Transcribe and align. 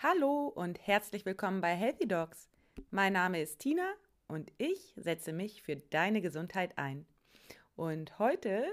Hallo 0.00 0.46
und 0.46 0.86
herzlich 0.86 1.26
willkommen 1.26 1.60
bei 1.60 1.74
Healthy 1.74 2.06
Dogs. 2.06 2.48
Mein 2.92 3.14
Name 3.14 3.42
ist 3.42 3.58
Tina 3.58 3.94
und 4.28 4.52
ich 4.56 4.92
setze 4.94 5.32
mich 5.32 5.62
für 5.62 5.74
deine 5.74 6.20
Gesundheit 6.20 6.78
ein. 6.78 7.04
Und 7.74 8.16
heute 8.20 8.64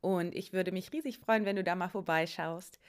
Und 0.00 0.34
ich 0.34 0.52
würde 0.52 0.72
mich 0.72 0.92
riesig 0.92 1.18
freuen, 1.18 1.44
wenn 1.44 1.54
du 1.54 1.62
da 1.62 1.76
mal 1.76 1.88
vorbeischaust. 1.88 2.80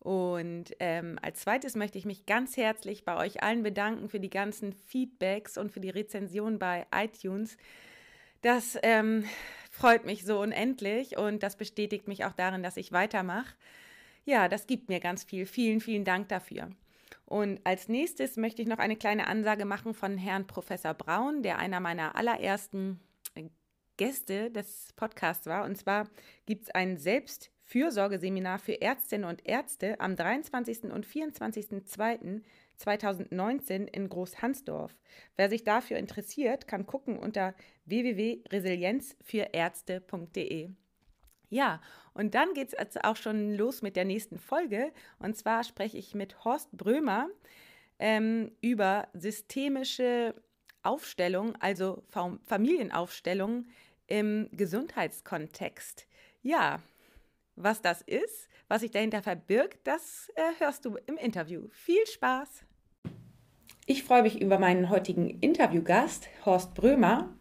Und 0.00 0.66
ähm, 0.78 1.18
als 1.22 1.40
zweites 1.40 1.74
möchte 1.74 1.98
ich 1.98 2.04
mich 2.04 2.24
ganz 2.26 2.56
herzlich 2.56 3.04
bei 3.04 3.16
euch 3.16 3.42
allen 3.42 3.62
bedanken 3.62 4.08
für 4.08 4.20
die 4.20 4.30
ganzen 4.30 4.72
Feedbacks 4.72 5.58
und 5.58 5.72
für 5.72 5.80
die 5.80 5.90
Rezension 5.90 6.58
bei 6.58 6.86
iTunes. 6.94 7.56
Das 8.42 8.78
ähm, 8.82 9.24
freut 9.70 10.06
mich 10.06 10.24
so 10.24 10.40
unendlich 10.40 11.16
und 11.16 11.42
das 11.42 11.56
bestätigt 11.56 12.06
mich 12.06 12.24
auch 12.24 12.32
darin, 12.32 12.62
dass 12.62 12.76
ich 12.76 12.92
weitermache. 12.92 13.54
Ja, 14.24 14.48
das 14.48 14.66
gibt 14.66 14.88
mir 14.88 15.00
ganz 15.00 15.24
viel. 15.24 15.46
Vielen, 15.46 15.80
vielen 15.80 16.04
Dank 16.04 16.28
dafür. 16.28 16.70
Und 17.24 17.60
als 17.64 17.88
nächstes 17.88 18.36
möchte 18.36 18.62
ich 18.62 18.68
noch 18.68 18.78
eine 18.78 18.96
kleine 18.96 19.26
Ansage 19.26 19.64
machen 19.64 19.94
von 19.94 20.16
Herrn 20.16 20.46
Professor 20.46 20.94
Braun, 20.94 21.42
der 21.42 21.58
einer 21.58 21.80
meiner 21.80 22.14
allerersten 22.16 23.00
Gäste 23.96 24.50
des 24.50 24.92
Podcasts 24.96 25.46
war. 25.46 25.64
Und 25.64 25.76
zwar 25.76 26.08
gibt 26.46 26.62
es 26.62 26.70
ein 26.70 26.96
Selbstfürsorgeseminar 27.68 28.58
für 28.58 28.80
Ärztinnen 28.80 29.28
und 29.28 29.46
Ärzte 29.46 30.00
am 30.00 30.16
23. 30.16 30.84
und 30.84 31.06
24.02.2019 31.06 33.86
in 33.86 34.08
Großhansdorf. 34.08 34.96
Wer 35.36 35.50
sich 35.50 35.64
dafür 35.64 35.98
interessiert, 35.98 36.66
kann 36.66 36.86
gucken 36.86 37.18
unter 37.18 37.54
www.resilienzfürärzte.de. 37.84 40.70
Ja, 41.50 41.82
und 42.14 42.34
dann 42.34 42.54
geht 42.54 42.68
es 42.68 42.74
jetzt 42.78 43.04
auch 43.04 43.16
schon 43.16 43.54
los 43.54 43.82
mit 43.82 43.96
der 43.96 44.06
nächsten 44.06 44.38
Folge. 44.38 44.90
Und 45.18 45.36
zwar 45.36 45.62
spreche 45.62 45.98
ich 45.98 46.14
mit 46.14 46.42
Horst 46.44 46.72
Brömer 46.72 47.28
ähm, 47.98 48.50
über 48.62 49.08
systemische 49.12 50.34
Aufstellung, 50.82 51.54
also 51.56 52.02
Familienaufstellung 52.46 53.66
im 54.06 54.48
Gesundheitskontext. 54.52 56.06
Ja, 56.40 56.80
was 57.58 57.82
das 57.82 58.02
ist, 58.02 58.48
was 58.68 58.80
sich 58.80 58.90
dahinter 58.90 59.22
verbirgt, 59.22 59.78
das 59.84 60.30
äh, 60.34 60.42
hörst 60.58 60.84
du 60.84 60.96
im 61.06 61.16
Interview. 61.16 61.68
Viel 61.72 62.06
Spaß! 62.06 62.64
Ich 63.86 64.02
freue 64.02 64.22
mich 64.22 64.40
über 64.40 64.58
meinen 64.58 64.90
heutigen 64.90 65.28
Interviewgast, 65.40 66.28
Horst 66.44 66.74
Brömer. 66.74 67.34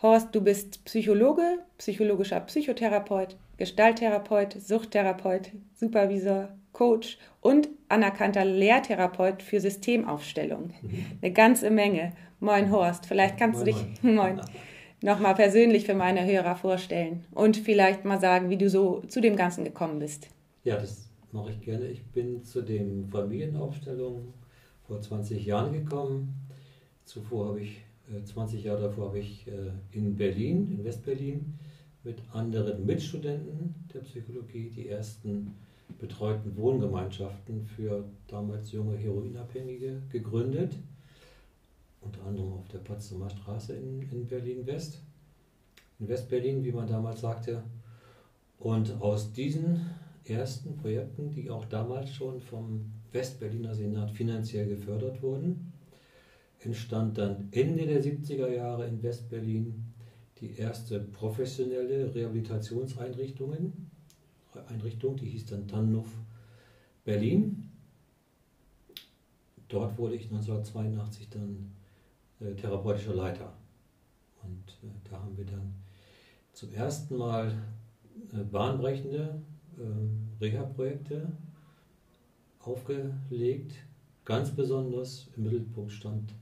Horst, 0.00 0.32
du 0.32 0.40
bist 0.40 0.84
Psychologe, 0.84 1.58
psychologischer 1.76 2.38
Psychotherapeut, 2.40 3.36
Gestalttherapeut, 3.56 4.52
Suchttherapeut, 4.60 5.50
Supervisor, 5.74 6.56
Coach 6.72 7.18
und 7.40 7.68
anerkannter 7.88 8.44
Lehrtherapeut 8.44 9.42
für 9.42 9.60
Systemaufstellung. 9.60 10.72
Mhm. 10.80 11.18
Eine 11.20 11.32
ganze 11.32 11.70
Menge. 11.70 12.12
Moin 12.38 12.70
Horst, 12.70 13.06
vielleicht 13.06 13.36
kannst 13.36 13.64
moin, 13.64 13.66
du 13.66 13.72
dich 13.72 14.02
moin. 14.02 14.14
moin 14.36 14.40
nochmal 15.00 15.34
persönlich 15.34 15.84
für 15.84 15.94
meine 15.94 16.24
Hörer 16.26 16.56
vorstellen 16.56 17.24
und 17.32 17.56
vielleicht 17.56 18.04
mal 18.04 18.20
sagen, 18.20 18.50
wie 18.50 18.56
du 18.56 18.68
so 18.68 19.02
zu 19.08 19.20
dem 19.20 19.36
Ganzen 19.36 19.64
gekommen 19.64 19.98
bist. 19.98 20.28
Ja, 20.64 20.76
das 20.76 21.08
mache 21.32 21.52
ich 21.52 21.60
gerne. 21.60 21.86
Ich 21.86 22.04
bin 22.06 22.44
zu 22.44 22.62
den 22.62 23.08
Familienaufstellungen 23.08 24.32
vor 24.86 25.00
20 25.00 25.44
Jahren 25.44 25.72
gekommen. 25.72 26.34
Zuvor 27.04 27.48
habe 27.48 27.60
ich, 27.60 27.82
20 28.24 28.60
äh, 28.64 28.68
Jahre 28.68 28.82
davor 28.82 29.08
habe 29.08 29.18
ich 29.18 29.46
äh, 29.46 29.70
in 29.92 30.16
Berlin, 30.16 30.70
in 30.72 30.84
Westberlin, 30.84 31.58
mit 32.04 32.18
anderen 32.32 32.86
Mitstudenten 32.86 33.74
der 33.92 34.00
Psychologie 34.00 34.70
die 34.74 34.88
ersten 34.88 35.54
betreuten 35.98 36.56
Wohngemeinschaften 36.56 37.66
für 37.66 38.04
damals 38.26 38.72
junge 38.72 38.96
Heroinabhängige 38.96 40.02
gegründet 40.10 40.74
unter 42.00 42.24
anderem 42.24 42.52
auf 42.52 42.68
der 42.68 42.78
Potsdamer 42.78 43.30
Straße 43.30 43.74
in, 43.74 44.02
in 44.10 44.26
Berlin-West, 44.26 45.00
in 45.98 46.08
West-Berlin, 46.08 46.64
wie 46.64 46.72
man 46.72 46.86
damals 46.86 47.20
sagte. 47.20 47.62
Und 48.58 49.00
aus 49.00 49.32
diesen 49.32 49.90
ersten 50.24 50.76
Projekten, 50.76 51.30
die 51.30 51.50
auch 51.50 51.64
damals 51.64 52.10
schon 52.10 52.40
vom 52.40 52.92
Westberliner 53.12 53.74
Senat 53.74 54.10
finanziell 54.10 54.68
gefördert 54.68 55.22
wurden, 55.22 55.72
entstand 56.60 57.18
dann 57.18 57.48
Ende 57.52 57.86
der 57.86 58.02
70er 58.02 58.48
Jahre 58.48 58.86
in 58.86 59.02
Westberlin 59.02 59.84
die 60.40 60.56
erste 60.56 61.00
professionelle 61.00 62.14
Rehabilitationseinrichtung, 62.14 63.72
Einrichtung, 64.68 65.16
die 65.16 65.26
hieß 65.26 65.46
dann 65.46 65.68
Tannhof 65.68 66.08
Berlin. 67.04 67.70
Dort 69.68 69.98
wurde 69.98 70.16
ich 70.16 70.24
1982 70.24 71.28
dann 71.30 71.72
äh, 72.40 72.54
therapeutischer 72.54 73.14
Leiter. 73.14 73.52
Und 74.42 74.78
äh, 74.82 74.92
da 75.10 75.20
haben 75.20 75.36
wir 75.36 75.44
dann 75.44 75.74
zum 76.52 76.72
ersten 76.72 77.16
Mal 77.16 77.52
äh, 78.32 78.42
bahnbrechende 78.44 79.40
äh, 79.78 80.42
Reha-Projekte 80.44 81.32
aufgelegt. 82.60 83.74
Ganz 84.24 84.50
besonders 84.50 85.28
im 85.36 85.44
Mittelpunkt 85.44 85.92
stand 85.92 86.34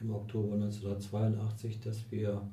im 0.00 0.14
Oktober 0.14 0.54
1982, 0.54 1.80
dass 1.80 2.10
wir 2.10 2.48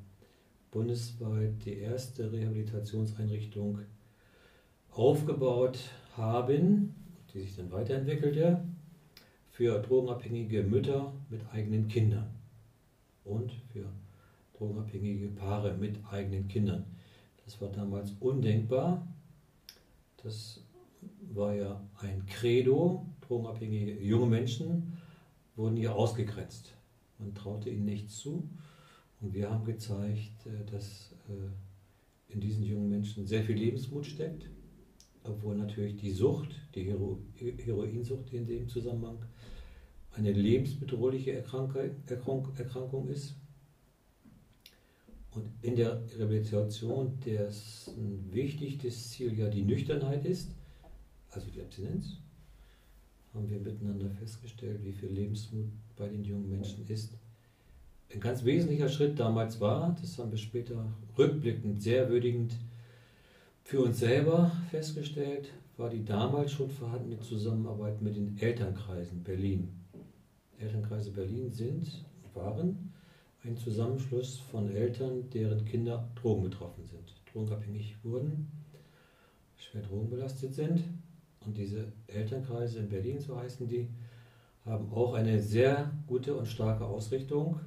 bundesweit 0.71 1.63
die 1.63 1.77
erste 1.77 2.31
Rehabilitationseinrichtung 2.31 3.79
aufgebaut 4.91 5.79
haben, 6.17 6.95
die 7.33 7.41
sich 7.41 7.55
dann 7.55 7.71
weiterentwickelte, 7.71 8.63
für 9.51 9.79
drogenabhängige 9.79 10.63
Mütter 10.63 11.13
mit 11.29 11.41
eigenen 11.53 11.87
Kindern 11.87 12.34
und 13.25 13.51
für 13.73 13.91
drogenabhängige 14.57 15.27
Paare 15.29 15.73
mit 15.73 15.97
eigenen 16.09 16.47
Kindern. 16.47 16.85
Das 17.43 17.59
war 17.61 17.69
damals 17.69 18.13
undenkbar. 18.19 19.05
Das 20.23 20.61
war 21.33 21.53
ja 21.53 21.81
ein 21.99 22.25
Credo. 22.25 23.05
Drogenabhängige 23.21 23.99
junge 24.01 24.27
Menschen 24.27 24.97
wurden 25.55 25.75
hier 25.75 25.95
ausgegrenzt. 25.95 26.73
Man 27.19 27.33
traute 27.33 27.69
ihnen 27.69 27.85
nichts 27.85 28.17
zu. 28.17 28.47
Und 29.21 29.33
wir 29.33 29.49
haben 29.49 29.65
gezeigt, 29.65 30.45
äh, 30.45 30.71
dass 30.71 31.11
äh, 31.29 32.33
in 32.33 32.41
diesen 32.41 32.63
jungen 32.63 32.89
Menschen 32.89 33.25
sehr 33.25 33.43
viel 33.43 33.55
Lebensmut 33.55 34.05
steckt, 34.05 34.49
obwohl 35.23 35.55
natürlich 35.55 35.95
die 35.95 36.11
Sucht, 36.11 36.49
die 36.75 36.83
Hero 36.83 37.19
Heroinsucht 37.35 38.33
in 38.33 38.45
dem 38.45 38.67
Zusammenhang, 38.67 39.19
eine 40.17 40.31
lebensbedrohliche 40.31 41.33
Erkrankung 41.33 43.07
ist. 43.09 43.35
Und 45.31 45.51
in 45.61 45.75
der 45.75 46.01
Rehabilitation 46.17 47.19
dessen 47.25 48.31
wichtigstes 48.31 49.11
Ziel 49.11 49.37
ja 49.37 49.49
die 49.49 49.63
Nüchternheit 49.63 50.25
ist, 50.25 50.51
also 51.31 51.49
die 51.51 51.61
Abstinenz, 51.61 52.17
haben 53.33 53.49
wir 53.49 53.59
miteinander 53.59 54.09
festgestellt, 54.11 54.79
wie 54.83 54.93
viel 54.93 55.09
Lebensmut 55.09 55.67
bei 55.97 56.07
den 56.07 56.23
jungen 56.23 56.49
Menschen 56.49 56.87
ist. 56.87 57.17
Ein 58.13 58.21
ganz 58.21 58.45
wesentlicher 58.45 58.87
Schritt 58.87 59.19
damals 59.19 59.59
war, 59.59 59.97
das 59.99 60.17
haben 60.17 60.31
wir 60.31 60.37
später 60.37 60.85
rückblickend 61.17 61.81
sehr 61.81 62.07
würdigend 62.07 62.55
für 63.63 63.81
uns 63.81 63.99
selber 63.99 64.51
festgestellt, 64.71 65.51
war 65.75 65.89
die 65.89 66.05
damals 66.05 66.53
schon 66.53 66.69
vorhandene 66.69 67.19
Zusammenarbeit 67.19 68.01
mit 68.01 68.15
den 68.15 68.37
Elternkreisen 68.37 69.23
Berlin. 69.23 69.84
Elternkreise 70.59 71.11
Berlin 71.11 71.51
sind, 71.51 72.05
waren 72.33 72.93
ein 73.43 73.57
Zusammenschluss 73.57 74.37
von 74.37 74.69
Eltern, 74.71 75.29
deren 75.29 75.65
Kinder 75.65 76.09
drogenbetroffen 76.15 76.85
sind, 76.85 77.13
drogenabhängig 77.31 77.97
wurden, 78.03 78.51
schwer 79.57 79.81
drogenbelastet 79.81 80.53
sind. 80.53 80.83
Und 81.45 81.57
diese 81.57 81.91
Elternkreise 82.07 82.79
in 82.79 82.89
Berlin, 82.89 83.19
so 83.19 83.37
heißen 83.37 83.67
die, 83.67 83.87
haben 84.65 84.91
auch 84.91 85.13
eine 85.13 85.39
sehr 85.39 85.91
gute 86.07 86.35
und 86.35 86.47
starke 86.47 86.85
Ausrichtung. 86.85 87.59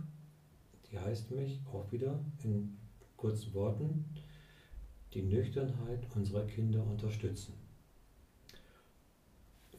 Die 0.90 0.99
heißt 0.99 1.31
mich 1.31 1.61
auch 1.73 1.90
wieder 1.93 2.19
in 2.43 2.76
kurzen 3.17 3.55
Worten, 3.55 4.05
die 5.14 5.23
Nüchternheit 5.23 6.06
unserer 6.14 6.44
Kinder 6.46 6.85
unterstützen. 6.85 7.55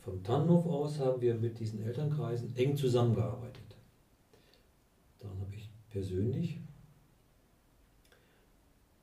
Vom 0.09 0.23
Tannenhof 0.23 0.65
aus 0.65 0.97
haben 0.97 1.21
wir 1.21 1.35
mit 1.35 1.59
diesen 1.59 1.83
Elternkreisen 1.83 2.55
eng 2.55 2.75
zusammengearbeitet. 2.75 3.75
Daran 5.19 5.39
habe 5.39 5.53
ich 5.53 5.69
persönlich 5.91 6.59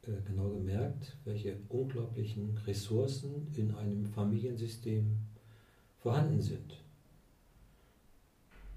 äh, 0.03 0.21
genau 0.27 0.49
gemerkt, 0.49 1.17
welche 1.25 1.59
unglaublichen 1.69 2.59
Ressourcen 2.67 3.47
in 3.55 3.73
einem 3.77 4.05
Familiensystem 4.05 5.17
vorhanden 6.01 6.43
sind. 6.43 6.77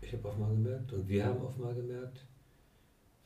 ich 0.04 0.14
habe 0.14 0.30
auch 0.30 0.38
mal 0.38 0.52
gemerkt 0.52 0.94
und 0.94 1.10
wir 1.10 1.26
haben 1.26 1.42
auch 1.42 1.58
mal 1.58 1.74
gemerkt, 1.74 2.28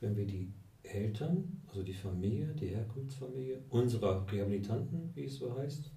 wenn 0.00 0.16
wir 0.16 0.26
die 0.26 0.50
Eltern, 0.82 1.60
also 1.68 1.82
die 1.82 1.92
Familie, 1.92 2.54
die 2.58 2.68
Herkunftsfamilie 2.68 3.60
unserer 3.68 4.26
Rehabilitanten, 4.32 5.10
wie 5.14 5.24
es 5.24 5.36
so 5.36 5.54
heißt, 5.54 5.90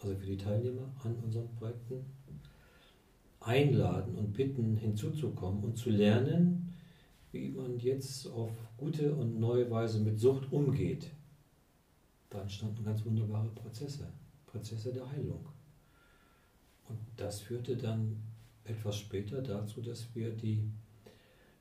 also 0.00 0.16
für 0.16 0.26
die 0.26 0.36
Teilnehmer 0.36 0.92
an 1.04 1.14
unseren 1.22 1.54
Projekten, 1.54 2.18
einladen 3.40 4.16
und 4.16 4.32
bitten, 4.32 4.76
hinzuzukommen 4.76 5.64
und 5.64 5.76
zu 5.76 5.90
lernen, 5.90 6.74
wie 7.32 7.50
man 7.50 7.78
jetzt 7.78 8.26
auf 8.26 8.50
gute 8.76 9.14
und 9.14 9.38
neue 9.38 9.70
Weise 9.70 10.00
mit 10.00 10.18
Sucht 10.18 10.52
umgeht. 10.52 11.10
Da 12.28 12.42
entstanden 12.42 12.84
ganz 12.84 13.04
wunderbare 13.04 13.48
Prozesse, 13.48 14.12
Prozesse 14.46 14.92
der 14.92 15.10
Heilung. 15.10 15.48
Und 16.88 16.98
das 17.16 17.40
führte 17.40 17.76
dann 17.76 18.16
etwas 18.64 18.96
später 18.96 19.42
dazu, 19.42 19.80
dass 19.80 20.14
wir 20.14 20.30
die 20.30 20.70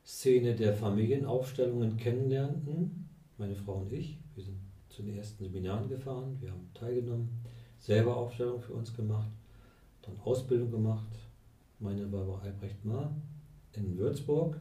Szene 0.06 0.56
der 0.56 0.74
Familienaufstellungen 0.74 1.98
kennenlernten, 1.98 3.10
meine 3.38 3.56
Frau 3.56 3.82
und 3.82 3.92
ich. 3.92 4.18
Wir 4.36 4.44
sind 4.44 4.60
zu 4.90 5.04
den 5.04 5.16
ersten 5.16 5.44
Seminaren 5.44 5.88
gefahren, 5.88 6.38
wir 6.42 6.52
haben 6.52 6.70
teilgenommen, 6.74 7.30
selber 7.78 8.18
Aufstellungen 8.18 8.62
für 8.62 8.74
uns 8.74 8.94
gemacht, 8.94 9.30
dann 10.02 10.20
Ausbildung 10.22 10.72
gemacht. 10.72 11.08
Meine 11.80 12.12
war 12.12 12.26
bei 12.26 12.42
Albrecht 12.42 12.84
Mahr 12.84 13.16
in 13.74 13.98
Würzburg 13.98 14.60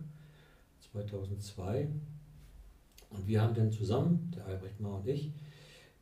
2002. 0.92 1.88
Und 3.10 3.26
wir 3.26 3.42
haben 3.42 3.54
dann 3.54 3.72
zusammen, 3.72 4.30
der 4.36 4.46
Albrecht 4.46 4.78
Mahr 4.78 4.98
und 5.00 5.08
ich, 5.08 5.32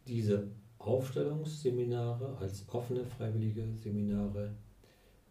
diese 0.06 0.48
Aufstellungsseminare 0.78 2.36
als 2.38 2.68
offene 2.68 3.04
freiwillige 3.04 3.66
Seminare 3.74 4.54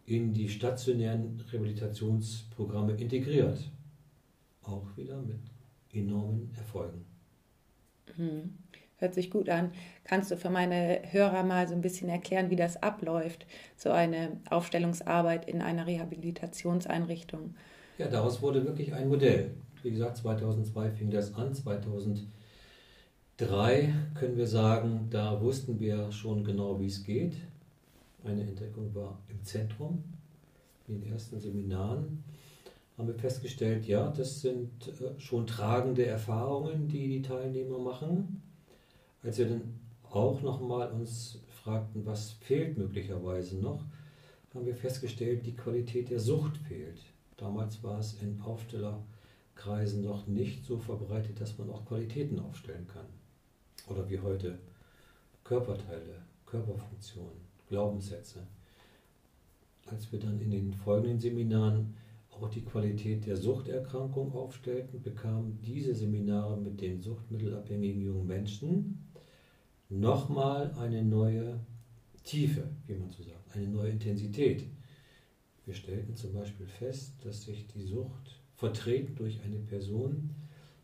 in 0.06 0.32
die 0.32 0.48
stationären 0.48 1.40
Rehabilitationsprogramme 1.52 2.94
integriert. 2.94 3.70
Auch 4.62 4.96
wieder 4.96 5.22
mit 5.22 5.40
enormen 5.92 6.50
Erfolgen. 6.56 7.04
Mhm. 8.16 8.58
Hört 8.98 9.14
sich 9.14 9.30
gut 9.30 9.50
an. 9.50 9.72
Kannst 10.04 10.30
du 10.30 10.36
für 10.38 10.48
meine 10.48 11.02
Hörer 11.10 11.42
mal 11.42 11.68
so 11.68 11.74
ein 11.74 11.82
bisschen 11.82 12.08
erklären, 12.08 12.48
wie 12.48 12.56
das 12.56 12.82
abläuft, 12.82 13.46
so 13.76 13.90
eine 13.90 14.40
Aufstellungsarbeit 14.48 15.46
in 15.48 15.60
einer 15.60 15.86
Rehabilitationseinrichtung? 15.86 17.54
Ja, 17.98 18.08
daraus 18.08 18.40
wurde 18.40 18.64
wirklich 18.64 18.94
ein 18.94 19.08
Modell. 19.08 19.50
Wie 19.82 19.90
gesagt, 19.90 20.16
2002 20.16 20.90
fing 20.92 21.10
das 21.10 21.34
an. 21.34 21.54
2003 21.54 22.26
können 24.14 24.36
wir 24.38 24.46
sagen, 24.46 25.08
da 25.10 25.42
wussten 25.42 25.78
wir 25.78 26.10
schon 26.10 26.42
genau, 26.42 26.80
wie 26.80 26.86
es 26.86 27.04
geht. 27.04 27.36
Eine 28.24 28.42
Entdeckung 28.42 28.94
war 28.94 29.18
im 29.28 29.44
Zentrum. 29.44 30.04
In 30.88 31.00
den 31.00 31.12
ersten 31.12 31.38
Seminaren 31.38 32.24
haben 32.96 33.08
wir 33.08 33.14
festgestellt, 33.14 33.86
ja, 33.86 34.08
das 34.10 34.40
sind 34.40 34.88
äh, 34.88 35.20
schon 35.20 35.46
tragende 35.46 36.06
Erfahrungen, 36.06 36.88
die 36.88 37.08
die 37.08 37.22
Teilnehmer 37.22 37.78
machen. 37.78 38.42
Als 39.26 39.38
wir 39.38 39.48
dann 39.48 39.80
auch 40.08 40.40
nochmal 40.40 40.88
uns 40.92 41.40
fragten, 41.48 42.06
was 42.06 42.30
fehlt 42.30 42.78
möglicherweise 42.78 43.58
noch, 43.58 43.84
haben 44.54 44.66
wir 44.66 44.76
festgestellt, 44.76 45.44
die 45.44 45.56
Qualität 45.56 46.10
der 46.10 46.20
Sucht 46.20 46.56
fehlt. 46.56 47.00
Damals 47.36 47.82
war 47.82 47.98
es 47.98 48.22
in 48.22 48.40
Aufstellerkreisen 48.40 50.04
noch 50.04 50.28
nicht 50.28 50.64
so 50.64 50.78
verbreitet, 50.78 51.40
dass 51.40 51.58
man 51.58 51.70
auch 51.70 51.84
Qualitäten 51.86 52.38
aufstellen 52.38 52.86
kann. 52.86 53.06
Oder 53.88 54.08
wie 54.08 54.20
heute 54.20 54.60
Körperteile, 55.42 56.22
Körperfunktionen. 56.46 57.44
Glaubenssätze. 57.68 58.46
Als 59.86 60.12
wir 60.12 60.20
dann 60.20 60.40
in 60.40 60.52
den 60.52 60.72
folgenden 60.72 61.18
Seminaren 61.18 61.96
auch 62.30 62.48
die 62.48 62.64
Qualität 62.64 63.26
der 63.26 63.36
Suchterkrankung 63.36 64.32
aufstellten, 64.36 65.02
bekamen 65.02 65.58
diese 65.62 65.96
Seminare 65.96 66.56
mit 66.56 66.80
den 66.80 67.02
suchtmittelabhängigen 67.02 68.02
jungen 68.02 68.26
Menschen 68.28 69.05
nochmal 69.88 70.72
eine 70.78 71.02
neue 71.02 71.60
Tiefe, 72.24 72.68
wie 72.86 72.94
man 72.94 73.10
so 73.10 73.22
sagt, 73.22 73.54
eine 73.54 73.68
neue 73.68 73.90
Intensität. 73.90 74.64
Wir 75.64 75.74
stellten 75.74 76.16
zum 76.16 76.32
Beispiel 76.32 76.66
fest, 76.66 77.14
dass 77.24 77.42
sich 77.42 77.66
die 77.68 77.82
Sucht 77.82 78.40
vertreten 78.54 79.14
durch 79.16 79.40
eine 79.42 79.58
Person 79.58 80.30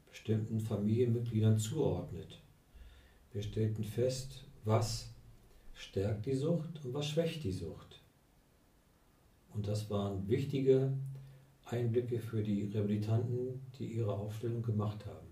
bestimmten 0.09 0.61
Familienmitgliedern 0.61 1.59
zuordnet. 1.59 2.41
Wir 3.33 3.43
stellten 3.43 3.83
fest, 3.83 4.45
was 4.65 5.13
stärkt 5.75 6.27
die 6.27 6.35
Sucht 6.35 6.85
und 6.85 6.93
was 6.95 7.09
schwächt 7.09 7.45
die 7.45 7.53
Sucht. 7.53 8.01
Und 9.55 9.67
das 9.67 9.91
waren 9.91 10.29
wichtige 10.29 10.93
Einblicke 11.65 12.19
für 12.19 12.43
die 12.43 12.65
Rehabilitanten, 12.65 13.61
die 13.79 13.87
ihre 13.87 14.13
Aufstellung 14.13 14.63
gemacht 14.63 15.07
haben. 15.07 15.29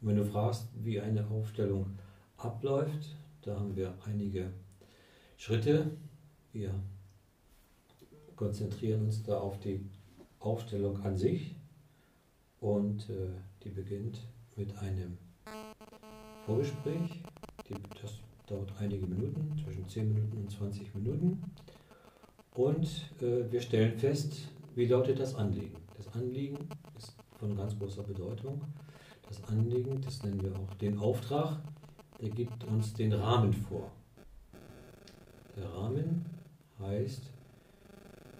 Und 0.00 0.08
wenn 0.08 0.16
du 0.16 0.24
fragst, 0.24 0.68
wie 0.82 1.00
eine 1.00 1.26
Aufstellung 1.28 1.98
abläuft, 2.46 3.16
da 3.42 3.58
haben 3.58 3.76
wir 3.76 3.94
einige 4.06 4.52
Schritte. 5.36 5.90
Wir 6.52 6.72
konzentrieren 8.36 9.04
uns 9.04 9.22
da 9.22 9.38
auf 9.38 9.58
die 9.60 9.84
Aufstellung 10.38 11.02
an 11.02 11.16
sich 11.16 11.54
und 12.60 13.10
äh, 13.10 13.28
die 13.64 13.70
beginnt 13.70 14.20
mit 14.56 14.76
einem 14.78 15.18
Vorgespräch. 16.44 17.22
Die, 17.68 17.74
das 18.00 18.20
dauert 18.46 18.72
einige 18.78 19.06
Minuten, 19.06 19.52
zwischen 19.64 19.88
10 19.88 20.08
Minuten 20.08 20.36
und 20.38 20.50
20 20.50 20.94
Minuten. 20.94 21.42
Und 22.54 22.86
äh, 23.20 23.50
wir 23.50 23.60
stellen 23.60 23.98
fest, 23.98 24.48
wie 24.74 24.86
lautet 24.86 25.18
das 25.18 25.34
Anliegen. 25.34 25.76
Das 25.96 26.08
Anliegen 26.14 26.68
ist 26.96 27.16
von 27.38 27.56
ganz 27.56 27.76
großer 27.78 28.02
Bedeutung. 28.02 28.60
Das 29.28 29.42
Anliegen, 29.44 30.00
das 30.00 30.22
nennen 30.22 30.42
wir 30.42 30.54
auch 30.56 30.72
den 30.74 30.98
Auftrag, 30.98 31.58
der 32.20 32.30
gibt 32.30 32.64
uns 32.64 32.94
den 32.94 33.12
Rahmen 33.12 33.52
vor. 33.52 33.92
Der 35.56 35.68
Rahmen 35.70 36.24
heißt, 36.78 37.22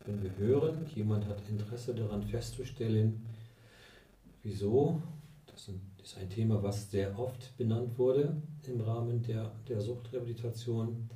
wenn 0.06 0.22
wir 0.22 0.36
hören, 0.36 0.86
jemand 0.94 1.26
hat 1.26 1.48
Interesse 1.48 1.94
daran 1.94 2.22
festzustellen, 2.22 3.26
wieso, 4.42 5.02
das 5.46 5.70
ist 6.02 6.16
ein 6.18 6.30
Thema, 6.30 6.62
was 6.62 6.90
sehr 6.90 7.18
oft 7.18 7.56
benannt 7.56 7.98
wurde 7.98 8.40
im 8.66 8.80
Rahmen 8.80 9.22
der, 9.22 9.52
der 9.68 9.80
Suchtrehabilitation. 9.80 11.08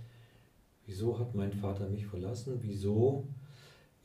Wieso 0.86 1.18
hat 1.18 1.34
mein 1.34 1.52
Vater 1.52 1.88
mich 1.88 2.06
verlassen? 2.06 2.58
Wieso 2.62 3.28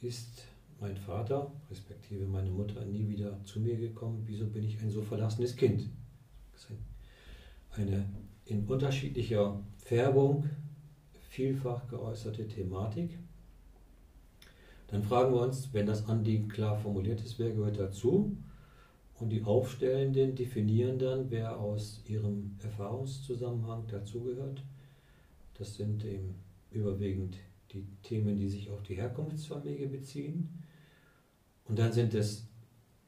ist 0.02 0.44
mein 0.80 0.98
Vater, 0.98 1.52
respektive 1.72 2.26
meine 2.26 2.52
Mutter, 2.52 2.86
nie 2.86 3.08
wieder 3.08 3.44
zu 3.44 3.60
mir 3.60 3.78
gekommen? 3.78 4.24
Wieso 4.26 4.46
bin 4.46 4.64
ich 4.64 4.80
ein 4.82 4.92
so 4.92 5.02
verlassenes 5.02 5.56
Kind? 5.56 5.90
Das 6.54 6.70
ist 6.70 6.78
eine 7.72 8.06
in 8.46 8.66
unterschiedlicher 8.66 9.62
Färbung 9.78 10.50
vielfach 11.30 11.88
geäußerte 11.88 12.48
Thematik. 12.48 13.18
Dann 14.88 15.04
fragen 15.04 15.34
wir 15.34 15.42
uns, 15.42 15.74
wenn 15.74 15.86
das 15.86 16.08
Anliegen 16.08 16.48
klar 16.48 16.78
formuliert 16.78 17.22
ist, 17.22 17.40
wer 17.40 17.52
gehört 17.52 17.80
dazu? 17.80 18.38
Und 19.16 19.30
die 19.30 19.44
Aufstellenden 19.44 20.36
definieren 20.36 21.00
dann, 21.00 21.32
wer 21.32 21.60
aus 21.60 22.02
ihrem 22.08 22.58
Erfahrungszusammenhang 22.62 23.88
dazugehört. 23.88 24.64
Das 25.58 25.76
sind 25.76 26.04
eben 26.04 26.36
überwiegend 26.70 27.38
die 27.72 27.86
Themen, 28.04 28.38
die 28.38 28.50
sich 28.50 28.70
auf 28.70 28.84
die 28.84 28.96
Herkunftsfamilie 28.96 29.88
beziehen. 29.88 30.64
Und 31.66 31.80
dann 31.80 31.92
sind 31.92 32.14
es 32.14 32.48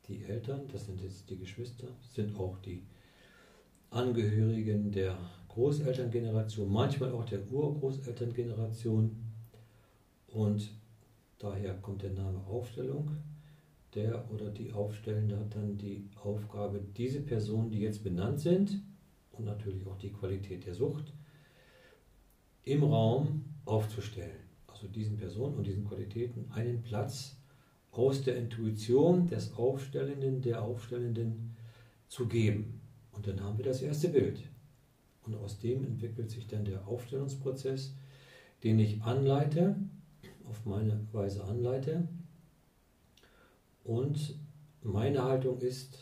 die 0.07 0.23
Eltern, 0.23 0.67
das 0.71 0.85
sind 0.85 1.01
jetzt 1.01 1.29
die 1.29 1.37
Geschwister, 1.37 1.87
sind 2.01 2.35
auch 2.37 2.57
die 2.59 2.83
Angehörigen 3.97 4.91
der 4.91 5.17
Großelterngeneration, 5.49 6.71
manchmal 6.71 7.11
auch 7.11 7.25
der 7.25 7.51
Urgroßelterngeneration. 7.51 9.15
Und 10.27 10.69
daher 11.39 11.73
kommt 11.75 12.03
der 12.03 12.11
Name 12.11 12.39
Aufstellung 12.47 13.09
der 13.97 14.29
oder 14.31 14.49
die 14.49 14.71
Aufstellende 14.71 15.39
hat 15.39 15.55
dann 15.55 15.77
die 15.77 16.07
Aufgabe, 16.21 16.79
diese 16.95 17.21
Personen, 17.21 17.71
die 17.71 17.79
jetzt 17.79 18.03
benannt 18.03 18.39
sind, 18.39 18.79
und 19.31 19.45
natürlich 19.45 19.85
auch 19.85 19.97
die 19.97 20.11
Qualität 20.11 20.65
der 20.65 20.73
Sucht, 20.73 21.13
im 22.63 22.83
Raum 22.83 23.45
aufzustellen. 23.65 24.47
Also 24.67 24.87
diesen 24.87 25.17
Personen 25.17 25.55
und 25.55 25.65
diesen 25.65 25.87
Qualitäten 25.87 26.49
einen 26.51 26.81
Platz 26.81 27.37
aus 27.91 28.23
der 28.23 28.35
Intuition 28.37 29.27
des 29.27 29.53
Aufstellenden, 29.55 30.41
der 30.41 30.63
Aufstellenden 30.63 31.55
zu 32.07 32.27
geben. 32.27 32.76
Und 33.17 33.27
dann 33.27 33.41
haben 33.41 33.57
wir 33.57 33.65
das 33.65 33.81
erste 33.81 34.09
Bild. 34.09 34.39
Und 35.25 35.35
aus 35.35 35.59
dem 35.59 35.83
entwickelt 35.83 36.29
sich 36.29 36.45
dann 36.45 36.63
der 36.63 36.87
Aufstellungsprozess, 36.87 37.95
den 38.63 38.79
ich 38.79 39.01
anleite, 39.01 39.75
auf 40.45 40.65
meine 40.65 41.05
Weise 41.11 41.43
anleite, 41.43 42.07
und 43.83 44.35
meine 44.83 45.23
Haltung 45.23 45.59
ist, 45.59 45.97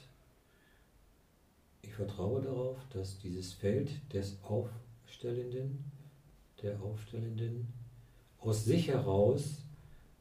ich 1.84 1.94
vertraue 1.94 2.42
darauf, 2.42 2.78
dass 2.90 3.20
dieses 3.20 3.54
Feld 3.54 3.92
des 4.12 4.38
Aufstellenden, 4.44 5.92
der 6.62 6.82
Aufstellenden 6.82 7.68
aus 8.40 8.66
sich 8.66 8.90
heraus 8.90 9.62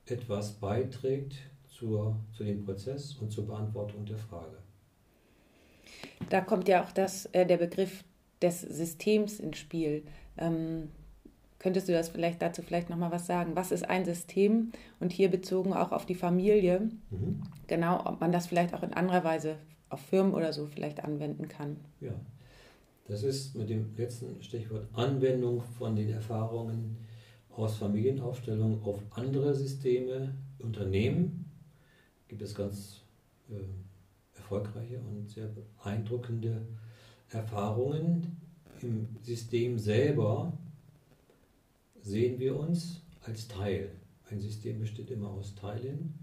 etwas 0.07 0.53
beiträgt 0.53 1.37
zur, 1.69 2.17
zu 2.37 2.45
dem 2.45 2.65
Prozess 2.65 3.15
und 3.17 3.33
zur 3.33 3.47
Beantwortung 3.47 4.07
der 4.07 4.19
Frage. 4.19 4.63
Da 6.29 6.41
kommt 6.41 6.69
ja 6.69 6.83
auch 6.85 6.93
das, 6.93 7.27
äh, 7.27 7.47
der 7.47 7.57
Begriff 7.57 8.05
des 8.43 8.61
Systems 8.61 9.41
ins 9.41 9.59
Spiel. 9.59 10.05
Ähm, 10.37 10.89
könntest 11.59 11.89
du 11.89 11.93
das 11.93 12.09
vielleicht 12.09 12.43
dazu 12.43 12.63
vielleicht 12.63 12.91
nochmal 12.91 13.11
was 13.11 13.27
sagen? 13.27 13.57
Was 13.57 13.73
ist 13.73 13.89
ein 13.89 14.05
System 14.05 14.73
und 15.01 15.13
hier 15.13 15.31
bezogen 15.31 15.73
auch 15.73 15.93
auf 15.93 16.07
die 16.07 16.15
Familie? 16.15 16.91
Mhm. 17.11 17.43
Genau, 17.67 18.05
ob 18.05 18.21
man 18.21 18.33
das 18.33 18.47
vielleicht 18.47 18.75
auch 18.75 18.83
in 18.83 18.93
anderer 18.93 19.25
Weise 19.25 19.57
auf 19.89 20.01
Firmen 20.01 20.35
oder 20.35 20.53
so 20.53 20.67
vielleicht 20.67 21.05
anwenden 21.05 21.49
kann. 21.49 21.77
Ja, 22.01 22.13
das 23.07 23.23
ist 23.23 23.55
mit 23.55 23.71
dem 23.71 23.95
letzten 23.97 24.43
Stichwort 24.43 24.89
Anwendung 24.93 25.63
von 25.79 25.95
den 25.95 26.11
Erfahrungen 26.11 26.99
aus 27.51 27.77
Familienaufstellungen 27.77 28.83
auf 28.83 29.01
andere 29.11 29.55
Systeme, 29.55 30.35
Unternehmen. 30.59 31.47
Gibt 32.29 32.43
es 32.43 32.55
ganz 32.55 33.03
äh, 33.49 33.55
erfolgreiche 34.45 35.01
und 35.01 35.31
sehr 35.31 35.49
beeindruckende 35.49 36.67
Erfahrungen. 37.31 38.37
Im 38.83 39.09
System 39.23 39.79
selber 39.79 40.53
sehen 42.03 42.39
wir 42.39 42.57
uns 42.59 43.01
als 43.23 43.49
Teil. 43.49 43.91
Ein 44.31 44.41
System 44.41 44.81
besteht 44.81 45.11
immer 45.11 45.31
aus 45.31 45.55
Teilen. 45.55 46.15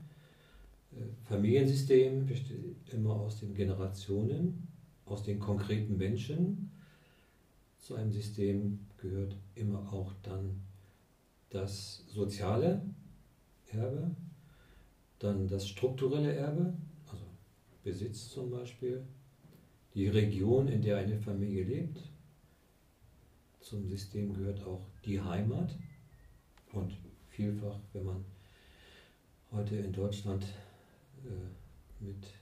Äh, 0.92 1.02
Familiensystem 1.24 2.28
besteht 2.28 2.76
immer 2.92 3.16
aus 3.16 3.40
den 3.40 3.56
Generationen, 3.56 4.68
aus 5.06 5.24
den 5.24 5.40
konkreten 5.40 5.98
Menschen. 5.98 6.72
Zu 7.80 7.96
einem 7.96 8.12
System 8.12 8.80
gehört 8.98 9.36
immer 9.56 9.92
auch 9.92 10.14
dann 10.22 10.62
das 11.50 12.06
soziale 12.08 12.82
Erbe, 13.72 14.12
dann 15.18 15.48
das 15.48 15.68
strukturelle 15.68 16.34
Erbe, 16.34 16.74
Besitz 17.84 18.30
zum 18.30 18.52
Beispiel, 18.52 19.04
die 19.94 20.08
Region, 20.08 20.68
in 20.68 20.82
der 20.82 20.98
eine 20.98 21.18
Familie 21.18 21.64
lebt. 21.64 22.02
Zum 23.60 23.88
System 23.88 24.34
gehört 24.34 24.64
auch 24.66 24.86
die 25.06 25.20
Heimat 25.22 25.76
und 26.72 26.94
vielfach, 27.30 27.80
wenn 27.94 28.06
man 28.06 28.26
heute 29.52 29.76
in 29.76 29.92
Deutschland 29.92 30.44
äh, 31.26 32.04
mit 32.04 32.34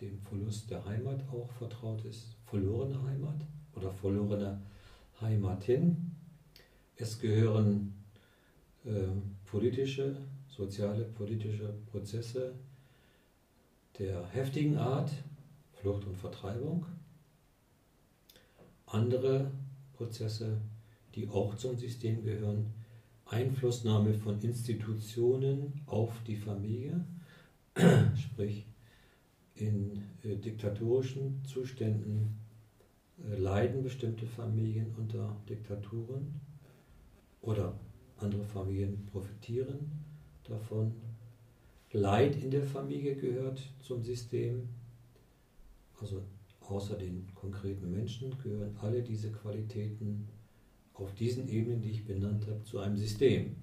dem 0.00 0.18
Verlust 0.20 0.70
der 0.70 0.84
Heimat 0.84 1.26
auch 1.30 1.50
vertraut 1.52 2.04
ist, 2.04 2.36
verlorene 2.44 3.02
Heimat 3.02 3.40
oder 3.74 3.92
verlorene 3.92 4.60
Heimatin. 5.20 6.14
Es 6.96 7.18
gehören 7.18 7.94
äh, 8.84 9.06
politische, 9.44 10.16
soziale, 10.48 11.04
politische 11.04 11.72
Prozesse 11.90 12.54
der 13.98 14.26
heftigen 14.28 14.76
Art, 14.76 15.10
Flucht 15.72 16.06
und 16.06 16.16
Vertreibung. 16.16 16.86
Andere 18.86 19.50
Prozesse, 19.94 20.60
die 21.14 21.28
auch 21.28 21.56
zum 21.56 21.76
System 21.76 22.24
gehören, 22.24 22.72
Einflussnahme 23.26 24.14
von 24.14 24.40
Institutionen 24.40 25.80
auf 25.86 26.12
die 26.26 26.36
Familie, 26.36 27.04
sprich 28.16 28.66
in 29.56 30.02
äh, 30.22 30.36
diktatorischen 30.36 31.44
Zuständen 31.44 32.38
äh, 33.24 33.36
leiden 33.36 33.82
bestimmte 33.82 34.26
Familien 34.26 34.94
unter 34.96 35.36
Diktaturen 35.48 36.40
oder 37.40 37.78
andere 38.18 38.44
Familien 38.44 39.06
profitieren 39.06 39.90
davon. 40.44 40.94
Leid 41.92 42.36
in 42.36 42.50
der 42.50 42.64
Familie 42.64 43.14
gehört 43.14 43.62
zum 43.80 44.02
System, 44.02 44.68
also 46.00 46.22
außer 46.60 46.96
den 46.96 47.26
konkreten 47.34 47.90
Menschen 47.90 48.36
gehören 48.42 48.76
alle 48.80 49.02
diese 49.02 49.30
Qualitäten 49.30 50.28
auf 50.94 51.14
diesen 51.14 51.48
Ebenen, 51.48 51.80
die 51.80 51.90
ich 51.90 52.04
benannt 52.04 52.46
habe, 52.46 52.62
zu 52.64 52.80
einem 52.80 52.96
System. 52.96 53.56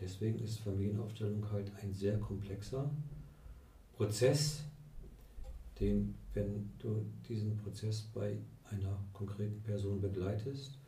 Deswegen 0.00 0.38
ist 0.40 0.58
Familienaufstellung 0.58 1.50
halt 1.50 1.72
ein 1.82 1.94
sehr 1.94 2.18
komplexer 2.18 2.90
Prozess, 3.96 4.64
den, 5.80 6.14
wenn 6.34 6.70
du 6.78 7.06
diesen 7.28 7.56
Prozess 7.56 8.02
bei 8.12 8.36
einer 8.70 8.98
konkreten 9.12 9.62
Person 9.62 10.00
begleitest, 10.00 10.78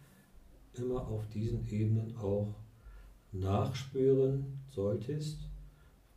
immer 0.74 1.06
auf 1.08 1.26
diesen 1.28 1.66
Ebenen 1.68 2.16
auch 2.16 2.54
nachspüren 3.32 4.60
solltest, 4.68 5.38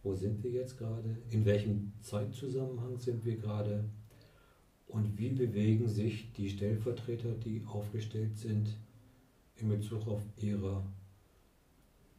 wo 0.03 0.13
sind 0.15 0.43
wir 0.43 0.51
jetzt 0.51 0.77
gerade, 0.77 1.17
in 1.29 1.45
welchem 1.45 1.93
Zeitzusammenhang 2.01 2.97
sind 2.97 3.25
wir 3.25 3.37
gerade 3.37 3.83
und 4.87 5.17
wie 5.17 5.29
bewegen 5.29 5.87
sich 5.87 6.31
die 6.33 6.49
Stellvertreter, 6.49 7.33
die 7.33 7.63
aufgestellt 7.67 8.37
sind, 8.37 8.69
in 9.57 9.69
Bezug 9.69 10.07
auf 10.07 10.23
ihre 10.37 10.83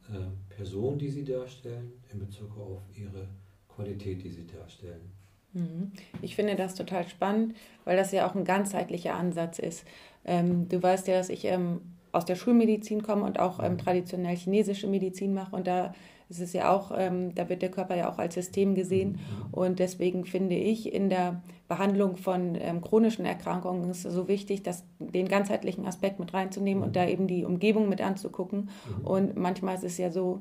äh, 0.08 0.54
Person, 0.54 0.98
die 0.98 1.08
sie 1.08 1.24
darstellen, 1.24 1.92
in 2.12 2.20
Bezug 2.20 2.56
auf 2.58 2.82
ihre 2.96 3.28
Qualität, 3.68 4.22
die 4.22 4.30
sie 4.30 4.46
darstellen. 4.46 5.12
Mhm. 5.52 5.92
Ich 6.22 6.36
finde 6.36 6.54
das 6.54 6.74
total 6.74 7.08
spannend, 7.08 7.56
weil 7.84 7.96
das 7.96 8.12
ja 8.12 8.28
auch 8.28 8.34
ein 8.34 8.44
ganzheitlicher 8.44 9.14
Ansatz 9.14 9.58
ist. 9.58 9.84
Ähm, 10.24 10.68
du 10.68 10.82
weißt 10.82 11.08
ja, 11.08 11.14
dass 11.14 11.28
ich 11.28 11.44
ähm, 11.46 11.80
aus 12.12 12.24
der 12.24 12.36
Schulmedizin 12.36 13.02
komme 13.02 13.24
und 13.24 13.38
auch 13.38 13.62
ähm, 13.62 13.78
traditionell 13.78 14.36
chinesische 14.36 14.86
Medizin 14.86 15.34
mache 15.34 15.56
und 15.56 15.66
da 15.66 15.94
ist 16.30 16.40
es 16.40 16.52
ja 16.52 16.72
auch, 16.72 16.92
ähm, 16.96 17.34
da 17.34 17.48
wird 17.48 17.60
der 17.60 17.70
Körper 17.70 17.96
ja 17.96 18.10
auch 18.10 18.18
als 18.18 18.34
System 18.34 18.74
gesehen 18.74 19.12
mhm. 19.12 19.52
und 19.52 19.78
deswegen 19.78 20.24
finde 20.24 20.54
ich 20.54 20.92
in 20.92 21.10
der 21.10 21.42
Behandlung 21.68 22.16
von 22.16 22.54
ähm, 22.54 22.80
chronischen 22.80 23.24
Erkrankungen 23.24 23.90
ist 23.90 24.04
es 24.04 24.14
so 24.14 24.28
wichtig, 24.28 24.62
dass 24.62 24.84
den 24.98 25.28
ganzheitlichen 25.28 25.86
Aspekt 25.86 26.18
mit 26.20 26.32
reinzunehmen 26.32 26.82
und 26.82 26.96
da 26.96 27.06
eben 27.06 27.26
die 27.26 27.44
Umgebung 27.44 27.88
mit 27.88 28.00
anzugucken 28.00 28.70
mhm. 28.98 29.06
und 29.06 29.36
manchmal 29.36 29.74
ist 29.74 29.84
es 29.84 29.98
ja 29.98 30.10
so, 30.10 30.40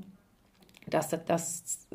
dass 0.90 1.10
das, 1.10 1.88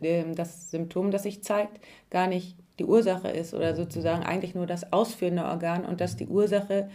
ähm, 0.00 0.34
das 0.34 0.70
Symptom, 0.70 1.10
das 1.10 1.24
sich 1.24 1.42
zeigt, 1.42 1.80
gar 2.10 2.26
nicht 2.26 2.56
die 2.78 2.84
Ursache 2.84 3.28
ist 3.28 3.54
oder 3.54 3.74
sozusagen 3.74 4.22
eigentlich 4.22 4.54
nur 4.54 4.66
das 4.66 4.92
ausführende 4.92 5.44
Organ 5.44 5.84
und 5.84 6.00
dass 6.00 6.16
die 6.16 6.26
Ursache 6.26 6.88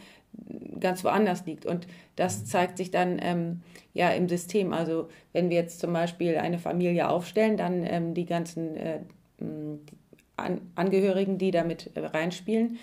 ganz 0.79 1.03
woanders 1.03 1.45
liegt. 1.45 1.65
Und 1.65 1.87
das 2.15 2.45
zeigt 2.45 2.77
sich 2.77 2.91
dann 2.91 3.19
ähm, 3.21 3.61
ja 3.93 4.09
im 4.09 4.27
System. 4.29 4.73
Also 4.73 5.07
wenn 5.31 5.49
wir 5.49 5.57
jetzt 5.57 5.79
zum 5.79 5.93
Beispiel 5.93 6.37
eine 6.37 6.59
Familie 6.59 7.09
aufstellen, 7.09 7.57
dann 7.57 7.85
ähm, 7.85 8.13
die 8.13 8.25
ganzen 8.25 8.75
äh, 8.75 8.99
An 10.35 10.61
Angehörigen, 10.75 11.37
die 11.37 11.51
damit 11.51 11.91
äh, 11.95 12.05
reinspielen. 12.05 12.77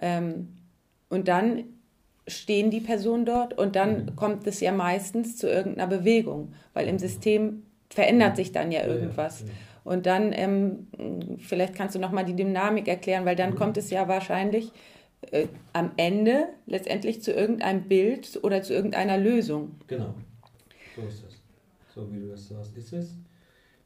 Ähm, 0.00 0.48
und 1.08 1.28
dann 1.28 1.64
stehen 2.28 2.70
die 2.70 2.80
Personen 2.80 3.24
dort 3.24 3.58
und 3.58 3.76
dann 3.76 4.04
mhm. 4.04 4.16
kommt 4.16 4.46
es 4.46 4.60
ja 4.60 4.72
meistens 4.72 5.36
zu 5.36 5.48
irgendeiner 5.48 5.88
Bewegung, 5.88 6.52
weil 6.74 6.86
im 6.86 6.98
System 6.98 7.64
verändert 7.88 8.36
sich 8.36 8.52
dann 8.52 8.70
ja 8.70 8.86
irgendwas. 8.86 9.44
Und 9.82 10.06
dann, 10.06 10.32
ähm, 10.32 11.38
vielleicht 11.38 11.74
kannst 11.74 11.94
du 11.94 11.98
nochmal 11.98 12.24
die 12.24 12.36
Dynamik 12.36 12.86
erklären, 12.86 13.24
weil 13.24 13.34
dann 13.34 13.50
mhm. 13.50 13.56
kommt 13.56 13.76
es 13.76 13.90
ja 13.90 14.06
wahrscheinlich 14.06 14.72
äh, 15.22 15.48
am 15.72 15.92
Ende 15.96 16.48
letztendlich 16.66 17.22
zu 17.22 17.32
irgendeinem 17.32 17.88
Bild 17.88 18.42
oder 18.42 18.62
zu 18.62 18.72
irgendeiner 18.72 19.18
Lösung. 19.18 19.76
Genau, 19.86 20.14
so 20.96 21.02
ist 21.02 21.24
es. 21.28 21.42
So 21.94 22.10
wie 22.12 22.20
du 22.20 22.28
das 22.28 22.48
sagst, 22.48 22.76
ist 22.76 22.92
es. 22.92 23.14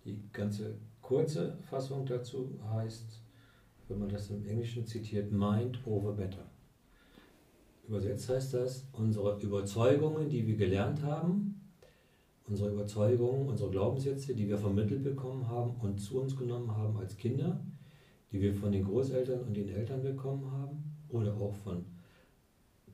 Die 0.04 0.20
ganze 0.32 0.76
kurze 1.00 1.56
Fassung 1.68 2.06
dazu 2.06 2.58
heißt, 2.72 3.20
wenn 3.88 3.98
man 3.98 4.08
das 4.08 4.30
im 4.30 4.46
Englischen 4.46 4.86
zitiert, 4.86 5.32
Mind 5.32 5.78
over 5.86 6.12
Better. 6.12 6.44
Übersetzt 7.86 8.28
heißt 8.28 8.54
das, 8.54 8.86
unsere 8.92 9.38
Überzeugungen, 9.40 10.28
die 10.28 10.46
wir 10.46 10.56
gelernt 10.56 11.02
haben, 11.02 11.60
unsere 12.46 12.70
Überzeugungen, 12.70 13.48
unsere 13.48 13.70
Glaubenssätze, 13.70 14.34
die 14.34 14.48
wir 14.48 14.56
vermittelt 14.56 15.02
bekommen 15.02 15.48
haben 15.48 15.76
und 15.80 15.98
zu 15.98 16.20
uns 16.20 16.36
genommen 16.36 16.74
haben 16.74 16.96
als 16.96 17.16
Kinder, 17.16 17.60
die 18.32 18.40
wir 18.40 18.54
von 18.54 18.72
den 18.72 18.84
Großeltern 18.84 19.40
und 19.40 19.54
den 19.54 19.68
Eltern 19.68 20.02
bekommen 20.02 20.50
haben 20.50 20.93
oder 21.14 21.34
auch 21.34 21.54
von 21.54 21.84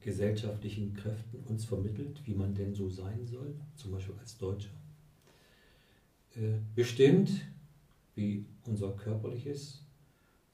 gesellschaftlichen 0.00 0.94
Kräften 0.94 1.40
uns 1.48 1.64
vermittelt, 1.64 2.20
wie 2.24 2.34
man 2.34 2.54
denn 2.54 2.74
so 2.74 2.88
sein 2.88 3.26
soll, 3.26 3.54
zum 3.76 3.92
Beispiel 3.92 4.14
als 4.18 4.38
Deutscher, 4.38 4.70
äh, 6.36 6.58
bestimmt, 6.74 7.30
wie 8.14 8.44
unser 8.64 8.92
körperliches 8.92 9.82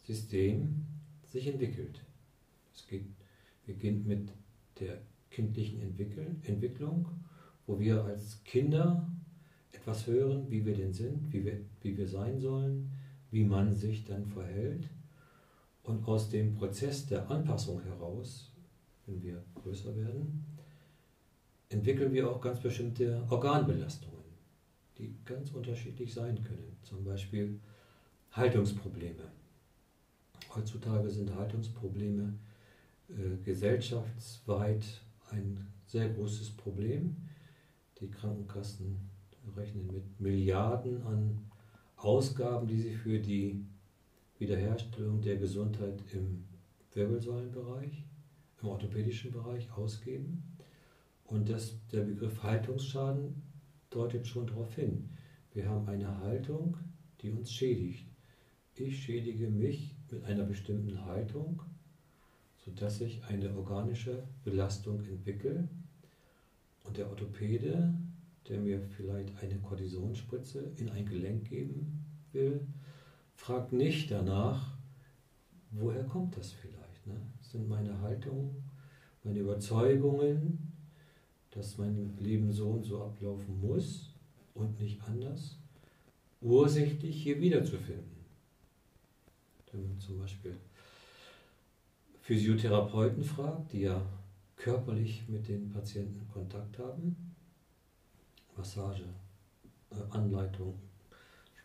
System 0.04 0.84
sich 1.24 1.46
entwickelt. 1.46 2.00
Es 2.74 2.86
geht, 2.86 3.04
beginnt 3.66 4.06
mit 4.06 4.30
der 4.80 4.98
kindlichen 5.30 5.82
Entwicklung 5.82 7.06
wo 7.66 7.78
wir 7.80 8.04
als 8.04 8.42
Kinder 8.44 9.06
etwas 9.72 10.06
hören, 10.06 10.50
wie 10.50 10.64
wir 10.64 10.74
denn 10.74 10.92
sind, 10.92 11.32
wie 11.32 11.44
wir, 11.44 11.60
wie 11.82 11.96
wir 11.96 12.06
sein 12.06 12.38
sollen, 12.38 12.90
wie 13.30 13.44
man 13.44 13.74
sich 13.74 14.04
dann 14.04 14.26
verhält. 14.26 14.88
Und 15.86 16.06
aus 16.08 16.28
dem 16.28 16.54
Prozess 16.56 17.06
der 17.06 17.30
Anpassung 17.30 17.80
heraus, 17.80 18.50
wenn 19.06 19.22
wir 19.22 19.42
größer 19.54 19.96
werden, 19.96 20.44
entwickeln 21.68 22.12
wir 22.12 22.28
auch 22.28 22.40
ganz 22.40 22.60
bestimmte 22.60 23.24
Organbelastungen, 23.30 24.24
die 24.98 25.14
ganz 25.24 25.52
unterschiedlich 25.52 26.12
sein 26.12 26.42
können. 26.42 26.76
Zum 26.82 27.04
Beispiel 27.04 27.60
Haltungsprobleme. 28.32 29.30
Heutzutage 30.54 31.08
sind 31.08 31.32
Haltungsprobleme 31.36 32.34
äh, 33.08 33.36
gesellschaftsweit 33.44 34.84
ein 35.30 35.68
sehr 35.86 36.08
großes 36.08 36.50
Problem. 36.50 37.16
Die 38.00 38.10
Krankenkassen 38.10 39.08
rechnen 39.56 39.86
mit 39.86 40.20
Milliarden 40.20 41.02
an 41.04 41.50
Ausgaben, 41.96 42.66
die 42.66 42.80
sie 42.80 42.92
für 42.92 43.20
die 43.20 43.64
Wiederherstellung 44.38 45.20
der 45.22 45.36
Gesundheit 45.36 46.02
im 46.12 46.44
Wirbelsäulenbereich, 46.92 48.04
im 48.60 48.68
orthopädischen 48.68 49.32
Bereich 49.32 49.70
ausgeben. 49.72 50.42
Und 51.24 51.48
das, 51.48 51.76
der 51.92 52.02
Begriff 52.02 52.42
Haltungsschaden 52.42 53.42
deutet 53.90 54.26
schon 54.26 54.46
darauf 54.46 54.74
hin. 54.74 55.10
Wir 55.52 55.68
haben 55.68 55.88
eine 55.88 56.18
Haltung, 56.18 56.76
die 57.20 57.30
uns 57.30 57.52
schädigt. 57.52 58.06
Ich 58.74 59.02
schädige 59.02 59.48
mich 59.48 59.94
mit 60.10 60.24
einer 60.24 60.44
bestimmten 60.44 61.04
Haltung, 61.06 61.62
sodass 62.58 63.00
ich 63.00 63.24
eine 63.24 63.54
organische 63.56 64.22
Belastung 64.44 65.02
entwickle. 65.04 65.68
Und 66.84 66.98
der 66.98 67.08
Orthopäde, 67.08 67.94
der 68.48 68.60
mir 68.60 68.80
vielleicht 68.82 69.34
eine 69.42 69.58
Kortisonspritze 69.58 70.72
in 70.76 70.90
ein 70.90 71.06
Gelenk 71.06 71.48
geben 71.48 72.04
will, 72.32 72.66
fragt 73.36 73.72
nicht 73.72 74.10
danach, 74.10 74.76
woher 75.70 76.04
kommt 76.04 76.36
das 76.36 76.52
vielleicht? 76.52 77.06
Ne? 77.06 77.20
Sind 77.40 77.68
meine 77.68 78.00
Haltungen, 78.00 78.64
meine 79.22 79.38
Überzeugungen, 79.38 80.72
dass 81.50 81.78
mein 81.78 82.16
Leben 82.18 82.52
so 82.52 82.70
und 82.70 82.84
so 82.84 83.02
ablaufen 83.02 83.60
muss 83.60 84.10
und 84.54 84.80
nicht 84.80 85.00
anders, 85.04 85.58
ursächlich 86.40 87.22
hier 87.22 87.40
wiederzufinden? 87.40 88.16
Wenn 89.72 89.88
man 89.88 90.00
zum 90.00 90.18
Beispiel 90.18 90.56
Physiotherapeuten 92.20 93.22
fragt, 93.22 93.72
die 93.72 93.82
ja 93.82 94.02
körperlich 94.56 95.28
mit 95.28 95.46
den 95.48 95.70
Patienten 95.70 96.26
Kontakt 96.32 96.78
haben, 96.78 97.34
Massage, 98.56 99.04
äh, 99.90 99.94
Anleitung, 100.10 100.74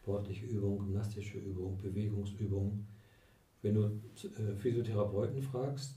sportliche 0.01 0.47
Übung, 0.47 0.79
gymnastische 0.79 1.37
Übung, 1.37 1.77
Bewegungsübung. 1.77 2.85
Wenn 3.61 3.75
du 3.75 3.83
äh, 3.83 4.55
Physiotherapeuten 4.55 5.41
fragst, 5.41 5.95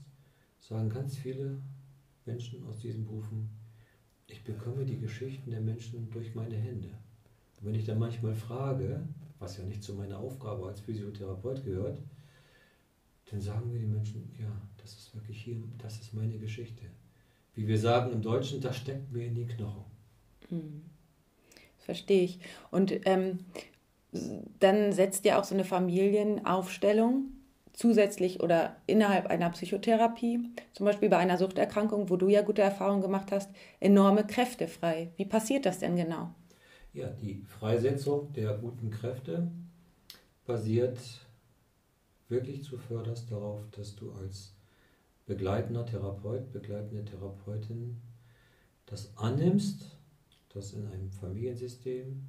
sagen 0.59 0.89
ganz 0.89 1.17
viele 1.17 1.57
Menschen 2.25 2.63
aus 2.67 2.79
diesen 2.79 3.05
Berufen, 3.05 3.49
ich 4.27 4.43
bekomme 4.43 4.85
die 4.85 4.99
Geschichten 4.99 5.49
der 5.49 5.61
Menschen 5.61 6.09
durch 6.11 6.35
meine 6.35 6.55
Hände. 6.55 6.89
Und 7.59 7.67
wenn 7.67 7.75
ich 7.75 7.85
dann 7.85 7.99
manchmal 7.99 8.35
frage, 8.35 9.07
was 9.39 9.57
ja 9.57 9.63
nicht 9.63 9.83
zu 9.83 9.93
meiner 9.93 10.19
Aufgabe 10.19 10.67
als 10.67 10.79
Physiotherapeut 10.81 11.63
gehört, 11.63 11.99
dann 13.31 13.41
sagen 13.41 13.71
mir 13.71 13.79
die 13.79 13.85
Menschen, 13.85 14.29
ja, 14.39 14.51
das 14.77 14.93
ist 14.93 15.15
wirklich 15.15 15.41
hier, 15.41 15.57
das 15.79 15.99
ist 15.99 16.13
meine 16.13 16.37
Geschichte. 16.37 16.83
Wie 17.55 17.67
wir 17.67 17.79
sagen 17.79 18.11
im 18.11 18.21
Deutschen, 18.21 18.61
das 18.61 18.77
steckt 18.77 19.11
mir 19.11 19.25
in 19.25 19.33
die 19.33 19.47
Knochen. 19.47 19.85
Hm. 20.49 20.83
Verstehe 21.79 22.23
ich. 22.23 22.39
Und 22.71 22.91
ähm, 23.05 23.39
dann 24.59 24.91
setzt 24.91 25.25
ihr 25.25 25.39
auch 25.39 25.43
so 25.43 25.55
eine 25.55 25.65
Familienaufstellung 25.65 27.25
zusätzlich 27.73 28.41
oder 28.41 28.77
innerhalb 28.87 29.27
einer 29.27 29.49
Psychotherapie, 29.49 30.39
zum 30.73 30.85
Beispiel 30.85 31.09
bei 31.09 31.17
einer 31.17 31.37
Suchterkrankung, 31.37 32.09
wo 32.09 32.15
du 32.15 32.29
ja 32.29 32.41
gute 32.41 32.61
Erfahrungen 32.61 33.01
gemacht 33.01 33.31
hast, 33.31 33.49
enorme 33.79 34.25
Kräfte 34.25 34.67
frei. 34.67 35.11
Wie 35.17 35.25
passiert 35.25 35.65
das 35.65 35.79
denn 35.79 35.95
genau? 35.95 36.33
Ja, 36.93 37.09
die 37.09 37.43
Freisetzung 37.43 38.31
der 38.33 38.57
guten 38.57 38.89
Kräfte 38.89 39.51
basiert 40.45 40.97
wirklich 42.29 42.63
zuvörderst 42.63 43.29
darauf, 43.31 43.61
dass 43.71 43.95
du 43.95 44.13
als 44.13 44.55
begleitender 45.25 45.85
Therapeut, 45.85 46.51
begleitende 46.51 47.03
Therapeutin 47.03 47.97
das 48.85 49.17
annimmst, 49.17 49.97
dass 50.53 50.73
in 50.73 50.87
einem 50.87 51.11
Familiensystem 51.11 52.23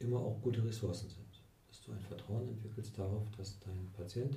immer 0.00 0.18
auch 0.18 0.40
gute 0.40 0.64
Ressourcen 0.64 1.08
sind. 1.08 1.42
Dass 1.68 1.82
du 1.82 1.92
ein 1.92 2.00
Vertrauen 2.00 2.48
entwickelst 2.48 2.98
darauf, 2.98 3.30
dass 3.36 3.58
dein 3.60 3.90
Patient 3.96 4.36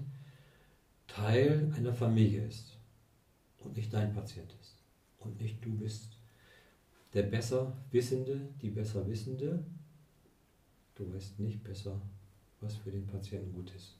Teil 1.07 1.71
einer 1.75 1.93
Familie 1.93 2.45
ist 2.45 2.77
und 3.59 3.75
nicht 3.75 3.93
dein 3.93 4.13
Patient 4.13 4.55
ist 4.61 4.77
und 5.19 5.39
nicht 5.41 5.63
du 5.63 5.75
bist 5.75 6.17
der 7.13 7.23
besser 7.23 7.75
Wissende, 7.91 8.39
die 8.61 8.69
besser 8.69 9.05
Wissende. 9.07 9.63
Du 10.95 11.13
weißt 11.13 11.39
nicht 11.39 11.63
besser, 11.63 12.01
was 12.61 12.75
für 12.75 12.91
den 12.91 13.07
Patienten 13.07 13.51
gut 13.53 13.73
ist. 13.75 13.97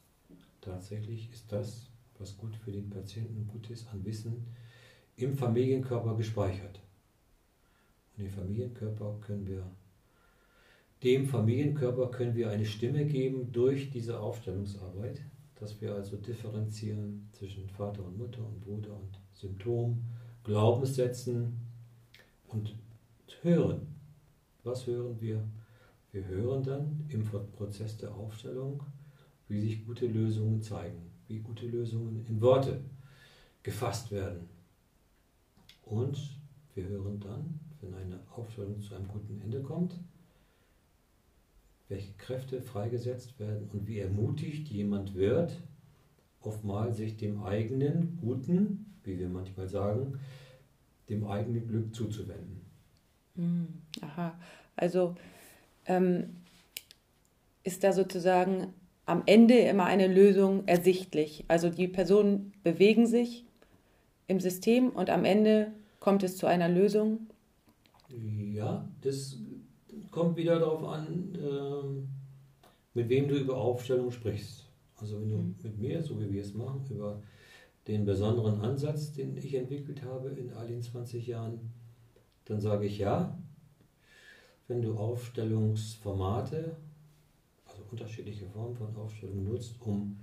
Tatsächlich 0.62 1.32
ist 1.32 1.52
das, 1.52 1.90
was 2.18 2.38
gut 2.38 2.56
für 2.56 2.72
den 2.72 2.90
Patienten 2.90 3.48
gut 3.48 3.70
ist, 3.70 3.88
an 3.88 4.06
Wissen 4.06 4.46
im 5.18 5.36
Familienkörper 5.36 6.16
gespeichert. 6.16 6.80
Und 8.16 8.26
im 8.26 8.32
Familienkörper 8.32 9.18
können 9.22 9.48
wir 9.48 9.70
dem 11.04 11.26
Familienkörper 11.26 12.12
können 12.12 12.36
wir 12.36 12.50
eine 12.50 12.66
Stimme 12.66 13.06
geben 13.06 13.52
durch 13.52 13.90
diese 13.90 14.20
Aufstellungsarbeit, 14.20 15.22
dass 15.56 15.82
wir 15.82 15.96
also 15.96 16.18
differenzieren 16.18 17.28
zwischen 17.32 17.68
Vater 17.70 18.06
und 18.06 18.18
Mutter 18.18 18.46
und 18.46 18.62
Bruder 18.62 18.94
und 18.94 19.20
Symptom, 19.34 20.04
Glaubenssätzen 20.44 21.60
und 22.48 22.76
hören. 23.42 23.88
Was 24.64 24.86
hören 24.86 25.20
wir? 25.20 25.44
Wir 26.12 26.26
hören 26.26 26.64
dann 26.64 27.06
im 27.10 27.24
Prozess 27.24 27.98
der 27.98 28.14
Aufstellung, 28.14 28.84
wie 29.48 29.62
sich 29.62 29.86
gute 29.86 30.08
Lösungen 30.08 30.62
zeigen, 30.62 31.02
wie 31.28 31.40
gute 31.40 31.66
Lösungen 31.66 32.26
in 32.28 32.42
Worte 32.42 32.82
gefasst 33.64 34.12
werden. 34.12 34.50
Und 35.84 36.38
wir 36.76 36.86
hören 36.88 37.20
dann, 37.20 37.60
wenn 37.82 37.94
eine 37.94 38.20
Aufstellung 38.36 38.82
zu 38.82 38.94
einem 38.96 39.08
guten 39.08 39.42
Ende 39.42 39.62
kommt, 39.62 39.96
welche 41.92 42.14
Kräfte 42.14 42.62
freigesetzt 42.62 43.40
werden 43.40 43.70
und 43.72 43.86
wie 43.86 44.00
ermutigt 44.00 44.70
jemand 44.70 45.14
wird, 45.14 45.62
oftmals 46.40 46.98
sich 46.98 47.18
dem 47.18 47.44
eigenen 47.44 48.18
Guten, 48.20 48.96
wie 49.04 49.20
wir 49.20 49.30
manchmal 49.30 49.68
sagen, 49.68 50.20
dem 51.10 51.28
eigenen 51.28 51.68
Glück 51.68 51.94
zuzuwenden. 51.94 52.62
Hm, 53.36 53.68
aha, 54.02 54.40
also 54.76 55.16
ähm, 55.86 56.38
ist 57.64 57.84
da 57.84 57.92
sozusagen 57.92 58.74
am 59.06 59.24
Ende 59.26 59.58
immer 59.58 59.86
eine 59.86 60.08
Lösung 60.08 60.66
ersichtlich. 60.68 61.44
Also 61.50 61.70
die 61.70 61.90
Personen 61.90 62.54
bewegen 62.64 63.06
sich 63.06 63.46
im 64.28 64.40
System 64.40 64.90
und 64.90 65.10
am 65.10 65.26
Ende 65.26 65.74
kommt 66.00 66.24
es 66.24 66.38
zu 66.38 66.48
einer 66.48 66.70
Lösung. 66.70 67.28
Ja, 68.54 68.88
das 69.02 69.38
kommt 70.12 70.38
wieder 70.38 70.60
darauf 70.60 70.84
an, 70.84 71.36
äh, 71.36 72.02
mit 72.94 73.10
wem 73.10 73.28
du 73.28 73.36
über 73.36 73.58
Aufstellung 73.58 74.12
sprichst. 74.12 74.66
Also 74.98 75.20
wenn 75.20 75.30
du 75.30 75.38
mhm. 75.38 75.56
mit 75.64 75.80
mir, 75.80 76.04
so 76.04 76.20
wie 76.20 76.32
wir 76.32 76.42
es 76.42 76.54
machen, 76.54 76.86
über 76.90 77.22
den 77.88 78.06
besonderen 78.06 78.62
Ansatz, 78.62 79.14
den 79.14 79.36
ich 79.38 79.56
entwickelt 79.56 80.04
habe 80.04 80.30
in 80.30 80.52
all 80.54 80.68
den 80.68 80.82
20 80.82 81.26
Jahren, 81.26 81.72
dann 82.46 82.62
sage 82.62 82.86
ich 82.86 83.00
ja. 83.00 83.38
Wenn 84.68 84.82
du 84.82 84.96
Aufstellungsformate, 84.96 86.78
also 87.66 87.84
unterschiedliche 87.92 88.48
Formen 88.48 88.76
von 88.76 88.96
Aufstellungen 88.96 89.46
nutzt, 89.46 89.76
um 89.82 90.20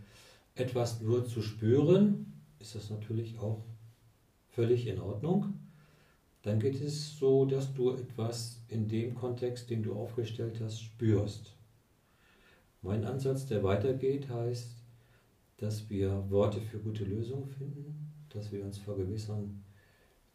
etwas 0.54 1.00
nur 1.00 1.26
zu 1.26 1.42
spüren, 1.42 2.32
ist 2.58 2.74
das 2.74 2.90
natürlich 2.90 3.38
auch 3.38 3.62
völlig 4.48 4.86
in 4.86 5.00
Ordnung 5.00 5.54
dann 6.48 6.60
geht 6.60 6.80
es 6.80 7.18
so, 7.18 7.44
dass 7.44 7.74
du 7.74 7.90
etwas 7.90 8.62
in 8.68 8.88
dem 8.88 9.14
Kontext, 9.14 9.68
den 9.68 9.82
du 9.82 9.92
aufgestellt 9.92 10.60
hast, 10.62 10.80
spürst. 10.80 11.54
Mein 12.80 13.04
Ansatz, 13.04 13.44
der 13.44 13.62
weitergeht, 13.62 14.30
heißt, 14.30 14.70
dass 15.58 15.90
wir 15.90 16.24
Worte 16.30 16.62
für 16.62 16.78
gute 16.78 17.04
Lösungen 17.04 17.48
finden, 17.48 18.12
dass 18.30 18.50
wir 18.50 18.64
uns 18.64 18.78
vergewissern, 18.78 19.62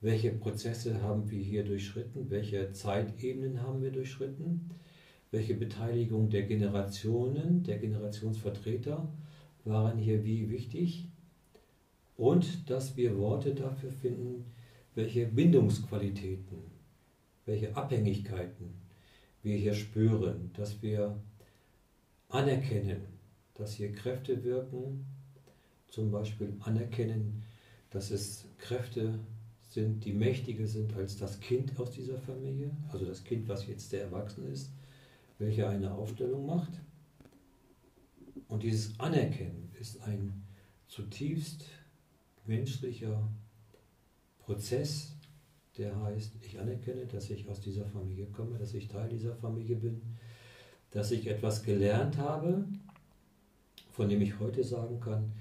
welche 0.02 0.32
Prozesse 0.32 1.02
haben 1.02 1.32
wir 1.32 1.41
hier 1.41 1.63
durchschritten, 1.63 2.30
welche 2.30 2.71
Zeitebenen 2.73 3.63
haben 3.63 3.82
wir 3.82 3.91
durchschritten, 3.91 4.69
welche 5.32 5.56
Beteiligung 5.56 6.30
der 6.30 6.43
Generationen, 6.43 7.63
der 7.63 7.80
Generationsvertreter 7.80 9.12
waren 9.65 9.97
hier 9.97 10.23
wie 10.23 10.52
wichtig 10.52 11.08
und 12.17 12.69
dass 12.69 12.97
wir 12.97 13.17
Worte 13.17 13.56
dafür 13.56 13.91
finden, 13.91 14.52
welche 14.95 15.25
Bindungsqualitäten, 15.25 16.58
welche 17.45 17.75
Abhängigkeiten 17.75 18.73
wir 19.41 19.58
hier 19.58 19.73
spüren, 19.73 20.51
dass 20.53 20.82
wir 20.82 21.19
anerkennen, 22.29 23.01
dass 23.56 23.73
hier 23.73 23.91
Kräfte 23.91 24.43
wirken, 24.43 25.06
zum 25.89 26.12
Beispiel 26.12 26.53
anerkennen, 26.62 27.43
dass 27.89 28.10
es 28.12 28.45
Kräfte 28.58 29.19
sind, 29.69 30.06
die 30.06 30.13
mächtiger 30.13 30.67
sind 30.67 30.93
als 30.95 31.17
das 31.17 31.39
Kind 31.39 31.79
aus 31.79 31.91
dieser 31.91 32.17
Familie, 32.17 32.71
also 32.91 33.06
das 33.06 33.23
Kind, 33.23 33.47
was 33.47 33.67
jetzt 33.67 33.91
der 33.91 34.03
Erwachsene 34.03 34.47
ist, 34.47 34.71
welcher 35.39 35.69
eine 35.69 35.93
Aufstellung 35.93 36.45
macht. 36.45 36.71
Und 38.47 38.63
dieses 38.63 38.99
Anerkennen 38.99 39.71
ist 39.79 40.01
ein 40.03 40.43
zutiefst 40.88 41.65
menschlicher 42.45 43.27
Prozess, 44.45 45.15
der 45.77 45.99
heißt, 46.03 46.34
ich 46.41 46.60
anerkenne, 46.60 47.06
dass 47.06 47.29
ich 47.29 47.47
aus 47.49 47.62
dieser 47.62 47.86
Familie 47.86 48.27
komme, 48.27 48.58
dass 48.58 48.73
ich 48.73 48.88
Teil 48.88 49.10
dieser 49.10 49.36
Familie 49.36 49.77
bin, 49.77 50.01
dass 50.91 51.12
ich 51.12 51.27
etwas 51.27 51.63
gelernt 51.63 52.17
habe, 52.17 52.65
von 53.91 54.10
dem 54.10 54.21
ich 54.21 54.39
heute 54.39 54.63
sagen 54.63 54.99
kann, 54.99 55.32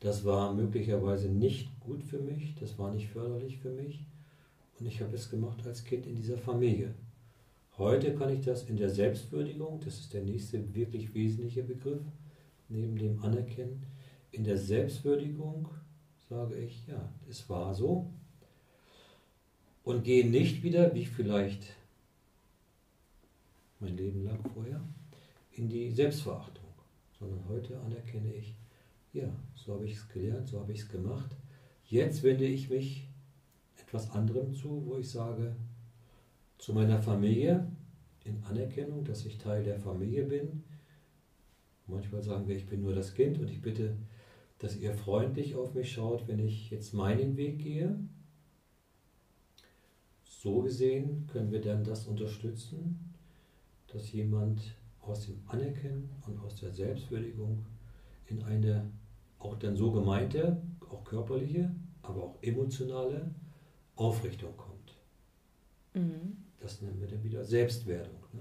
das 0.00 0.24
war 0.24 0.54
möglicherweise 0.54 1.28
nicht 1.28 1.68
gut 1.80 2.02
für 2.02 2.18
mich, 2.18 2.54
das 2.56 2.78
war 2.78 2.92
nicht 2.92 3.08
förderlich 3.08 3.58
für 3.58 3.70
mich 3.70 4.04
und 4.78 4.86
ich 4.86 5.00
habe 5.00 5.14
es 5.16 5.30
gemacht 5.30 5.66
als 5.66 5.84
Kind 5.84 6.06
in 6.06 6.16
dieser 6.16 6.38
Familie. 6.38 6.94
Heute 7.76 8.14
kann 8.14 8.30
ich 8.30 8.44
das 8.44 8.64
in 8.64 8.76
der 8.76 8.90
Selbstwürdigung, 8.90 9.80
das 9.84 10.00
ist 10.00 10.12
der 10.12 10.22
nächste 10.22 10.74
wirklich 10.74 11.14
wesentliche 11.14 11.62
Begriff, 11.62 12.02
neben 12.68 12.96
dem 12.96 13.22
Anerkennen, 13.22 13.84
in 14.32 14.44
der 14.44 14.58
Selbstwürdigung 14.58 15.68
sage 16.28 16.56
ich, 16.56 16.86
ja, 16.86 17.12
es 17.28 17.48
war 17.48 17.74
so 17.74 18.10
und 19.90 20.04
gehe 20.04 20.28
nicht 20.28 20.62
wieder, 20.62 20.94
wie 20.94 21.04
vielleicht 21.04 21.74
mein 23.80 23.96
Leben 23.96 24.24
lang 24.24 24.40
vorher, 24.54 24.80
in 25.52 25.68
die 25.68 25.90
Selbstverachtung, 25.90 26.68
sondern 27.18 27.48
heute 27.48 27.78
anerkenne 27.80 28.32
ich, 28.34 28.54
ja, 29.12 29.28
so 29.54 29.74
habe 29.74 29.86
ich 29.86 29.94
es 29.94 30.08
gelernt, 30.08 30.48
so 30.48 30.60
habe 30.60 30.72
ich 30.72 30.80
es 30.80 30.88
gemacht. 30.88 31.34
Jetzt 31.86 32.22
wende 32.22 32.44
ich 32.44 32.70
mich 32.70 33.08
etwas 33.80 34.10
anderem 34.12 34.54
zu, 34.54 34.84
wo 34.86 34.96
ich 34.96 35.10
sage, 35.10 35.56
zu 36.58 36.72
meiner 36.72 37.02
Familie, 37.02 37.66
in 38.24 38.42
Anerkennung, 38.44 39.02
dass 39.04 39.24
ich 39.24 39.38
Teil 39.38 39.64
der 39.64 39.80
Familie 39.80 40.24
bin. 40.24 40.62
Manchmal 41.88 42.22
sagen 42.22 42.46
wir, 42.46 42.54
ich 42.54 42.66
bin 42.66 42.82
nur 42.82 42.94
das 42.94 43.14
Kind 43.14 43.38
und 43.40 43.50
ich 43.50 43.60
bitte, 43.60 43.96
dass 44.58 44.76
ihr 44.76 44.94
freundlich 44.94 45.56
auf 45.56 45.74
mich 45.74 45.90
schaut, 45.90 46.28
wenn 46.28 46.38
ich 46.38 46.70
jetzt 46.70 46.92
meinen 46.94 47.36
Weg 47.36 47.58
gehe. 47.58 47.98
So 50.42 50.62
gesehen 50.62 51.26
können 51.30 51.52
wir 51.52 51.60
dann 51.60 51.84
das 51.84 52.06
unterstützen, 52.06 53.12
dass 53.88 54.10
jemand 54.10 54.74
aus 55.02 55.26
dem 55.26 55.38
Anerkennen 55.46 56.08
und 56.26 56.40
aus 56.40 56.56
der 56.56 56.72
Selbstwürdigung 56.72 57.66
in 58.26 58.42
eine 58.44 58.90
auch 59.38 59.56
dann 59.56 59.76
so 59.76 59.92
gemeinte, 59.92 60.62
auch 60.90 61.04
körperliche, 61.04 61.70
aber 62.00 62.22
auch 62.22 62.36
emotionale 62.40 63.34
Aufrichtung 63.96 64.56
kommt. 64.56 64.96
Mhm. 65.92 66.38
Das 66.58 66.80
nennen 66.80 66.98
wir 66.98 67.08
dann 67.08 67.22
wieder 67.22 67.44
Selbstwerdung. 67.44 68.24
Ne? 68.32 68.40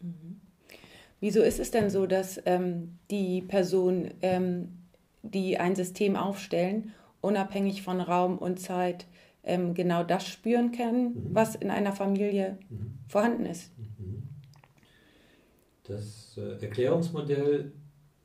Mhm. 0.00 0.40
Wieso 1.20 1.40
ist 1.40 1.60
es 1.60 1.70
denn 1.70 1.88
so, 1.88 2.04
dass 2.04 2.42
ähm, 2.44 2.98
die 3.10 3.40
Personen, 3.40 4.12
ähm, 4.20 4.68
die 5.22 5.56
ein 5.56 5.76
System 5.76 6.14
aufstellen, 6.14 6.92
unabhängig 7.22 7.80
von 7.80 8.02
Raum 8.02 8.36
und 8.36 8.60
Zeit, 8.60 9.06
ähm, 9.46 9.72
genau 9.74 10.02
das 10.02 10.26
spüren 10.26 10.72
können, 10.72 11.14
mhm. 11.14 11.34
was 11.34 11.54
in 11.54 11.70
einer 11.70 11.92
Familie 11.92 12.58
mhm. 12.68 12.98
vorhanden 13.08 13.46
ist? 13.46 13.72
Mhm. 13.78 14.22
Das 15.84 16.36
äh, 16.36 16.62
Erklärungsmodell, 16.62 17.72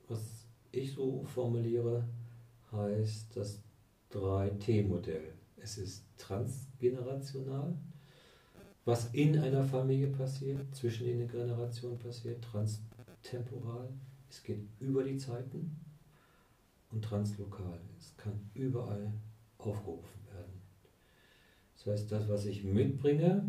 was 0.10 0.46
ich 0.72 0.94
so 0.94 1.24
formuliere, 1.24 2.04
heißt 2.72 3.38
das 3.38 3.62
3T-Modell. 4.12 5.34
Es 5.58 5.78
ist 5.78 6.04
transgenerational, 6.18 7.78
was 8.84 9.14
in 9.14 9.38
einer 9.38 9.64
Familie 9.64 10.08
passiert, 10.08 10.74
zwischen 10.76 11.06
den 11.06 11.28
Generationen 11.28 12.00
passiert, 12.00 12.44
transtemporal, 12.44 13.90
es 14.28 14.42
geht 14.42 14.62
über 14.80 15.04
die 15.04 15.18
Zeiten 15.18 15.80
und 16.90 17.04
translokal. 17.04 17.80
Es 18.00 18.16
kann 18.18 18.50
überall 18.54 19.14
aufgerufen 19.58 20.06
werden. 20.16 20.21
Das 21.84 21.94
heißt, 21.94 22.12
das, 22.12 22.30
was 22.30 22.46
ich 22.46 22.64
mitbringe, 22.64 23.44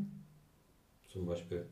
zum 1.08 1.26
Beispiel, 1.26 1.66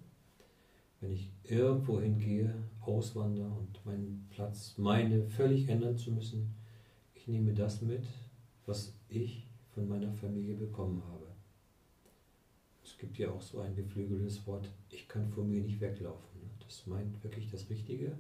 wenn 1.01 1.11
ich 1.13 1.31
irgendwo 1.45 2.01
hingehe, 2.01 2.55
auswandere 2.83 3.49
und 3.49 3.87
meinen 3.87 4.27
Platz 4.29 4.75
meine 4.77 5.23
völlig 5.23 5.69
ändern 5.69 5.97
zu 5.97 6.13
müssen, 6.13 6.55
ich 7.15 7.27
nehme 7.29 7.55
das 7.55 7.81
mit, 7.81 8.05
was 8.67 8.93
ich 9.09 9.47
von 9.75 9.89
meiner 9.89 10.13
Familie 10.13 10.55
bekommen 10.55 11.03
habe. 11.11 11.29
Es 12.85 12.99
gibt 12.99 13.17
ja 13.17 13.31
auch 13.31 13.41
so 13.41 13.61
ein 13.61 13.75
geflügeltes 13.75 14.47
Wort, 14.47 14.71
ich 14.91 15.09
kann 15.09 15.31
vor 15.31 15.45
mir 15.45 15.63
nicht 15.63 15.81
weglaufen. 15.81 16.43
Ne? 16.43 16.51
Das 16.67 16.87
meint 16.87 17.25
wirklich 17.25 17.51
das 17.51 17.71
Richtige. 17.71 18.19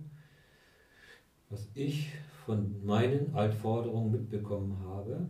Was 1.50 1.68
ich 1.74 2.12
von 2.46 2.86
meinen 2.86 3.34
Altforderungen 3.34 4.12
mitbekommen 4.12 4.78
habe, 4.78 5.28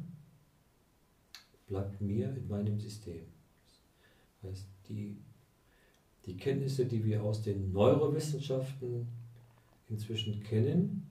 bleibt 1.71 2.01
mir 2.01 2.29
in 2.37 2.49
meinem 2.49 2.79
System. 2.81 3.23
Das 4.43 4.51
heißt, 4.51 4.67
die, 4.89 5.17
die 6.27 6.37
Kenntnisse, 6.37 6.85
die 6.85 7.05
wir 7.05 7.23
aus 7.23 7.43
den 7.43 7.73
Neurowissenschaften 7.73 9.07
inzwischen 9.89 10.43
kennen, 10.43 11.07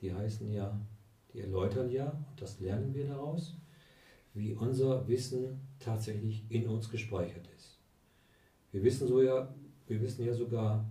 die 0.00 0.14
heißen 0.14 0.50
ja, 0.50 0.80
die 1.32 1.40
erläutern 1.40 1.90
ja, 1.90 2.06
und 2.06 2.40
das 2.40 2.58
lernen 2.58 2.94
wir 2.94 3.06
daraus, 3.06 3.54
wie 4.32 4.54
unser 4.54 5.06
Wissen 5.06 5.60
tatsächlich 5.78 6.44
in 6.48 6.66
uns 6.66 6.88
gespeichert 6.88 7.46
ist. 7.54 7.78
Wir 8.72 8.82
wissen, 8.82 9.06
so 9.08 9.20
ja, 9.20 9.54
wir 9.86 10.00
wissen 10.00 10.24
ja 10.24 10.32
sogar, 10.32 10.90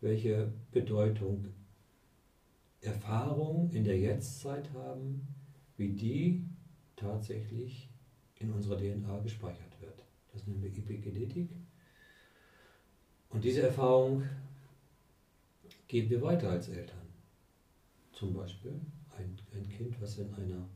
welche 0.00 0.52
Bedeutung 0.72 1.46
Erfahrungen 2.80 3.70
in 3.70 3.84
der 3.84 3.98
Jetztzeit 3.98 4.68
haben, 4.72 5.28
wie 5.76 5.90
die 5.90 6.44
tatsächlich 7.02 7.88
in 8.36 8.50
unserer 8.52 8.78
DNA 8.78 9.18
gespeichert 9.20 9.80
wird. 9.80 10.02
Das 10.32 10.46
nennen 10.46 10.62
wir 10.62 10.70
Epigenetik. 10.70 11.50
Und 13.30 13.44
diese 13.44 13.62
Erfahrung 13.62 14.24
geben 15.88 16.10
wir 16.10 16.22
weiter 16.22 16.50
als 16.50 16.68
Eltern. 16.68 16.98
Zum 18.12 18.34
Beispiel 18.34 18.80
ein, 19.16 19.38
ein 19.54 19.68
Kind, 19.68 20.00
was 20.00 20.18
in 20.18 20.32
einer 20.34 20.68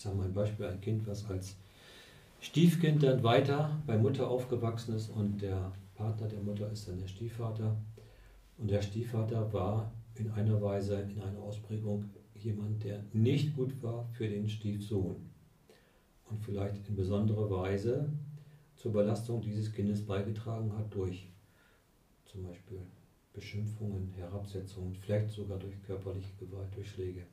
sage 0.00 0.16
mal 0.16 0.24
ein 0.24 0.32
Beispiel, 0.32 0.66
ein 0.66 0.80
Kind, 0.80 1.06
was 1.06 1.28
als 1.28 1.56
Stiefkind 2.40 3.02
dann 3.02 3.22
weiter 3.22 3.78
bei 3.86 3.98
Mutter 3.98 4.28
aufgewachsen 4.28 4.94
ist 4.94 5.10
und 5.10 5.42
der 5.42 5.72
Partner 5.94 6.26
der 6.26 6.40
Mutter 6.40 6.70
ist 6.70 6.88
dann 6.88 6.98
der 6.98 7.08
Stiefvater. 7.08 7.76
Und 8.56 8.70
der 8.70 8.80
Stiefvater 8.80 9.52
war 9.52 9.92
in 10.14 10.30
einer 10.30 10.60
Weise, 10.62 11.00
in 11.00 11.20
einer 11.20 11.38
Ausprägung 11.40 12.06
jemand, 12.44 12.84
der 12.84 13.04
nicht 13.12 13.54
gut 13.54 13.82
war 13.82 14.08
für 14.12 14.28
den 14.28 14.48
Stiefsohn. 14.48 15.16
Und 16.28 16.44
vielleicht 16.44 16.88
in 16.88 16.96
besonderer 16.96 17.50
Weise 17.50 18.08
zur 18.76 18.92
Belastung 18.92 19.40
dieses 19.40 19.72
Kindes 19.72 20.06
beigetragen 20.06 20.72
hat 20.76 20.94
durch 20.94 21.28
zum 22.24 22.44
Beispiel 22.44 22.80
Beschimpfungen, 23.32 24.12
Herabsetzungen, 24.16 24.94
vielleicht 24.94 25.30
sogar 25.30 25.58
durch 25.58 25.82
körperliche 25.82 26.34
Gewalt, 26.38 26.74
durch 26.74 26.90
Schläge. 26.90 27.26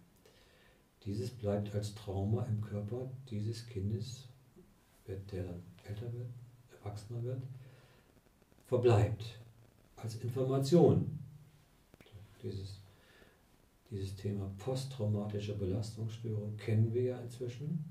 Dieses 1.05 1.29
bleibt 1.29 1.73
als 1.73 1.93
Trauma 1.95 2.43
im 2.45 2.61
Körper 2.61 3.09
dieses 3.29 3.65
Kindes, 3.67 4.27
der 5.07 5.17
dann 5.27 5.63
älter 5.85 6.11
wird, 6.13 6.29
erwachsener 6.79 7.23
wird, 7.23 7.43
verbleibt 8.65 9.39
als 9.95 10.15
Information. 10.15 11.19
Dieses, 12.43 12.81
dieses 13.89 14.15
Thema 14.15 14.51
posttraumatische 14.57 15.57
Belastungsstörung 15.57 16.57
kennen 16.57 16.93
wir 16.93 17.03
ja 17.03 17.19
inzwischen. 17.19 17.85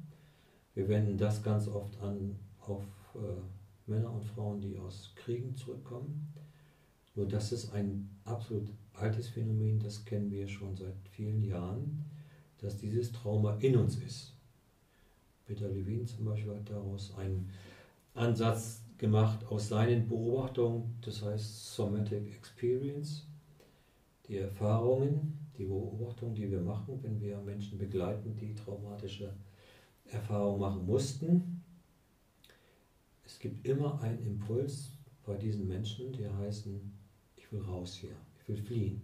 Wir 0.74 0.88
wenden 0.88 1.16
das 1.16 1.42
ganz 1.42 1.68
oft 1.68 1.98
an 2.00 2.36
auf 2.60 2.84
äh, 3.14 3.90
Männer 3.90 4.12
und 4.12 4.24
Frauen, 4.24 4.60
die 4.60 4.78
aus 4.78 5.12
Kriegen 5.14 5.56
zurückkommen. 5.56 6.32
Nur 7.14 7.26
das 7.26 7.52
ist 7.52 7.72
ein 7.72 8.10
absolut 8.24 8.68
altes 8.92 9.28
Phänomen, 9.28 9.78
das 9.80 10.04
kennen 10.04 10.30
wir 10.30 10.46
schon 10.46 10.76
seit 10.76 10.94
vielen 11.12 11.42
Jahren 11.42 12.04
dass 12.58 12.78
dieses 12.78 13.12
Trauma 13.12 13.56
in 13.60 13.76
uns 13.76 13.96
ist. 13.96 14.32
Peter 15.46 15.68
Levin 15.68 16.06
zum 16.06 16.24
Beispiel 16.24 16.54
hat 16.54 16.68
daraus 16.68 17.14
einen 17.16 17.50
Ansatz 18.14 18.82
gemacht 18.98 19.46
aus 19.48 19.68
seinen 19.68 20.08
Beobachtungen, 20.08 20.96
das 21.02 21.22
heißt 21.22 21.74
Somatic 21.74 22.34
Experience, 22.34 23.26
die 24.26 24.38
Erfahrungen, 24.38 25.45
die 25.58 25.64
Beobachtungen, 25.64 26.34
die 26.34 26.50
wir 26.50 26.60
machen, 26.60 26.98
wenn 27.02 27.20
wir 27.20 27.38
Menschen 27.38 27.78
begleiten, 27.78 28.36
die 28.36 28.54
traumatische 28.54 29.32
Erfahrungen 30.06 30.60
machen 30.60 30.86
mussten. 30.86 31.62
Es 33.24 33.38
gibt 33.38 33.66
immer 33.66 34.00
einen 34.00 34.24
Impuls 34.24 34.90
bei 35.24 35.36
diesen 35.36 35.66
Menschen, 35.66 36.12
die 36.12 36.28
heißen, 36.28 36.80
ich 37.36 37.52
will 37.52 37.60
raus 37.60 37.94
hier, 37.94 38.16
ich 38.40 38.48
will 38.48 38.56
fliehen. 38.56 39.02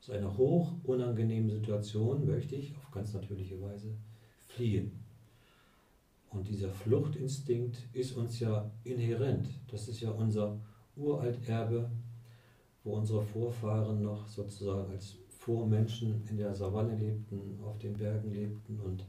Aus 0.00 0.10
einer 0.10 0.36
hoch 0.36 0.72
unangenehmen 0.84 1.50
Situation 1.50 2.26
möchte 2.26 2.56
ich 2.56 2.74
auf 2.76 2.90
ganz 2.90 3.12
natürliche 3.12 3.60
Weise 3.60 3.94
fliehen. 4.48 4.92
Und 6.30 6.48
dieser 6.48 6.70
Fluchtinstinkt 6.70 7.78
ist 7.92 8.16
uns 8.16 8.38
ja 8.38 8.70
inhärent. 8.84 9.48
Das 9.70 9.88
ist 9.88 10.00
ja 10.00 10.10
unser 10.10 10.58
Uralterbe, 10.96 11.90
wo 12.84 12.94
unsere 12.94 13.22
Vorfahren 13.22 14.02
noch 14.02 14.28
sozusagen 14.28 14.90
als 14.92 15.16
vor 15.40 15.66
Menschen 15.66 16.22
in 16.28 16.36
der 16.36 16.54
Savanne 16.54 16.94
lebten, 16.96 17.58
auf 17.64 17.78
den 17.78 17.94
Bergen 17.94 18.30
lebten 18.30 18.78
und 18.78 19.06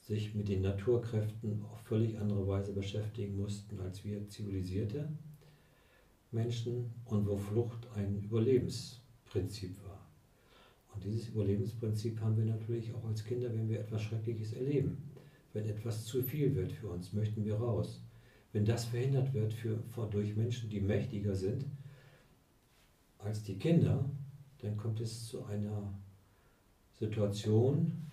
sich 0.00 0.34
mit 0.34 0.48
den 0.48 0.62
Naturkräften 0.62 1.62
auf 1.70 1.78
völlig 1.82 2.18
andere 2.18 2.48
Weise 2.48 2.72
beschäftigen 2.72 3.36
mussten 3.36 3.78
als 3.80 4.04
wir 4.04 4.28
zivilisierte 4.28 5.08
Menschen 6.32 6.90
und 7.04 7.28
wo 7.28 7.36
Flucht 7.36 7.86
ein 7.94 8.20
Überlebensprinzip 8.24 9.76
war. 9.84 10.04
Und 10.92 11.04
dieses 11.04 11.28
Überlebensprinzip 11.28 12.20
haben 12.20 12.36
wir 12.36 12.46
natürlich 12.46 12.92
auch 12.92 13.04
als 13.04 13.24
Kinder, 13.24 13.54
wenn 13.54 13.68
wir 13.68 13.78
etwas 13.78 14.02
Schreckliches 14.02 14.54
erleben. 14.54 14.98
Wenn 15.52 15.66
etwas 15.66 16.04
zu 16.04 16.24
viel 16.24 16.56
wird 16.56 16.72
für 16.72 16.88
uns, 16.88 17.12
möchten 17.12 17.44
wir 17.44 17.54
raus. 17.54 18.02
Wenn 18.52 18.64
das 18.64 18.86
verhindert 18.86 19.32
wird 19.32 19.54
für, 19.54 19.78
durch 20.10 20.34
Menschen, 20.34 20.70
die 20.70 20.80
mächtiger 20.80 21.36
sind 21.36 21.66
als 23.18 23.44
die 23.44 23.58
Kinder, 23.58 24.04
dann 24.60 24.76
kommt 24.76 25.00
es 25.00 25.26
zu 25.26 25.44
einer 25.44 25.94
Situation, 26.98 28.08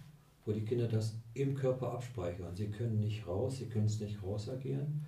wo 0.45 0.51
die 0.51 0.63
Kinder 0.63 0.87
das 0.87 1.17
im 1.33 1.55
Körper 1.55 1.91
abspeichern. 1.91 2.55
Sie 2.55 2.69
können 2.69 2.99
nicht 2.99 3.27
raus, 3.27 3.57
sie 3.57 3.65
können 3.65 3.85
es 3.85 3.99
nicht 3.99 4.21
rausagieren. 4.21 5.05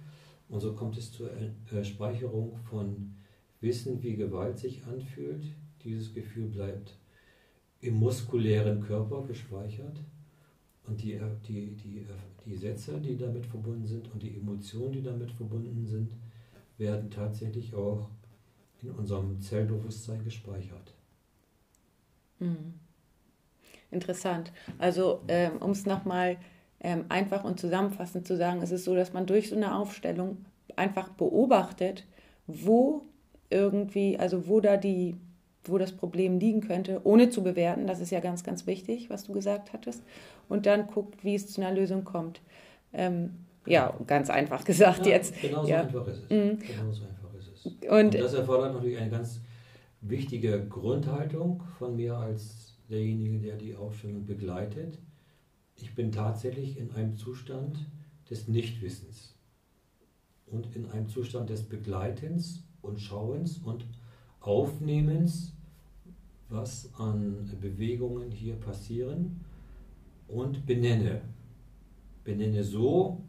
Und 0.50 0.62
so 0.62 0.74
kommt 0.74 0.98
es 0.98 1.12
zur 1.12 1.30
äh, 1.32 1.84
Speicherung 1.84 2.58
von 2.70 3.16
Wissen, 3.62 4.02
wie 4.02 4.16
Gewalt 4.16 4.58
sich 4.58 4.86
anfühlt. 4.86 5.46
Dieses 5.84 6.14
Gefühl 6.14 6.48
bleibt 6.48 6.98
im 7.82 7.96
muskulären 7.96 8.82
Körper 8.82 9.26
gespeichert. 9.28 10.00
Und 10.86 11.04
die, 11.04 11.14
äh, 11.14 11.30
die, 11.48 11.76
die, 11.76 12.00
äh, 12.00 12.06
die 12.46 12.56
Sätze, 12.56 13.00
die 13.00 13.18
damit 13.18 13.46
verbunden 13.46 13.86
sind 13.86 14.12
und 14.12 14.24
die 14.24 14.38
Emotionen, 14.38 14.94
die 14.94 15.04
damit 15.04 15.32
verbunden 15.32 15.86
sind, 15.86 16.14
werden 16.78 17.12
tatsächlich 17.12 17.76
auch 17.76 18.10
in 18.82 18.92
unserem 18.92 19.40
Zellbewusstsein 19.42 20.24
gespeichert. 20.24 20.97
Mhm. 22.40 22.74
Interessant. 23.92 24.52
Also 24.80 25.22
ähm, 25.28 25.58
um 25.60 25.72
es 25.72 25.86
nochmal 25.86 26.38
ähm, 26.80 27.06
einfach 27.10 27.44
und 27.44 27.60
zusammenfassend 27.60 28.28
zu 28.28 28.38
sagen, 28.38 28.62
ist 28.62 28.72
es 28.72 28.84
so, 28.84 28.96
dass 28.96 29.14
man 29.14 29.26
durch 29.26 29.50
so 29.50 29.56
eine 29.56 29.76
Aufstellung 29.76 30.46
einfach 30.76 31.10
beobachtet, 31.10 32.06
wo 32.46 33.04
irgendwie, 33.50 34.18
also 34.20 34.48
wo 34.48 34.60
da 34.60 34.78
die, 34.78 35.16
wo 35.64 35.78
das 35.78 35.94
Problem 35.94 36.40
liegen 36.40 36.62
könnte, 36.62 37.02
ohne 37.04 37.30
zu 37.30 37.44
bewerten. 37.44 37.88
Das 37.88 38.00
ist 38.00 38.12
ja 38.12 38.20
ganz, 38.20 38.44
ganz 38.44 38.68
wichtig, 38.68 39.10
was 39.10 39.24
du 39.24 39.34
gesagt 39.34 39.74
hattest. 39.74 40.04
Und 40.50 40.66
dann 40.66 40.88
guckt, 40.88 41.24
wie 41.24 41.36
es 41.36 41.48
zu 41.48 41.62
einer 41.62 41.74
Lösung 41.74 42.04
kommt. 42.04 42.42
Ähm, 42.94 43.46
ja, 43.66 43.94
ganz 44.06 44.30
einfach 44.30 44.64
gesagt 44.64 45.06
ja, 45.06 45.14
jetzt. 45.14 45.40
Genau 45.42 45.64
so 45.64 45.70
ja. 45.70 45.82
einfach 45.82 46.08
ist 46.08 46.24
es. 46.24 46.30
Mhm. 46.30 46.60
Genau 46.60 46.92
so 46.92 47.04
einfach 47.04 47.34
ist 47.38 47.52
es. 47.54 47.66
Und, 47.66 47.90
und 47.90 48.14
das 48.16 48.34
erfordert 48.34 48.74
natürlich 48.74 48.98
eine 48.98 49.10
ganz 49.10 49.42
wichtige 50.02 50.66
Grundhaltung 50.68 51.64
von 51.78 51.96
mir 51.96 52.18
als 52.18 52.78
derjenige, 52.90 53.40
der 53.40 53.58
die 53.58 53.76
Aufstellung 53.76 54.26
begleitet. 54.26 55.00
Ich 55.76 55.94
bin 55.96 56.12
tatsächlich 56.12 56.78
in 56.78 56.92
einem 56.92 57.18
Zustand 57.18 57.86
des 58.30 58.48
Nichtwissens 58.48 59.36
und 60.48 60.76
in 60.76 60.86
einem 60.88 61.10
Zustand 61.10 61.50
des 61.50 61.64
Begleitens 61.64 62.64
und 62.82 63.00
Schauens 63.00 63.58
und 63.60 63.86
Aufnehmens, 64.40 65.54
was 66.50 66.94
an 66.96 67.58
Bewegungen 67.60 68.32
hier 68.32 68.56
passieren 68.56 69.42
und 70.28 70.66
benenne. 70.66 71.22
Benenne 72.24 72.64
so, 72.64 73.24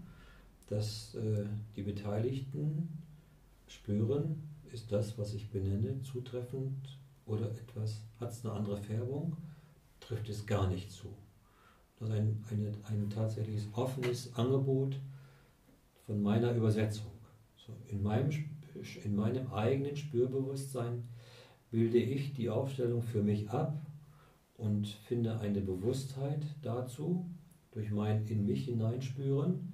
dass 0.69 1.15
äh, 1.15 1.45
die 1.75 1.83
Beteiligten 1.83 2.89
spüren, 3.67 4.48
ist 4.73 4.93
das, 4.93 5.19
was 5.19 5.35
ich 5.35 5.51
benenne, 5.51 6.01
zutreffend 6.03 6.99
oder 7.27 7.51
etwas, 7.51 8.03
hat 8.21 8.31
es 8.31 8.45
eine 8.45 8.55
andere 8.55 8.77
Färbung, 8.79 9.37
trifft 10.01 10.29
es 10.29 10.47
gar 10.47 10.69
nicht 10.69 10.91
zu. 10.91 11.09
Das 11.99 12.09
ist 12.09 12.15
ein, 12.15 12.45
eine, 12.51 12.73
ein 12.85 13.11
tatsächliches 13.11 13.69
offenes 13.73 14.35
Angebot 14.35 14.99
von 16.07 16.23
meiner 16.23 16.55
Übersetzung. 16.55 17.11
So, 17.57 17.73
in, 17.89 18.03
meinem, 18.03 18.31
in 19.05 19.17
meinem 19.17 19.53
eigenen 19.53 19.97
Spürbewusstsein 19.97 21.05
bilde 21.71 21.99
ich 21.99 22.33
die 22.33 22.49
Aufstellung 22.49 23.03
für 23.03 23.23
mich 23.23 23.51
ab 23.51 23.79
und 24.57 24.87
finde 24.87 25.39
eine 25.41 25.61
Bewusstheit 25.61 26.45
dazu 26.63 27.29
durch 27.73 27.91
mein 27.91 28.27
in 28.27 28.47
mich 28.47 28.65
hineinspüren 28.65 29.73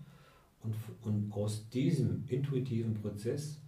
und, 0.62 0.74
und 1.02 1.32
aus 1.32 1.68
diesem 1.68 2.24
intuitiven 2.26 2.94
Prozess 2.94 3.60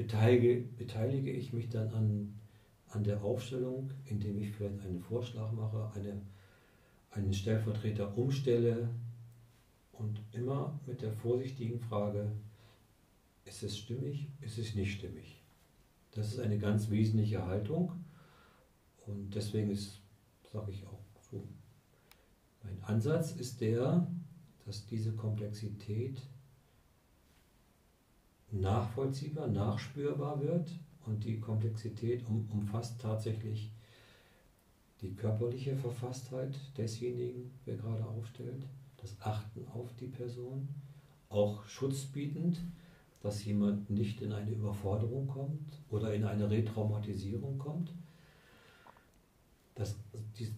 beteilige, 0.00 0.62
beteilige 0.78 1.30
ich 1.30 1.52
mich 1.52 1.68
dann 1.68 1.90
an, 1.90 2.34
an 2.88 3.04
der 3.04 3.22
Aufstellung, 3.22 3.90
indem 4.06 4.40
ich 4.40 4.50
vielleicht 4.50 4.80
einen 4.80 5.00
Vorschlag 5.00 5.52
mache, 5.52 5.90
eine, 5.94 6.22
einen 7.10 7.34
Stellvertreter 7.34 8.16
umstelle 8.16 8.88
und 9.92 10.18
immer 10.32 10.80
mit 10.86 11.02
der 11.02 11.12
vorsichtigen 11.12 11.78
Frage, 11.80 12.32
ist 13.44 13.62
es 13.62 13.76
stimmig, 13.76 14.28
ist 14.40 14.56
es 14.56 14.74
nicht 14.74 14.94
stimmig? 14.94 15.42
Das 16.12 16.28
ist 16.28 16.40
eine 16.40 16.58
ganz 16.58 16.88
wesentliche 16.88 17.44
Haltung 17.44 17.92
und 19.06 19.34
deswegen 19.34 19.70
ist, 19.70 20.00
sage 20.50 20.72
ich 20.72 20.86
auch 20.86 21.02
so, 21.30 21.46
mein 22.62 22.82
Ansatz 22.84 23.32
ist 23.32 23.60
der, 23.60 24.06
dass 24.64 24.86
diese 24.86 25.12
Komplexität 25.12 26.22
nachvollziehbar, 28.52 29.48
nachspürbar 29.48 30.40
wird 30.42 30.70
und 31.06 31.24
die 31.24 31.38
Komplexität 31.40 32.26
um, 32.28 32.48
umfasst 32.52 33.00
tatsächlich 33.00 33.70
die 35.00 35.14
körperliche 35.14 35.76
Verfasstheit 35.76 36.58
desjenigen, 36.76 37.50
der 37.66 37.76
gerade 37.76 38.04
aufstellt, 38.04 38.66
das 38.98 39.16
Achten 39.20 39.66
auf 39.68 39.88
die 39.98 40.08
Person, 40.08 40.68
auch 41.28 41.64
schutzbietend, 41.64 42.60
dass 43.22 43.44
jemand 43.44 43.88
nicht 43.90 44.20
in 44.20 44.32
eine 44.32 44.50
Überforderung 44.50 45.26
kommt 45.26 45.80
oder 45.90 46.12
in 46.14 46.24
eine 46.24 46.50
Retraumatisierung 46.50 47.58
kommt, 47.58 47.92
das, 49.74 49.96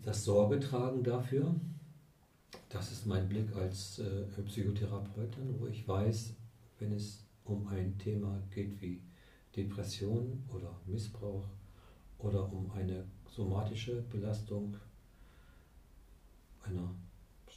das 0.02 0.24
Sorgetragen 0.24 1.02
dafür, 1.02 1.54
das 2.68 2.90
ist 2.90 3.06
mein 3.06 3.28
Blick 3.28 3.54
als 3.54 3.98
äh, 3.98 4.24
Psychotherapeutin, 4.46 5.60
wo 5.60 5.66
ich 5.66 5.86
weiß, 5.86 6.34
wenn 6.78 6.92
es 6.92 7.24
um 7.44 7.66
ein 7.68 7.98
Thema 7.98 8.42
geht 8.50 8.80
wie 8.80 9.02
Depression 9.56 10.42
oder 10.48 10.78
Missbrauch 10.86 11.46
oder 12.18 12.50
um 12.52 12.70
eine 12.72 13.04
somatische 13.28 14.02
Belastung 14.02 14.76
einer 16.62 16.94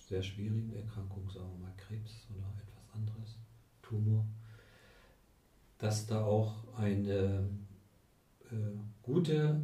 sehr 0.08 0.22
schwierigen 0.22 0.74
Erkrankung, 0.74 1.30
sagen 1.30 1.50
wir 1.52 1.68
mal 1.68 1.74
Krebs 1.78 2.28
oder 2.36 2.48
etwas 2.62 2.94
anderes, 2.94 3.38
Tumor, 3.82 4.26
dass 5.78 6.06
da 6.06 6.24
auch 6.24 6.74
eine 6.76 7.48
äh, 8.52 8.56
gute, 9.02 9.62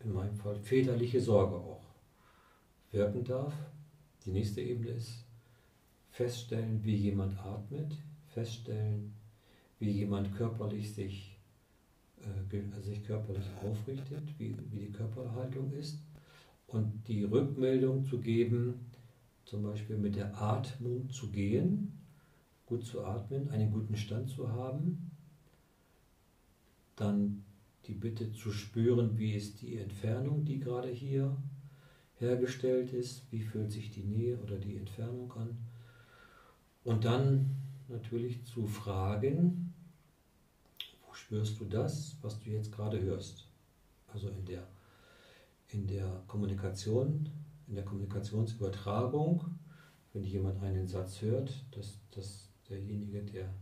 in 0.00 0.12
meinem 0.12 0.36
Fall 0.36 0.58
väterliche 0.58 1.20
Sorge 1.20 1.56
auch 1.56 1.84
wirken 2.90 3.24
darf. 3.24 3.54
Die 4.24 4.30
nächste 4.30 4.60
Ebene 4.60 4.90
ist 4.90 5.24
feststellen, 6.10 6.82
wie 6.84 6.96
jemand 6.96 7.38
atmet, 7.38 7.96
feststellen, 8.28 9.14
wie 9.78 9.90
jemand 9.90 10.34
körperlich 10.36 10.92
sich, 10.94 11.38
äh, 12.20 12.80
sich 12.82 13.04
körperlich 13.04 13.46
aufrichtet, 13.62 14.22
wie, 14.38 14.56
wie 14.70 14.86
die 14.86 14.92
Körperhaltung 14.92 15.72
ist 15.72 15.98
und 16.66 17.06
die 17.08 17.24
Rückmeldung 17.24 18.04
zu 18.04 18.20
geben, 18.20 18.86
zum 19.44 19.62
Beispiel 19.62 19.96
mit 19.96 20.16
der 20.16 20.40
Atmung 20.40 21.08
zu 21.10 21.30
gehen, 21.30 21.92
gut 22.66 22.84
zu 22.84 23.04
atmen, 23.04 23.48
einen 23.50 23.70
guten 23.70 23.96
Stand 23.96 24.28
zu 24.28 24.50
haben, 24.50 25.10
dann 26.96 27.44
die 27.86 27.94
Bitte 27.94 28.32
zu 28.32 28.50
spüren, 28.50 29.16
wie 29.18 29.34
ist 29.34 29.62
die 29.62 29.76
Entfernung, 29.76 30.44
die 30.44 30.58
gerade 30.58 30.88
hier 30.88 31.36
hergestellt 32.18 32.92
ist, 32.92 33.30
wie 33.30 33.42
fühlt 33.42 33.70
sich 33.70 33.90
die 33.90 34.02
Nähe 34.02 34.38
oder 34.38 34.56
die 34.56 34.76
Entfernung 34.76 35.32
an. 35.34 35.56
Und 36.82 37.04
dann 37.04 37.54
natürlich 37.88 38.44
zu 38.44 38.66
fragen, 38.66 39.65
spürst 41.16 41.58
du 41.60 41.64
das, 41.64 42.16
was 42.22 42.38
du 42.40 42.50
jetzt 42.50 42.72
gerade 42.72 43.00
hörst? 43.00 43.46
Also 44.12 44.28
in 44.28 44.44
der, 44.44 44.66
in 45.68 45.86
der 45.86 46.22
Kommunikation, 46.26 47.28
in 47.66 47.74
der 47.74 47.84
Kommunikationsübertragung, 47.84 49.44
wenn 50.12 50.24
jemand 50.24 50.62
einen 50.62 50.86
Satz 50.86 51.20
hört, 51.22 51.52
dass, 51.72 51.98
dass 52.10 52.48
derjenige, 52.68 53.22
der 53.22 53.52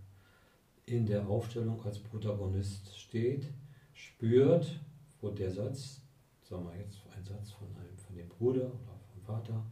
in 0.87 1.07
der 1.07 1.27
Aufstellung 1.27 1.83
als 1.85 1.99
Protagonist 1.99 2.97
steht, 2.97 3.47
spürt, 3.93 4.81
wo 5.21 5.31
der 5.31 5.51
Satz, 5.51 6.01
sagen 6.43 6.67
wir 6.67 6.77
jetzt 6.77 6.99
ein 7.17 7.25
Satz 7.25 7.53
von, 7.53 7.69
einem, 7.77 7.97
von 7.97 8.15
dem 8.15 8.29
Bruder 8.29 8.67
oder 8.67 9.01
vom 9.13 9.23
Vater, 9.23 9.65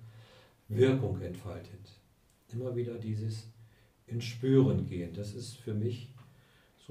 Wirkung 0.69 1.21
entfaltet. 1.21 2.01
Immer 2.53 2.75
wieder 2.75 2.95
dieses 2.95 3.49
ins 4.07 4.25
Spüren 4.25 4.87
gehen. 4.87 5.13
Das 5.13 5.35
ist 5.35 5.57
für 5.57 5.75
mich 5.75 6.15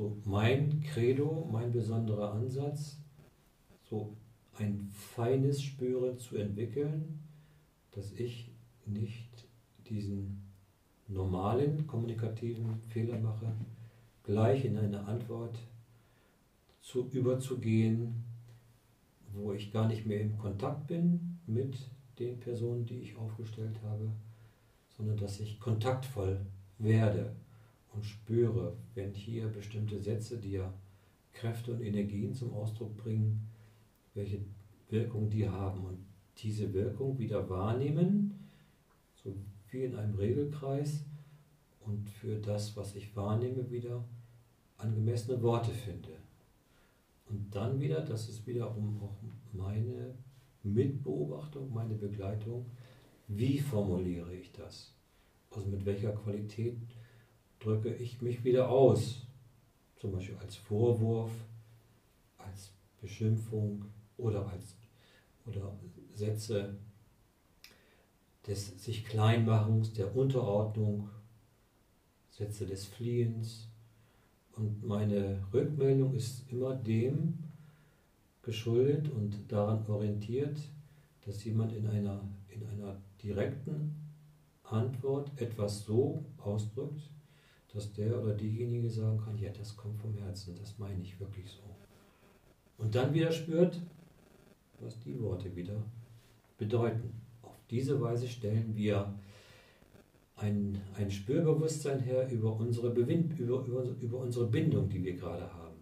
so 0.02 0.18
mein 0.26 0.82
Credo, 0.82 1.48
mein 1.52 1.72
besonderer 1.72 2.34
Ansatz, 2.34 2.98
so 3.88 4.18
ein 4.58 4.90
feines 4.92 5.62
Spüren 5.62 6.18
zu 6.18 6.38
entwickeln, 6.38 7.20
dass 7.92 8.12
ich 8.14 8.50
nicht 8.88 9.48
diesen 9.88 10.42
normalen 11.08 11.86
kommunikativen 11.86 12.82
Fehler 12.90 13.20
mache, 13.20 13.54
gleich 14.24 14.66
in 14.66 14.76
eine 14.80 15.06
Antwort 15.06 15.60
zu 16.82 17.08
überzugehen, 17.12 18.24
wo 19.34 19.54
ich 19.54 19.72
gar 19.72 19.88
nicht 19.88 20.08
mehr 20.08 20.22
im 20.22 20.36
Kontakt 20.40 20.88
bin 20.88 21.38
mit 21.46 21.78
den 22.18 22.40
Personen, 22.40 22.88
die 22.88 23.02
ich 23.02 23.18
aufgestellt 23.18 23.80
habe, 23.84 24.12
sondern 24.98 25.18
dass 25.18 25.40
ich 25.40 25.60
kontaktvoll 25.60 26.44
werde 26.80 27.36
und 27.94 28.06
spüre, 28.06 28.76
wenn 28.96 29.14
hier 29.14 29.48
bestimmte 29.48 30.00
Sätze, 30.00 30.40
ja 30.46 30.74
Kräfte 31.34 31.74
und 31.74 31.82
Energien 31.82 32.34
zum 32.34 32.54
Ausdruck 32.54 32.96
bringen, 32.98 33.48
welche 34.14 34.40
Wirkung 34.90 35.30
die 35.30 35.48
haben 35.48 35.86
und 35.86 35.98
diese 36.38 36.74
Wirkung 36.74 37.18
wieder 37.18 37.50
wahrnehmen, 37.50 38.50
so 39.16 39.36
wie 39.70 39.86
in 39.86 39.96
einem 39.96 40.16
Regelkreis 40.16 41.04
und 41.82 42.10
für 42.10 42.38
das, 42.40 42.76
was 42.76 42.96
ich 42.96 43.16
wahrnehme, 43.16 43.70
wieder 43.72 44.04
angemessene 44.78 45.42
Worte 45.42 45.72
finde. 45.72 46.18
Und 47.30 47.56
dann 47.56 47.80
wieder, 47.80 48.02
das 48.02 48.28
ist 48.28 48.46
wiederum 48.46 49.02
auch 49.02 49.16
meine 49.54 50.14
Mitbeobachtung, 50.64 51.74
meine 51.74 51.96
Begleitung, 51.96 52.66
wie 53.28 53.60
formuliere 53.60 54.34
ich 54.36 54.52
das? 54.52 54.94
Also 55.52 55.68
mit 55.68 55.86
welcher 55.86 56.12
Qualität 56.12 56.78
drücke 57.62 57.93
ich 57.93 58.21
mich 58.21 58.43
wieder 58.43 58.69
aus? 58.69 59.21
Zum 60.00 60.12
Beispiel 60.12 60.38
als 60.38 60.56
Vorwurf, 60.56 61.32
als 62.38 62.71
Beschimpfung 63.00 63.86
oder 64.17 64.47
als 64.47 64.76
oder 65.45 65.74
Sätze 66.13 66.76
des 68.47 68.84
sich 68.84 69.06
Kleinmachens, 69.06 69.93
der 69.93 70.15
Unterordnung, 70.15 71.10
Sätze 72.30 72.65
des 72.65 72.86
Fliehens. 72.86 73.67
Und 74.56 74.84
meine 74.84 75.39
Rückmeldung 75.54 76.13
ist 76.13 76.52
immer 76.52 76.76
dem 76.76 77.39
geschuldet 78.41 79.10
und 79.10 79.52
daran 79.52 79.86
orientiert, 79.88 80.58
dass 81.26 81.43
jemand 81.43 81.74
in 81.74 81.88
einer, 81.88 82.21
in 82.50 82.67
einer 82.67 82.97
direkten 83.24 83.95
Antwort 84.63 85.32
etwas 85.39 85.86
so 85.86 86.26
ausdrückt, 86.38 87.02
dass 87.74 87.94
der 87.94 88.22
oder 88.22 88.34
diejenige 88.34 88.90
sagen 88.90 89.20
kann, 89.24 89.38
ja, 89.38 89.52
das 89.52 89.76
kommt 89.76 90.00
vom 90.00 90.14
Herzen, 90.16 90.56
das 90.60 90.78
meine 90.78 91.02
ich 91.02 91.20
wirklich 91.20 91.50
so. 91.50 91.64
Und 92.78 92.96
dann 92.96 93.14
wieder 93.14 93.32
spürt, 93.32 93.80
was 94.80 95.00
die 95.00 95.20
Worte 95.22 95.56
wieder 95.56 95.84
bedeuten. 96.58 97.14
Auf 97.42 97.56
diese 97.70 98.02
Weise 98.02 98.28
stellen 98.28 98.76
wir 98.76 99.14
ein, 100.36 100.82
ein 100.96 101.12
Spürbewusstsein 101.12 102.00
her 102.00 102.30
über 102.30 102.56
unsere, 102.56 102.90
Bewind, 102.90 103.40
über, 103.40 103.64
über, 103.66 103.84
über 103.84 104.18
unsere 104.18 104.48
Bindung, 104.48 104.90
die 104.90 105.04
wir 105.04 105.14
gerade 105.14 105.54
haben. 105.54 105.78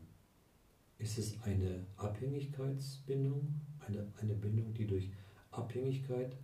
Ist 0.98 1.18
es 1.18 1.42
eine 1.44 1.86
Abhängigkeitsbindung, 1.96 3.56
eine, 3.88 4.06
eine 4.22 4.34
Bindung, 4.34 4.74
die 4.74 4.86
durch 4.86 5.10
Abhängigkeit 5.52 6.36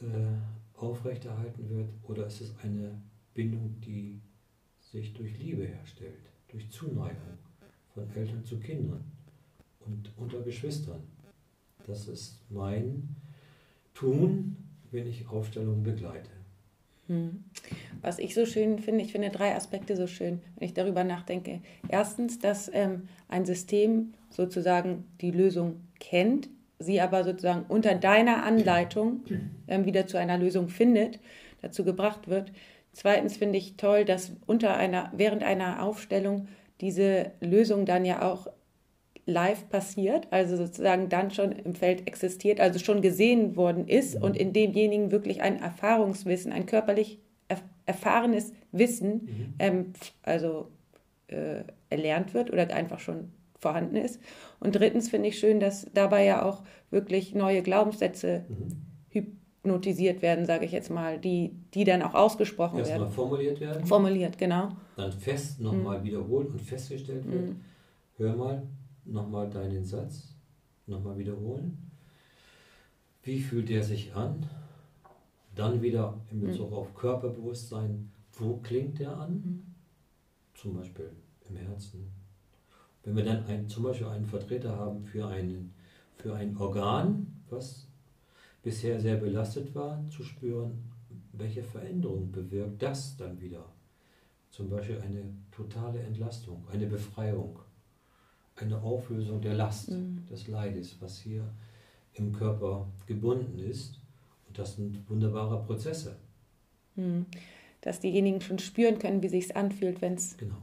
äh, 0.00 0.76
aufrechterhalten 0.76 1.70
wird, 1.70 1.88
oder 2.02 2.26
ist 2.26 2.40
es 2.40 2.56
eine 2.58 3.00
Bindung, 3.32 3.80
die 3.80 4.20
sich 4.94 5.12
durch 5.12 5.36
Liebe 5.38 5.64
herstellt, 5.64 6.30
durch 6.48 6.70
Zuneigung 6.70 7.38
von 7.92 8.08
Eltern 8.14 8.44
zu 8.44 8.58
Kindern 8.58 9.04
und 9.80 10.10
unter 10.16 10.40
Geschwistern? 10.40 11.02
Das 11.86 12.06
ist 12.06 12.40
mein 12.48 13.16
Tun, 13.92 14.56
wenn 14.92 15.06
ich 15.08 15.28
Aufstellungen 15.28 15.82
begleite. 15.82 16.30
Hm. 17.08 17.44
Was 18.00 18.18
ich 18.18 18.34
so 18.34 18.46
schön 18.46 18.78
finde, 18.78 19.04
ich 19.04 19.12
finde 19.12 19.30
drei 19.30 19.54
Aspekte 19.54 19.96
so 19.96 20.06
schön, 20.06 20.40
wenn 20.56 20.66
ich 20.66 20.74
darüber 20.74 21.04
nachdenke. 21.04 21.60
Erstens, 21.88 22.38
dass 22.38 22.70
ähm, 22.72 23.08
ein 23.28 23.44
System 23.44 24.14
sozusagen 24.30 25.04
die 25.20 25.32
Lösung 25.32 25.80
kennt, 25.98 26.48
sie 26.78 27.00
aber 27.00 27.24
sozusagen 27.24 27.66
unter 27.68 27.94
deiner 27.96 28.44
Anleitung 28.44 29.24
ähm, 29.68 29.84
wieder 29.84 30.06
zu 30.06 30.18
einer 30.18 30.38
Lösung 30.38 30.68
findet, 30.68 31.18
dazu 31.62 31.84
gebracht 31.84 32.28
wird. 32.28 32.52
Zweitens 32.94 33.36
finde 33.36 33.58
ich 33.58 33.76
toll, 33.76 34.04
dass 34.04 34.32
unter 34.46 34.76
einer, 34.76 35.12
während 35.14 35.42
einer 35.42 35.82
Aufstellung 35.82 36.48
diese 36.80 37.32
Lösung 37.40 37.86
dann 37.86 38.04
ja 38.04 38.22
auch 38.22 38.46
live 39.26 39.68
passiert, 39.68 40.28
also 40.30 40.56
sozusagen 40.56 41.08
dann 41.08 41.30
schon 41.30 41.52
im 41.52 41.74
Feld 41.74 42.06
existiert, 42.06 42.60
also 42.60 42.78
schon 42.78 43.02
gesehen 43.02 43.56
worden 43.56 43.88
ist 43.88 44.16
mhm. 44.16 44.24
und 44.24 44.36
in 44.36 44.52
demjenigen 44.52 45.10
wirklich 45.10 45.42
ein 45.42 45.60
Erfahrungswissen, 45.60 46.52
ein 46.52 46.66
körperlich 46.66 47.18
erf 47.48 47.62
erfahrenes 47.86 48.52
Wissen, 48.72 49.12
mhm. 49.12 49.54
ähm, 49.58 49.92
also 50.22 50.68
äh, 51.26 51.64
erlernt 51.90 52.32
wird 52.32 52.50
oder 52.50 52.72
einfach 52.72 53.00
schon 53.00 53.32
vorhanden 53.58 53.96
ist. 53.96 54.20
Und 54.60 54.76
drittens 54.76 55.10
finde 55.10 55.28
ich 55.28 55.38
schön, 55.38 55.60
dass 55.60 55.86
dabei 55.92 56.24
ja 56.24 56.44
auch 56.44 56.62
wirklich 56.90 57.34
neue 57.34 57.62
Glaubenssätze 57.62 58.44
mhm. 58.48 58.84
Hypnotisiert 59.64 60.22
werden, 60.22 60.44
sage 60.44 60.66
ich 60.66 60.72
jetzt 60.72 60.90
mal, 60.90 61.18
die, 61.18 61.52
die 61.72 61.84
dann 61.84 62.02
auch 62.02 62.14
ausgesprochen 62.14 62.78
Erst 62.78 62.90
werden. 62.90 63.04
Erstmal 63.04 63.26
formuliert 63.26 63.60
werden. 63.60 63.86
Formuliert, 63.86 64.38
genau. 64.38 64.68
Dann 64.96 65.12
fest 65.12 65.60
nochmal 65.60 66.00
mhm. 66.00 66.04
wiederholt 66.04 66.48
und 66.50 66.60
festgestellt 66.60 67.26
wird. 67.30 67.48
Mhm. 67.50 67.60
Hör 68.16 68.36
mal, 68.36 68.62
nochmal 69.04 69.48
deinen 69.50 69.84
Satz, 69.84 70.34
nochmal 70.86 71.18
wiederholen. 71.18 71.90
Wie 73.22 73.40
fühlt 73.40 73.70
der 73.70 73.82
sich 73.82 74.14
an? 74.14 74.46
Dann 75.54 75.80
wieder 75.80 76.20
in 76.30 76.40
Bezug 76.40 76.70
mhm. 76.70 76.76
auf 76.76 76.94
Körperbewusstsein, 76.94 78.10
wo 78.34 78.56
klingt 78.58 78.98
der 78.98 79.16
an? 79.16 79.32
Mhm. 79.32 79.62
Zum 80.54 80.74
Beispiel 80.74 81.10
im 81.48 81.56
Herzen. 81.56 82.10
Wenn 83.02 83.16
wir 83.16 83.24
dann 83.24 83.44
ein, 83.46 83.68
zum 83.68 83.84
Beispiel 83.84 84.06
einen 84.06 84.26
Vertreter 84.26 84.76
haben 84.76 85.04
für, 85.04 85.26
einen, 85.26 85.74
für 86.16 86.34
ein 86.34 86.56
Organ, 86.56 87.26
was 87.50 87.83
bisher 88.64 89.00
sehr 89.00 89.16
belastet 89.16 89.72
war, 89.76 90.04
zu 90.10 90.24
spüren, 90.24 90.90
welche 91.32 91.62
Veränderung 91.62 92.32
bewirkt 92.32 92.82
das 92.82 93.16
dann 93.16 93.40
wieder. 93.40 93.64
Zum 94.50 94.68
Beispiel 94.68 95.00
eine 95.00 95.22
totale 95.52 96.00
Entlastung, 96.00 96.66
eine 96.72 96.86
Befreiung 96.86 97.60
eine 98.56 98.80
Auflösung 98.80 99.40
der 99.40 99.54
Last, 99.54 99.90
mhm. 99.90 100.24
des 100.30 100.48
Leides, 100.48 100.96
was 101.00 101.18
hier 101.18 101.44
im 102.14 102.32
Körper 102.32 102.88
gebunden 103.06 103.58
ist. 103.58 104.00
Und 104.46 104.58
das 104.58 104.76
sind 104.76 105.08
wunderbare 105.08 105.64
Prozesse. 105.64 106.16
Mhm. 106.94 107.26
Dass 107.80 108.00
diejenigen 108.00 108.40
schon 108.40 108.58
spüren 108.58 108.98
können, 108.98 109.22
wie 109.22 109.28
sich 109.28 109.56
anfühlt, 109.56 110.00
wenn 110.00 110.14
es 110.14 110.36
genau. 110.36 110.56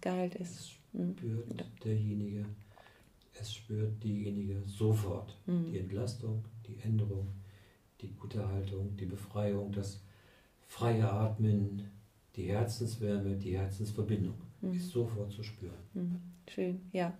geheilt 0.00 0.34
ist. 0.36 0.58
Es 0.58 0.78
mhm. 0.92 1.16
spürt 1.16 1.48
mhm. 1.48 1.80
derjenige, 1.84 2.46
es 3.38 3.52
spürt 3.52 4.02
diejenige 4.02 4.62
sofort. 4.66 5.36
Mhm. 5.46 5.66
Die 5.72 5.78
Entlastung, 5.78 6.44
die 6.68 6.78
Änderung, 6.82 7.28
die 8.00 8.12
gute 8.14 8.46
Haltung, 8.48 8.96
die 8.96 9.06
Befreiung, 9.06 9.72
das 9.72 10.02
freie 10.66 11.10
Atmen, 11.10 11.90
die 12.34 12.44
Herzenswärme, 12.44 13.36
die 13.36 13.56
Herzensverbindung 13.56 14.34
mhm. 14.60 14.72
ist 14.72 14.90
sofort 14.90 15.32
zu 15.32 15.42
spüren. 15.42 15.74
Mhm. 15.94 16.20
Schön, 16.48 16.80
ja. 16.92 17.12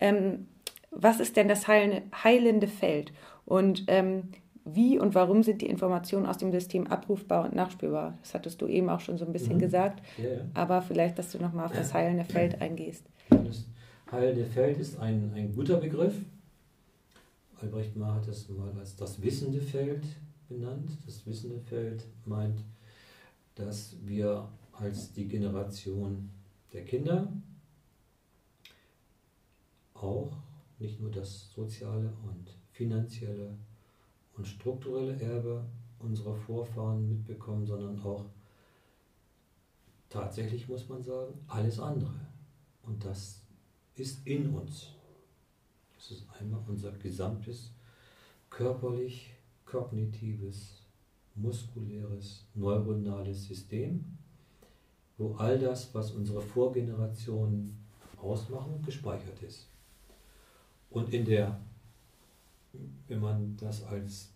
Ähm, 0.00 0.46
was 0.90 1.20
ist 1.20 1.36
denn 1.36 1.48
das 1.48 1.66
heilende 1.68 2.68
Feld? 2.68 3.12
Und 3.44 3.84
ähm, 3.88 4.28
wie 4.64 4.98
und 4.98 5.14
warum 5.14 5.42
sind 5.42 5.62
die 5.62 5.66
Informationen 5.66 6.26
aus 6.26 6.38
dem 6.38 6.50
System 6.50 6.86
abrufbar 6.88 7.44
und 7.44 7.54
nachspürbar? 7.54 8.18
Das 8.22 8.34
hattest 8.34 8.60
du 8.60 8.66
eben 8.66 8.88
auch 8.88 9.00
schon 9.00 9.16
so 9.16 9.24
ein 9.24 9.32
bisschen 9.32 9.56
mhm. 9.56 9.60
gesagt. 9.60 10.02
Ja, 10.18 10.24
ja. 10.24 10.40
Aber 10.54 10.82
vielleicht, 10.82 11.18
dass 11.18 11.30
du 11.30 11.38
nochmal 11.38 11.66
auf 11.66 11.72
das 11.72 11.94
heilende 11.94 12.24
Feld 12.24 12.60
eingehst. 12.60 13.06
Das 13.30 13.66
heilende 14.10 14.44
Feld 14.44 14.78
ist 14.78 14.98
ein, 14.98 15.32
ein 15.34 15.54
guter 15.54 15.76
Begriff. 15.76 16.14
Albrecht 17.60 17.96
Mahr 17.96 18.16
hat 18.16 18.28
es 18.28 18.48
mal 18.48 18.72
als 18.78 18.96
das 18.96 19.20
wissende 19.22 19.60
Feld 19.60 20.04
benannt. 20.48 20.90
Das 21.06 21.26
wissende 21.26 21.58
Feld 21.60 22.04
meint, 22.24 22.60
dass 23.54 23.96
wir 24.02 24.48
als 24.72 25.12
die 25.12 25.26
Generation 25.26 26.30
der 26.72 26.84
Kinder 26.84 27.32
auch 29.94 30.32
nicht 30.78 31.00
nur 31.00 31.10
das 31.10 31.50
soziale 31.52 32.12
und 32.28 32.54
finanzielle 32.72 33.54
und 34.36 34.46
strukturelle 34.46 35.18
Erbe 35.20 35.64
unserer 35.98 36.36
Vorfahren 36.36 37.08
mitbekommen, 37.08 37.66
sondern 37.66 37.98
auch 38.00 38.26
tatsächlich, 40.10 40.68
muss 40.68 40.88
man 40.88 41.02
sagen, 41.02 41.32
alles 41.48 41.80
andere. 41.80 42.14
Und 42.82 43.04
das 43.04 43.40
ist 43.94 44.26
in 44.26 44.50
uns. 44.50 44.95
Das 46.08 46.18
ist 46.18 46.26
einmal 46.40 46.62
unser 46.66 46.92
gesamtes 46.92 47.72
körperlich, 48.50 49.34
kognitives, 49.64 50.82
muskuläres, 51.34 52.46
neuronales 52.54 53.44
System, 53.44 54.04
wo 55.18 55.34
all 55.34 55.58
das, 55.58 55.94
was 55.94 56.12
unsere 56.12 56.40
Vorgenerationen 56.40 57.78
ausmachen, 58.16 58.82
gespeichert 58.82 59.42
ist. 59.42 59.68
Und 60.90 61.12
in 61.12 61.24
der 61.24 61.60
wenn 63.08 63.20
man 63.20 63.56
das 63.56 63.82
als 63.84 64.32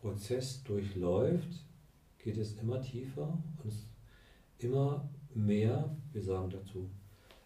Prozess 0.00 0.64
durchläuft, 0.64 1.64
geht 2.18 2.38
es 2.38 2.54
immer 2.54 2.80
tiefer 2.80 3.38
und 3.62 3.72
immer 4.58 5.08
mehr, 5.34 5.94
wir 6.12 6.22
sagen 6.22 6.50
dazu, 6.50 6.90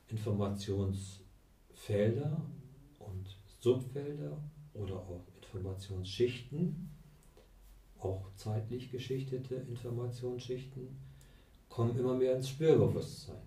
Informationsfelder 0.09 2.41
Subfelder 3.59 4.39
oder 4.75 4.97
auch 4.97 5.25
Informationsschichten, 5.37 6.91
auch 7.99 8.31
zeitlich 8.37 8.91
geschichtete 8.91 9.57
Informationsschichten, 9.57 10.89
kommen 11.69 11.99
immer 11.99 12.15
mehr 12.15 12.37
ins 12.37 12.49
Spürbewusstsein. 12.49 13.43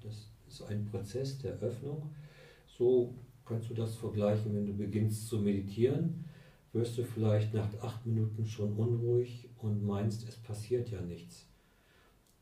Das 0.00 0.28
ist 0.48 0.62
ein 0.62 0.84
Prozess 0.86 1.38
der 1.38 1.58
Öffnung. 1.60 2.10
So 2.66 3.14
kannst 3.44 3.70
du 3.70 3.74
das 3.74 3.94
vergleichen, 3.94 4.54
wenn 4.54 4.66
du 4.66 4.74
beginnst 4.74 5.28
zu 5.28 5.38
meditieren, 5.38 6.24
wirst 6.72 6.98
du 6.98 7.04
vielleicht 7.04 7.54
nach 7.54 7.68
acht 7.82 8.04
Minuten 8.06 8.46
schon 8.46 8.72
unruhig 8.74 9.48
und 9.58 9.84
meinst, 9.84 10.28
es 10.28 10.36
passiert 10.36 10.90
ja 10.90 11.00
nichts. 11.00 11.46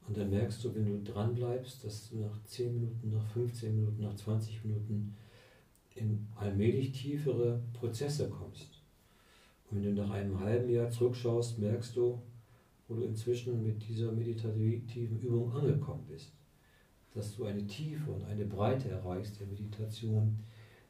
Und 0.06 0.16
dann 0.16 0.30
merkst 0.30 0.64
du, 0.64 0.74
wenn 0.74 0.86
du 0.86 1.12
dran 1.12 1.34
bleibst, 1.34 1.84
dass 1.84 2.10
du 2.10 2.18
nach 2.18 2.42
10 2.44 2.74
Minuten, 2.74 3.10
nach 3.10 3.26
15 3.28 3.76
Minuten, 3.76 4.02
nach 4.02 4.14
20 4.14 4.64
Minuten 4.64 5.14
in 5.94 6.26
allmählich 6.36 6.92
tiefere 6.92 7.62
Prozesse 7.72 8.28
kommst. 8.28 8.82
Und 9.70 9.76
wenn 9.76 9.94
du 9.94 10.02
nach 10.02 10.10
einem 10.10 10.40
halben 10.40 10.70
Jahr 10.70 10.90
zurückschaust, 10.90 11.58
merkst 11.58 11.96
du, 11.96 12.20
wo 12.88 12.94
du 12.94 13.02
inzwischen 13.02 13.62
mit 13.62 13.86
dieser 13.88 14.12
meditativen 14.12 15.20
Übung 15.20 15.52
angekommen 15.52 16.04
bist, 16.08 16.32
dass 17.14 17.36
du 17.36 17.44
eine 17.44 17.66
Tiefe 17.66 18.10
und 18.10 18.24
eine 18.24 18.44
Breite 18.44 18.88
erreichst 18.88 19.38
der 19.40 19.46
Meditation, 19.46 20.38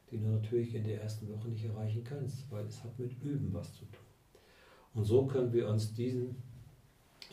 die 0.09 0.17
du 0.17 0.27
natürlich 0.27 0.73
in 0.75 0.83
der 0.83 1.01
ersten 1.01 1.29
Woche 1.29 1.49
nicht 1.49 1.65
erreichen 1.65 2.03
kannst, 2.03 2.49
weil 2.51 2.65
es 2.65 2.83
hat 2.83 2.97
mit 2.97 3.11
Üben 3.23 3.53
was 3.53 3.73
zu 3.73 3.85
tun. 3.85 4.05
Und 4.93 5.05
so 5.05 5.25
können 5.25 5.53
wir 5.53 5.67
uns 5.67 5.93
diesen 5.93 6.35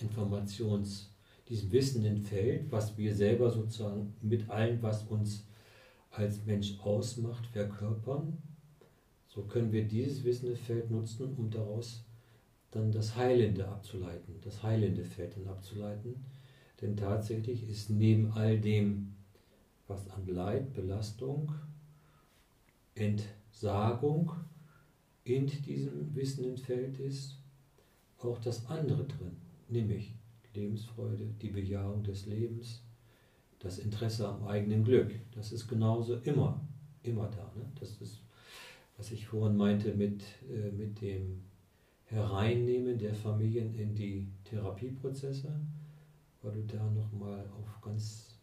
Informations- 0.01 1.09
diesem 1.49 1.73
wissenden 1.73 2.19
Feld, 2.19 2.71
was 2.71 2.97
wir 2.97 3.15
selber 3.15 3.51
sozusagen 3.51 4.15
mit 4.21 4.49
allem, 4.51 4.83
was 4.83 5.05
uns 5.05 5.47
als 6.19 6.45
Mensch 6.47 6.79
ausmacht, 6.81 7.47
verkörpern, 7.47 8.37
so 9.29 9.43
können 9.43 9.71
wir 9.71 9.85
dieses 9.85 10.25
wissende 10.25 10.57
Feld 10.57 10.91
nutzen, 10.91 11.33
um 11.37 11.49
daraus 11.49 12.05
dann 12.73 12.91
das 12.91 13.15
Heilende 13.15 13.69
abzuleiten, 13.69 14.35
das 14.43 14.63
heilende 14.65 15.05
Feld 15.05 15.37
dann 15.37 15.47
abzuleiten. 15.47 16.25
Denn 16.81 16.97
tatsächlich 16.97 17.69
ist 17.69 17.91
neben 17.91 18.33
all 18.33 18.59
dem, 18.59 19.15
was 19.87 20.11
an 20.11 20.27
Leid, 20.27 20.75
Belastung, 20.75 21.53
Entsagung 22.97 24.33
in 25.23 25.47
diesem 25.47 26.15
wissenden 26.17 26.57
Feld 26.57 26.99
ist, 26.99 27.37
auch 28.19 28.39
das 28.41 28.67
andere 28.67 29.05
drin, 29.05 29.37
nämlich 29.69 30.13
Lebensfreude, 30.53 31.27
die 31.41 31.51
Bejahung 31.51 32.03
des 32.03 32.27
Lebens, 32.27 32.83
das 33.61 33.79
Interesse 33.79 34.29
am 34.29 34.47
eigenen 34.47 34.85
Glück. 34.85 35.13
Das 35.35 35.53
ist 35.53 35.69
genauso 35.69 36.17
immer, 36.19 36.61
immer 37.03 37.29
da. 37.29 37.53
Ne? 37.57 37.71
Das 37.81 38.01
ist, 38.01 38.21
was 38.97 39.11
ich 39.11 39.27
vorhin 39.27 39.57
meinte 39.57 39.95
mit, 39.95 40.23
äh, 40.49 40.71
mit 40.71 41.01
dem 41.01 41.43
Hereinnehmen 42.07 42.99
der 42.99 43.15
Familien 43.15 43.75
in 43.75 43.95
die 43.95 44.29
Therapieprozesse, 44.45 45.53
weil 46.43 46.53
du 46.53 46.63
da 46.63 46.91
nochmal 46.91 47.45
auf 47.59 47.81
ganz 47.83 48.39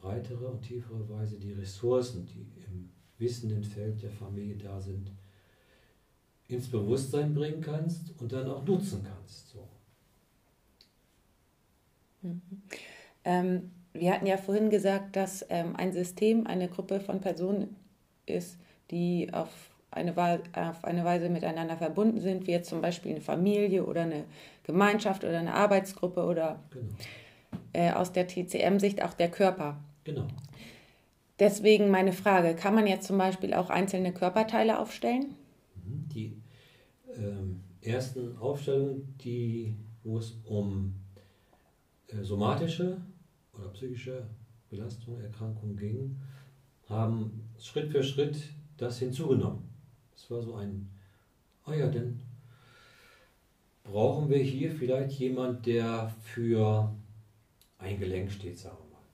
breitere 0.00 0.46
und 0.48 0.62
tiefere 0.62 1.08
Weise 1.08 1.38
die 1.38 1.52
Ressourcen, 1.52 2.26
die 2.26 2.46
im 2.66 2.90
wissenden 3.18 3.64
Feld 3.64 4.02
der 4.02 4.10
Familie 4.10 4.56
da 4.56 4.80
sind, 4.80 5.10
ins 6.48 6.68
Bewusstsein 6.68 7.34
bringen 7.34 7.60
kannst 7.60 8.12
und 8.20 8.32
dann 8.32 8.48
auch 8.48 8.64
nutzen 8.64 9.02
kannst. 9.02 9.48
So. 9.48 9.68
Mhm. 12.22 12.40
Ähm, 13.24 13.70
wir 14.00 14.12
hatten 14.12 14.26
ja 14.26 14.36
vorhin 14.36 14.70
gesagt, 14.70 15.16
dass 15.16 15.44
ähm, 15.48 15.74
ein 15.76 15.92
System 15.92 16.46
eine 16.46 16.68
Gruppe 16.68 17.00
von 17.00 17.20
Personen 17.20 17.76
ist, 18.26 18.58
die 18.90 19.28
auf 19.32 19.48
eine, 19.90 20.14
auf 20.52 20.84
eine 20.84 21.04
Weise 21.04 21.28
miteinander 21.28 21.76
verbunden 21.76 22.20
sind, 22.20 22.46
wie 22.46 22.52
jetzt 22.52 22.68
zum 22.68 22.80
Beispiel 22.80 23.12
eine 23.12 23.20
Familie 23.20 23.84
oder 23.84 24.02
eine 24.02 24.24
Gemeinschaft 24.64 25.24
oder 25.24 25.38
eine 25.38 25.54
Arbeitsgruppe 25.54 26.24
oder 26.24 26.60
genau. 26.70 26.86
äh, 27.72 27.92
aus 27.92 28.12
der 28.12 28.26
TCM-Sicht 28.26 29.02
auch 29.02 29.14
der 29.14 29.30
Körper. 29.30 29.78
Genau. 30.04 30.26
Deswegen 31.38 31.90
meine 31.90 32.12
Frage, 32.12 32.54
kann 32.54 32.74
man 32.74 32.86
jetzt 32.86 33.06
zum 33.06 33.18
Beispiel 33.18 33.54
auch 33.54 33.70
einzelne 33.70 34.12
Körperteile 34.12 34.78
aufstellen? 34.78 35.34
Mhm. 35.84 36.08
Die 36.14 36.36
ähm, 37.16 37.60
ersten 37.82 38.36
Aufstellungen, 38.38 39.14
die, 39.22 39.74
wo 40.02 40.18
es 40.18 40.38
um 40.44 40.94
äh, 42.08 42.22
somatische 42.22 43.00
oder 43.58 43.68
psychische 43.68 44.26
Belastung, 44.70 45.20
Erkrankung 45.20 45.76
ging, 45.76 46.16
haben 46.88 47.48
Schritt 47.58 47.90
für 47.90 48.02
Schritt 48.02 48.36
das 48.76 48.98
hinzugenommen. 48.98 49.62
Es 50.14 50.30
war 50.30 50.42
so 50.42 50.54
ein, 50.54 50.88
ah 51.64 51.74
ja, 51.74 51.88
denn 51.88 52.20
brauchen 53.84 54.28
wir 54.28 54.38
hier 54.38 54.70
vielleicht 54.72 55.18
jemand, 55.18 55.66
der 55.66 56.14
für 56.22 56.94
ein 57.78 57.98
Gelenk 57.98 58.30
steht, 58.30 58.58
sagen 58.58 58.76
wir 58.78 58.96
mal. 58.96 59.04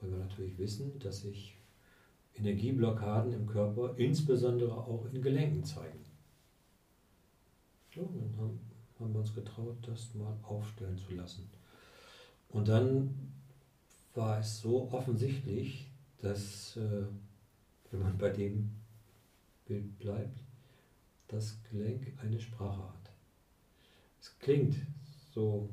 Weil 0.00 0.10
wir 0.12 0.24
natürlich 0.26 0.58
wissen, 0.58 0.98
dass 0.98 1.22
sich 1.22 1.56
Energieblockaden 2.36 3.32
im 3.32 3.46
Körper 3.46 3.94
insbesondere 3.96 4.76
auch 4.76 5.06
in 5.12 5.22
Gelenken 5.22 5.64
zeigen. 5.64 6.00
So, 7.94 8.02
dann 8.02 8.36
haben 8.38 8.58
haben 8.98 9.12
wir 9.12 9.20
uns 9.20 9.34
getraut, 9.34 9.76
das 9.82 10.14
mal 10.14 10.36
aufstellen 10.42 10.96
zu 10.96 11.14
lassen. 11.14 11.50
Und 12.54 12.68
dann 12.68 13.32
war 14.14 14.38
es 14.38 14.60
so 14.60 14.88
offensichtlich, 14.92 15.88
dass, 16.18 16.76
äh, 16.76 17.04
wenn 17.90 18.00
man 18.00 18.16
bei 18.16 18.30
dem 18.30 18.70
Bild 19.66 19.98
bleibt, 19.98 20.38
das 21.26 21.58
Gelenk 21.68 22.12
eine 22.22 22.38
Sprache 22.38 22.80
hat. 22.80 23.10
Es 24.20 24.38
klingt 24.38 24.76
so, 25.34 25.68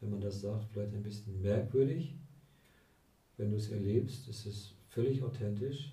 wenn 0.00 0.10
man 0.10 0.20
das 0.20 0.40
sagt, 0.40 0.66
vielleicht 0.72 0.94
ein 0.94 1.04
bisschen 1.04 1.40
merkwürdig. 1.42 2.16
Wenn 3.36 3.52
du 3.52 3.56
es 3.56 3.70
erlebst, 3.70 4.26
ist 4.26 4.46
es 4.46 4.74
völlig 4.88 5.22
authentisch, 5.22 5.92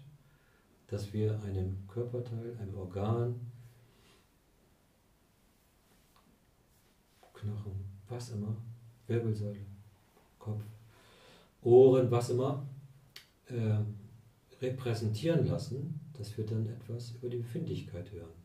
dass 0.87 1.13
wir 1.13 1.39
einem 1.43 1.87
Körperteil, 1.87 2.57
einem 2.59 2.75
Organ, 2.75 3.39
Knochen, 7.33 7.85
was 8.07 8.31
immer, 8.31 8.57
Wirbelsäule, 9.05 9.72
Kopf, 10.43 10.63
Ohren, 11.61 12.11
was 12.11 12.29
immer, 12.29 12.67
äh, 13.47 13.77
repräsentieren 14.61 15.45
lassen, 15.47 16.01
dass 16.17 16.37
wir 16.37 16.45
dann 16.45 16.67
etwas 16.67 17.11
über 17.11 17.29
die 17.29 17.37
Befindlichkeit 17.37 18.11
hören. 18.11 18.43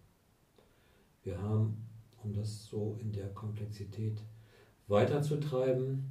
Wir 1.25 1.41
haben, 1.43 1.77
um 2.23 2.33
das 2.33 2.67
so 2.67 2.97
in 3.01 3.13
der 3.13 3.29
Komplexität 3.35 4.23
weiterzutreiben, 4.87 6.05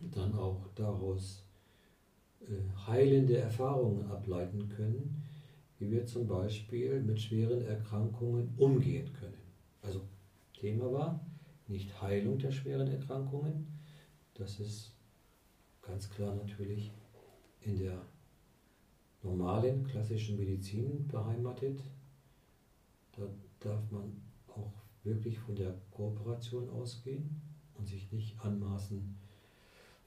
dann 0.00 0.34
auch 0.34 0.68
daraus 0.74 1.44
äh, 2.42 2.86
heilende 2.86 3.38
Erfahrungen 3.38 4.06
ableiten 4.10 4.68
können, 4.68 5.22
wie 5.78 5.90
wir 5.90 6.04
zum 6.06 6.26
Beispiel 6.26 7.00
mit 7.00 7.20
schweren 7.20 7.62
Erkrankungen 7.62 8.52
umgehen 8.58 9.10
können. 9.14 9.40
Also 9.82 10.02
Thema 10.58 10.92
war, 10.92 11.26
nicht 11.68 12.00
Heilung 12.02 12.38
der 12.38 12.52
schweren 12.52 12.88
Erkrankungen. 12.88 13.66
Das 14.34 14.60
ist 14.60 14.89
ganz 15.90 16.08
klar 16.08 16.34
natürlich 16.34 16.92
in 17.62 17.76
der 17.76 18.00
normalen 19.22 19.84
klassischen 19.84 20.36
Medizin 20.36 21.06
beheimatet. 21.08 21.80
Da 23.16 23.22
darf 23.58 23.90
man 23.90 24.22
auch 24.48 24.72
wirklich 25.02 25.38
von 25.38 25.56
der 25.56 25.74
Kooperation 25.90 26.70
ausgehen 26.70 27.42
und 27.74 27.88
sich 27.88 28.10
nicht 28.12 28.40
anmaßen, 28.40 29.16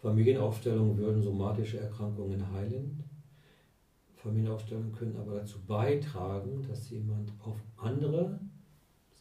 Familienaufstellungen 0.02 0.98
würden 0.98 1.22
somatische 1.22 1.80
Erkrankungen 1.80 2.52
heilen. 2.52 3.04
Familienaufstellungen 4.16 4.92
können 4.92 5.16
aber 5.16 5.36
dazu 5.36 5.62
beitragen, 5.66 6.62
dass 6.68 6.90
jemand 6.90 7.32
auf 7.40 7.58
andere, 7.78 8.40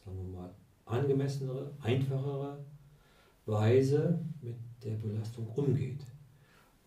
sagen 0.03 0.17
wir 0.17 0.39
mal, 0.39 0.53
angemessenere, 0.85 1.71
einfachere 1.81 2.65
Weise 3.45 4.19
mit 4.41 4.55
der 4.83 4.95
Belastung 4.95 5.47
umgeht. 5.55 6.03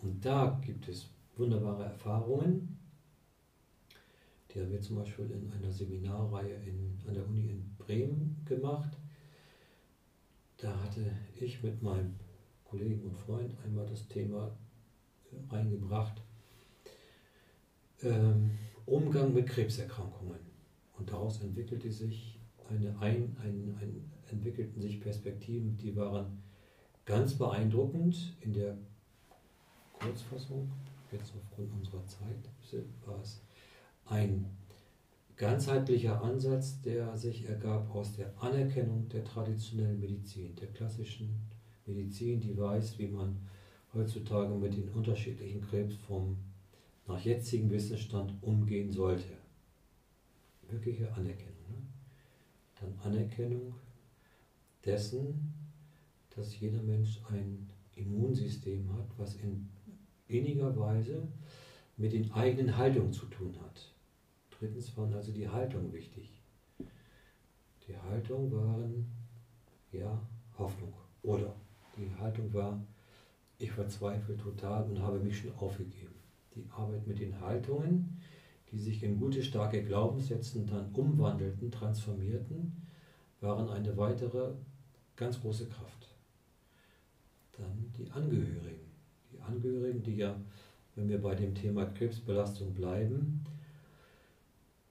Und 0.07 0.25
da 0.25 0.61
gibt 0.65 0.87
es 0.87 1.09
wunderbare 1.37 1.85
Erfahrungen. 1.85 2.79
Die 4.49 4.61
haben 4.61 4.71
wir 4.71 4.81
zum 4.81 4.97
Beispiel 4.97 5.29
in 5.33 5.53
einer 5.53 5.73
Seminarreihe 5.73 6.55
in, 6.65 6.97
an 7.09 7.15
der 7.15 7.27
Uni 7.27 7.51
in 7.51 7.75
Bremen 7.77 8.41
gemacht. 8.45 8.97
Da 10.59 10.81
hatte 10.81 11.11
ich 11.41 11.61
mit 11.61 11.83
meinem 11.83 12.15
Kollegen 12.65 13.03
und 13.03 13.19
Freund 13.19 13.53
einmal 13.65 13.85
das 13.87 14.07
Thema 14.07 14.57
reingebracht. 15.51 16.23
Ähm, 18.03 18.53
Umgang 18.87 19.35
mit 19.35 19.49
Krebserkrankungen. 19.49 20.39
Und 20.97 21.11
daraus 21.11 21.43
entwickelte 21.43 21.91
sich 21.91 22.39
eine, 22.71 22.97
ein, 23.01 23.37
ein, 23.43 23.77
ein, 23.81 24.11
entwickelten 24.31 24.81
sich 24.81 25.01
Perspektiven, 25.01 25.77
die 25.77 25.97
waren 25.97 26.45
ganz 27.05 27.35
beeindruckend. 27.35 28.37
In 28.41 28.53
der 28.53 28.79
Kurzfassung, 29.99 30.71
jetzt 31.13 31.33
aufgrund 31.35 31.73
unserer 31.73 32.05
Zeit, 32.07 32.51
war 33.05 33.21
es 33.21 33.41
ein 34.07 34.47
ganzheitlicher 35.37 36.23
Ansatz, 36.23 36.81
der 36.81 37.17
sich 37.17 37.47
ergab 37.49 37.95
aus 37.95 38.15
der 38.15 38.33
Anerkennung 38.41 39.09
der 39.09 39.25
traditionellen 39.25 40.01
Medizin, 40.01 40.55
der 40.57 40.69
klassischen 40.69 41.41
Medizin, 41.87 42.41
die 42.41 42.57
weiß, 42.57 42.99
wie 42.99 43.09
man 43.09 43.37
heutzutage 43.95 44.55
mit 44.55 44.75
den 44.77 44.89
unterschiedlichen 44.91 45.61
Krebsformen 45.61 46.37
nach 47.07 47.21
jetzigem 47.21 47.71
Wissensstand 47.71 48.33
umgehen 48.43 48.91
sollte. 48.91 49.29
Wirkliche 50.69 51.13
Anerkennung. 51.13 51.55
Ne? 51.69 51.77
Dann 52.81 52.99
Anerkennung 53.05 53.75
dessen, 54.85 55.55
dass 56.35 56.59
jeder 56.59 56.83
Mensch 56.83 57.21
ein 57.31 57.69
Immunsystem 57.95 58.93
hat, 58.93 59.07
was 59.17 59.37
in 59.37 59.69
inniger 60.29 60.77
Weise 60.79 61.27
mit 61.97 62.13
den 62.13 62.31
eigenen 62.33 62.77
Haltungen 62.77 63.13
zu 63.13 63.27
tun 63.27 63.57
hat. 63.63 63.93
Drittens 64.59 64.97
waren 64.97 65.15
also 65.15 65.33
die 65.33 65.49
Haltung 65.49 65.93
wichtig. 65.93 66.43
Die 67.87 67.97
Haltung 67.97 68.51
waren 68.53 69.07
ja 69.93 70.21
Hoffnung. 70.59 70.93
Oder 71.23 71.55
die 71.97 72.11
Haltung 72.19 72.53
war, 72.53 72.81
ich 73.59 73.71
verzweifle 73.71 74.37
total 74.37 74.85
und 74.85 75.01
habe 75.01 75.19
mich 75.19 75.39
schon 75.39 75.55
aufgegeben. 75.57 76.15
Die 76.55 76.67
Arbeit 76.71 77.07
mit 77.07 77.21
den 77.21 77.41
Haltungen, 77.41 78.21
die 78.71 78.79
sich 78.79 79.03
in 79.03 79.19
gute, 79.19 79.43
starke 79.43 79.83
Glaubenssätze 79.83 80.65
dann 80.65 80.93
umwandelten, 80.93 81.71
transformierten, 81.71 82.87
waren 83.41 83.69
eine 83.69 83.97
weitere 83.97 84.55
ganz 85.15 85.41
große 85.41 85.69
Kraft. 85.69 86.09
Dann 87.53 87.93
die 87.97 88.11
Angehörigen. 88.11 88.86
Angehörigen, 89.47 90.03
die 90.03 90.17
ja, 90.17 90.37
wenn 90.95 91.09
wir 91.09 91.21
bei 91.21 91.35
dem 91.35 91.55
Thema 91.55 91.87
Krebsbelastung 91.87 92.75
bleiben, 92.75 93.45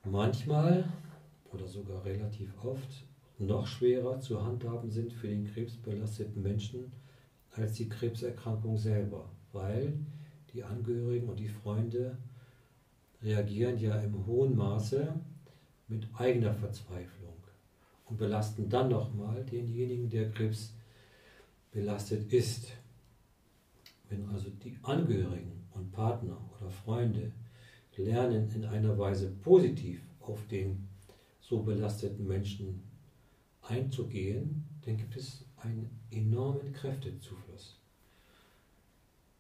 manchmal 0.03 0.85
oder 1.51 1.67
sogar 1.67 2.03
relativ 2.05 2.51
oft 2.63 3.05
noch 3.39 3.67
schwerer 3.67 4.19
zu 4.19 4.43
handhaben 4.43 4.89
sind 4.89 5.11
für 5.11 5.27
den 5.27 5.45
krebsbelasteten 5.45 6.41
Menschen 6.41 6.91
als 7.51 7.73
die 7.73 7.89
Krebserkrankung 7.89 8.77
selber, 8.77 9.29
weil 9.51 9.93
die 10.53 10.63
Angehörigen 10.63 11.29
und 11.29 11.39
die 11.39 11.49
Freunde 11.49 12.17
reagieren 13.21 13.77
ja 13.79 13.95
im 13.99 14.25
hohen 14.25 14.55
Maße 14.55 15.13
mit 15.87 16.07
eigener 16.13 16.53
Verzweiflung 16.53 17.33
und 18.05 18.17
belasten 18.17 18.69
dann 18.69 18.89
nochmal 18.89 19.43
denjenigen, 19.43 20.09
der 20.09 20.31
Krebs 20.31 20.73
belastet 21.71 22.31
ist. 22.31 22.71
Wenn 24.09 24.27
also 24.29 24.49
die 24.49 24.77
Angehörigen 24.83 25.63
und 25.73 25.91
Partner 25.91 26.37
oder 26.55 26.69
Freunde 26.69 27.31
lernen 27.97 28.49
in 28.53 28.65
einer 28.65 28.97
Weise 28.97 29.31
positiv 29.31 30.01
auf 30.19 30.45
den 30.47 30.87
so 31.39 31.61
belasteten 31.63 32.27
Menschen 32.27 32.83
einzugehen, 33.61 34.65
dann 34.83 34.97
gibt 34.97 35.15
es 35.15 35.45
einen 35.57 35.89
enormen 36.11 36.73
Kräftezufluss. 36.73 37.79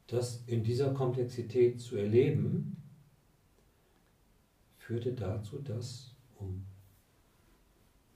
Das 0.07 0.43
in 0.45 0.63
dieser 0.63 0.93
Komplexität 0.93 1.81
zu 1.81 1.97
erleben, 1.97 2.77
führte 4.77 5.13
dazu, 5.13 5.59
dass, 5.59 6.11
um, 6.37 6.63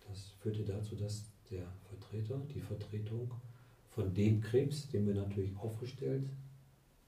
das 0.08 0.34
führte 0.40 0.64
dazu, 0.64 0.96
dass 0.96 1.26
der 1.50 1.66
Vertreter, 1.90 2.40
die 2.54 2.62
Vertretung 2.62 3.32
von 4.00 4.14
dem 4.14 4.40
Krebs, 4.40 4.88
den 4.88 5.06
wir 5.06 5.14
natürlich 5.14 5.54
aufgestellt 5.58 6.30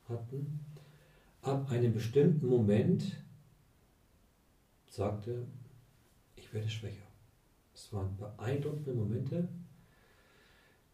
hatten, 0.09 0.59
ab 1.41 1.71
einem 1.71 1.93
bestimmten 1.93 2.47
Moment 2.47 3.23
sagte, 4.87 5.47
ich 6.35 6.53
werde 6.53 6.67
schwächer. 6.67 7.07
Es 7.73 7.93
waren 7.93 8.17
beeindruckende 8.17 8.93
Momente, 8.93 9.47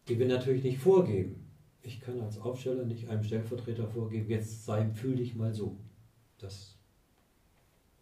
die 0.06 0.20
wir 0.20 0.28
natürlich 0.28 0.62
nicht 0.62 0.78
vorgeben. 0.78 1.50
Ich 1.82 2.00
kann 2.00 2.20
als 2.20 2.38
Aufsteller 2.38 2.84
nicht 2.84 3.08
einem 3.08 3.24
Stellvertreter 3.24 3.88
vorgeben, 3.88 4.30
jetzt 4.30 4.64
sei, 4.64 4.88
fühl 4.90 5.16
dich 5.16 5.34
mal 5.34 5.52
so. 5.52 5.76
Das 6.38 6.76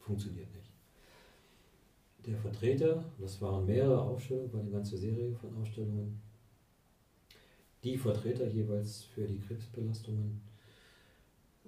funktioniert 0.01 0.55
nicht. 0.55 0.71
Der 2.27 2.37
Vertreter, 2.37 3.07
das 3.19 3.41
waren 3.41 3.65
mehrere 3.65 4.03
Aufstellungen, 4.03 4.53
war 4.53 4.61
eine 4.61 4.71
ganze 4.71 4.99
Serie 4.99 5.35
von 5.35 5.57
Ausstellungen, 5.57 6.26
die 7.87 7.97
Vertreter 7.97 8.49
jeweils 8.49 9.05
für 9.05 9.27
die 9.27 9.39
Krebsbelastungen 9.39 10.41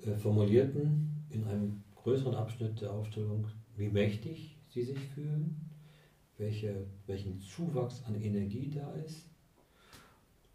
äh, 0.04 0.16
formulierten 0.16 1.24
in 1.30 1.44
einem 1.44 1.84
größeren 1.94 2.34
Abschnitt 2.34 2.80
der 2.80 2.92
Aufstellung, 2.92 3.46
wie 3.76 3.88
mächtig 3.88 4.56
sie 4.68 4.82
sich 4.82 4.98
fühlen, 4.98 5.70
welche, 6.36 6.86
welchen 7.06 7.40
Zuwachs 7.40 8.02
an 8.04 8.20
Energie 8.20 8.68
da 8.68 8.92
ist, 8.94 9.26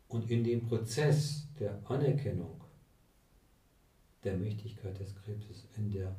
und 0.09 0.29
in 0.29 0.43
dem 0.43 0.67
Prozess 0.67 1.47
der 1.59 1.79
Anerkennung 1.89 2.61
der 4.25 4.37
Mächtigkeit 4.37 4.99
des 4.99 5.15
Krebses, 5.15 5.65
in 5.77 5.89
der 5.89 6.15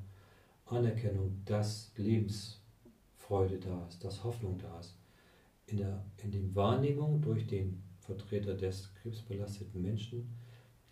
Anerkennung, 0.65 1.43
dass 1.45 1.93
Lebensfreude 1.97 3.59
da 3.61 3.87
ist, 3.89 4.03
dass 4.03 4.25
Hoffnung 4.25 4.59
da 4.59 4.81
ist, 4.81 4.97
in 5.67 5.77
der 5.77 6.03
in 6.23 6.33
dem 6.33 6.55
Wahrnehmung 6.55 7.21
durch 7.21 7.47
den 7.47 7.83
Vertreter 8.05 8.55
des 8.55 8.93
krebsbelasteten 8.95 9.81
Menschen, 9.81 10.29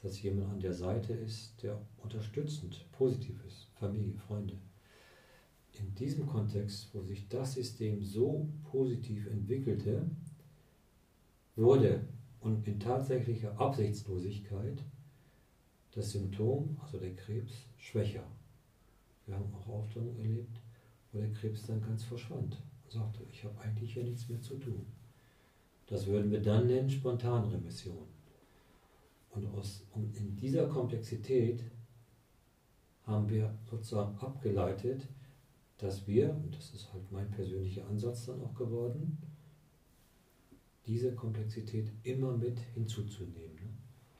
dass 0.02 0.22
jemand 0.22 0.50
an 0.50 0.60
der 0.60 0.72
Seite 0.72 1.12
ist, 1.12 1.62
der 1.62 1.80
unterstützend, 1.98 2.86
positiv 2.92 3.42
ist, 3.46 3.68
Familie, 3.78 4.18
Freunde. 4.26 4.56
In 5.74 5.94
diesem 5.94 6.26
Kontext, 6.26 6.88
wo 6.92 7.02
sich 7.02 7.28
das 7.28 7.54
System 7.54 8.02
so 8.02 8.48
positiv 8.70 9.26
entwickelte, 9.26 10.10
wurde 11.54 12.04
und 12.40 12.66
in 12.66 12.80
tatsächlicher 12.80 13.58
Absichtslosigkeit 13.58 14.82
das 15.92 16.12
Symptom, 16.12 16.76
also 16.82 16.98
der 16.98 17.14
Krebs, 17.14 17.52
schwächer. 17.76 18.24
Wir 19.26 19.34
haben 19.36 19.54
auch 19.54 19.68
Aufstellungen 19.68 20.18
erlebt, 20.18 20.58
wo 21.12 21.18
der 21.18 21.32
Krebs 21.32 21.66
dann 21.66 21.82
ganz 21.82 22.04
verschwand 22.04 22.56
und 22.84 22.90
sagte, 22.90 23.22
ich 23.30 23.44
habe 23.44 23.58
eigentlich 23.60 23.92
hier 23.92 24.04
nichts 24.04 24.28
mehr 24.28 24.40
zu 24.40 24.56
tun. 24.56 24.86
Das 25.86 26.06
würden 26.06 26.30
wir 26.30 26.40
dann 26.40 26.66
nennen 26.66 26.90
Spontanremission. 26.90 28.06
Und, 29.30 29.46
aus, 29.46 29.84
und 29.92 30.16
in 30.16 30.36
dieser 30.36 30.66
Komplexität 30.68 31.62
haben 33.06 33.28
wir 33.28 33.54
sozusagen 33.70 34.16
abgeleitet, 34.18 35.08
dass 35.78 36.06
wir, 36.06 36.30
und 36.30 36.54
das 36.54 36.72
ist 36.74 36.92
halt 36.92 37.10
mein 37.10 37.30
persönlicher 37.30 37.86
Ansatz 37.88 38.26
dann 38.26 38.40
auch 38.42 38.54
geworden, 38.54 39.18
diese 40.86 41.14
Komplexität 41.14 41.90
immer 42.02 42.36
mit 42.36 42.58
hinzuzunehmen. 42.74 43.54
Ne? 43.56 43.70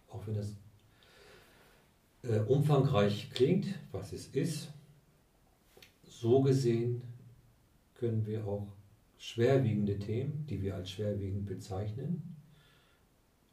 Auch 0.08 0.26
wenn 0.26 0.34
das 0.34 0.56
äh, 2.22 2.40
umfangreich 2.40 3.30
klingt, 3.30 3.66
was 3.90 4.12
es 4.12 4.28
ist, 4.28 4.72
so 6.04 6.40
gesehen 6.42 7.02
können 7.94 8.26
wir 8.26 8.46
auch 8.46 8.68
schwerwiegende 9.22 9.96
Themen, 10.00 10.44
die 10.50 10.60
wir 10.60 10.74
als 10.74 10.90
schwerwiegend 10.90 11.46
bezeichnen, 11.46 12.34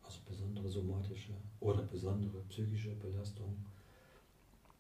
also 0.02 0.20
besondere 0.28 0.68
somatische 0.68 1.34
oder 1.60 1.84
besondere 1.84 2.42
psychische 2.50 2.96
Belastung, 2.96 3.56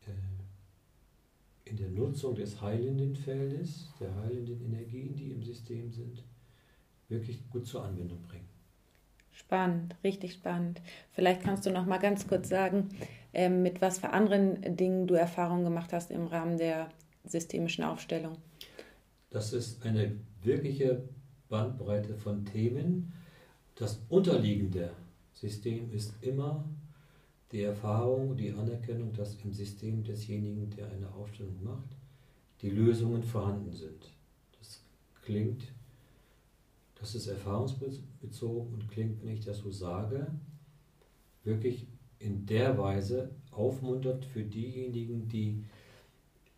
äh, 0.07 1.69
in 1.69 1.77
der 1.77 1.89
Nutzung 1.89 2.33
des 2.33 2.59
heilenden 2.59 3.15
Feldes, 3.15 3.93
der 3.99 4.15
heilenden 4.15 4.59
Energien, 4.65 5.15
die 5.15 5.29
im 5.29 5.43
System 5.43 5.91
sind, 5.91 6.23
wirklich 7.07 7.47
gut 7.51 7.67
zur 7.67 7.83
Anwendung 7.83 8.23
bringen. 8.23 8.49
Spannend, 9.31 9.95
richtig 10.03 10.33
spannend. 10.33 10.81
Vielleicht 11.11 11.43
kannst 11.43 11.67
du 11.67 11.69
noch 11.69 11.85
mal 11.85 11.99
ganz 11.99 12.27
kurz 12.27 12.49
sagen, 12.49 12.89
ähm, 13.33 13.61
mit 13.61 13.79
was 13.79 13.99
für 13.99 14.09
anderen 14.09 14.75
Dingen 14.75 15.05
du 15.05 15.13
Erfahrungen 15.13 15.65
gemacht 15.65 15.93
hast 15.93 16.09
im 16.09 16.25
Rahmen 16.25 16.57
der 16.57 16.89
systemischen 17.25 17.83
Aufstellung. 17.83 18.37
Das 19.29 19.53
ist 19.53 19.85
eine 19.85 20.15
wirkliche 20.43 21.03
Bandbreite 21.47 22.15
von 22.15 22.45
Themen. 22.45 23.13
Das 23.75 24.01
unterliegende 24.09 24.91
System 25.33 25.91
ist 25.91 26.13
immer 26.21 26.65
die 27.51 27.63
Erfahrung, 27.63 28.37
die 28.37 28.51
Anerkennung, 28.51 29.13
dass 29.13 29.35
im 29.43 29.53
System 29.53 30.03
desjenigen, 30.03 30.69
der 30.69 30.89
eine 30.89 31.11
Aufstellung 31.13 31.63
macht, 31.63 31.95
die 32.61 32.69
Lösungen 32.69 33.23
vorhanden 33.23 33.73
sind. 33.73 34.11
Das 34.59 34.83
klingt 35.23 35.63
das 36.99 37.15
ist 37.15 37.27
erfahrungsbezogen 37.27 38.73
und 38.73 38.89
klingt, 38.89 39.21
wenn 39.23 39.33
ich 39.33 39.45
das 39.45 39.59
so 39.59 39.71
sage, 39.71 40.27
wirklich 41.43 41.87
in 42.19 42.45
der 42.45 42.77
Weise 42.77 43.31
aufmunternd 43.51 44.25
für 44.25 44.43
diejenigen, 44.43 45.27
die 45.29 45.63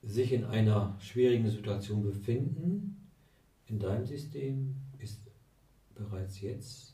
sich 0.02 0.34
in 0.34 0.44
einer 0.46 0.98
schwierigen 1.00 1.48
Situation 1.48 2.02
befinden, 2.02 3.01
in 3.72 3.80
deinem 3.80 4.05
System 4.05 4.76
ist 4.99 5.22
bereits 5.95 6.41
jetzt 6.41 6.93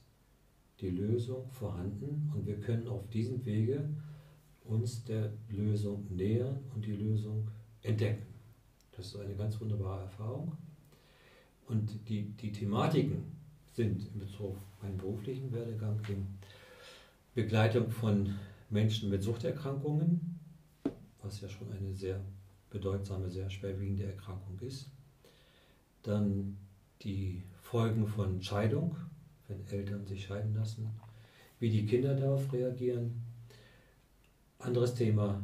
die 0.80 0.92
Lösung 0.92 1.50
vorhanden 1.50 2.32
und 2.36 2.46
wir 2.46 2.60
können 2.60 2.88
auf 2.88 3.10
diesem 3.10 3.44
Wege 3.46 3.90
uns 4.64 5.04
der 5.04 5.34
Lösung 5.50 6.06
nähern 6.16 6.60
und 6.76 6.86
die 6.86 6.96
Lösung 6.96 7.50
entdecken. 7.82 8.28
Das 8.92 9.08
ist 9.08 9.16
eine 9.16 9.36
ganz 9.36 9.60
wunderbare 9.60 10.04
Erfahrung. 10.04 10.56
Und 11.68 12.08
die, 12.08 12.30
die 12.34 12.52
Thematiken 12.52 13.24
sind 13.74 14.08
in 14.14 14.20
Bezug 14.20 14.56
auf 14.56 14.84
meinen 14.84 14.98
beruflichen 14.98 15.52
Werdegang 15.52 16.00
die 16.08 16.24
Begleitung 17.34 17.90
von 17.90 18.36
Menschen 18.70 19.10
mit 19.10 19.24
Suchterkrankungen, 19.24 20.40
was 21.24 21.42
ja 21.42 21.50
schon 21.50 21.72
eine 21.72 21.94
sehr 21.94 22.22
bedeutsame, 22.70 23.30
sehr 23.30 23.50
schwerwiegende 23.50 24.06
Erkrankung 24.06 24.60
ist. 24.60 24.92
Dann 26.04 26.58
die 27.04 27.44
Folgen 27.62 28.08
von 28.08 28.42
Scheidung, 28.42 28.96
wenn 29.48 29.68
Eltern 29.68 30.06
sich 30.06 30.26
scheiden 30.26 30.56
lassen, 30.56 30.90
wie 31.60 31.70
die 31.70 31.86
Kinder 31.86 32.16
darauf 32.16 32.52
reagieren. 32.52 33.22
Anderes 34.60 34.96
Thema, 34.96 35.42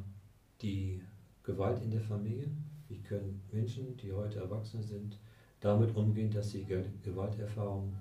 die 0.61 1.01
Gewalt 1.43 1.81
in 1.83 1.91
der 1.91 2.01
Familie. 2.01 2.49
Wie 2.87 3.01
können 3.01 3.41
Menschen, 3.51 3.97
die 3.97 4.13
heute 4.13 4.39
erwachsen 4.39 4.81
sind, 4.83 5.19
damit 5.59 5.95
umgehen, 5.95 6.31
dass 6.31 6.49
sie 6.51 6.65
Gewalterfahrungen 7.03 7.95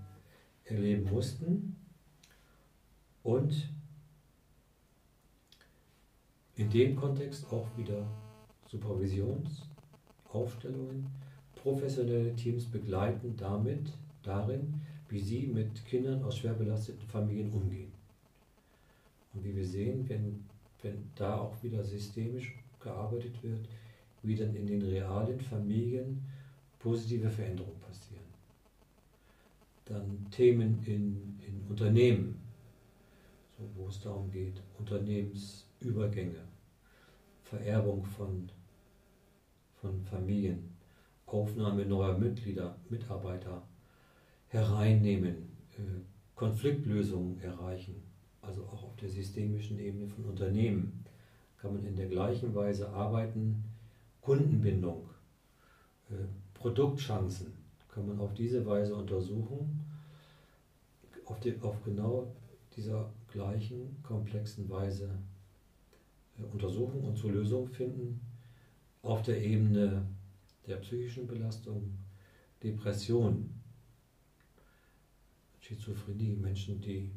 erleben 0.64 1.10
mussten? 1.10 1.76
Und 3.22 3.68
in 6.56 6.70
dem 6.70 6.96
Kontext 6.96 7.52
auch 7.52 7.68
wieder 7.76 8.06
Supervisionsaufstellungen, 8.68 11.06
professionelle 11.62 12.34
Teams 12.34 12.64
begleiten 12.64 13.36
damit, 13.36 13.92
darin, 14.22 14.74
wie 15.08 15.20
sie 15.20 15.46
mit 15.46 15.84
Kindern 15.86 16.22
aus 16.24 16.38
schwer 16.38 16.54
belasteten 16.54 17.06
Familien 17.06 17.52
umgehen. 17.52 17.92
Und 19.32 19.44
wie 19.44 19.54
wir 19.54 19.66
sehen, 19.66 20.08
wenn, 20.08 20.44
wenn 20.82 21.10
da 21.14 21.36
auch 21.38 21.62
wieder 21.62 21.84
systemisch 21.84 22.54
gearbeitet 22.80 23.42
wird, 23.42 23.68
wie 24.22 24.36
dann 24.36 24.54
in 24.54 24.66
den 24.66 24.82
realen 24.82 25.40
Familien 25.40 26.22
positive 26.78 27.30
Veränderungen 27.30 27.80
passieren. 27.80 28.24
Dann 29.84 30.26
Themen 30.30 30.82
in, 30.86 31.38
in 31.46 31.64
Unternehmen, 31.68 32.40
so, 33.56 33.64
wo 33.76 33.88
es 33.88 34.00
darum 34.00 34.30
geht, 34.30 34.60
Unternehmensübergänge, 34.78 36.42
Vererbung 37.44 38.04
von, 38.04 38.48
von 39.80 40.02
Familien, 40.04 40.72
Aufnahme 41.32 41.86
neuer 41.86 42.18
Mitglieder, 42.18 42.76
Mitarbeiter 42.90 43.62
hereinnehmen, 44.48 45.34
äh, 45.72 46.00
Konfliktlösungen 46.34 47.40
erreichen, 47.40 48.02
also 48.42 48.62
auch 48.64 48.82
auf 48.84 48.96
der 48.96 49.08
systemischen 49.08 49.78
Ebene 49.78 50.08
von 50.08 50.26
Unternehmen 50.26 51.04
kann 51.56 51.74
man 51.74 51.86
in 51.86 51.96
der 51.96 52.08
gleichen 52.08 52.54
Weise 52.54 52.88
arbeiten, 52.90 53.64
Kundenbindung, 54.20 55.08
äh, 56.10 56.14
Produktchancen 56.54 57.52
kann 57.88 58.06
man 58.06 58.18
auf 58.18 58.34
diese 58.34 58.64
Weise 58.66 58.94
untersuchen, 58.94 59.80
auf, 61.24 61.40
die, 61.40 61.58
auf 61.60 61.82
genau 61.84 62.34
dieser 62.76 63.10
gleichen 63.28 63.96
komplexen 64.02 64.68
Weise 64.68 65.08
äh, 66.38 66.42
untersuchen 66.52 67.00
und 67.04 67.16
zur 67.16 67.32
Lösung 67.32 67.68
finden, 67.68 68.20
auf 69.02 69.22
der 69.22 69.42
Ebene 69.42 70.06
der 70.66 70.76
psychischen 70.76 71.26
Belastung, 71.26 71.98
Depression, 72.62 73.50
Schizophrenie, 75.60 76.36
Menschen, 76.36 76.80
die, 76.80 77.10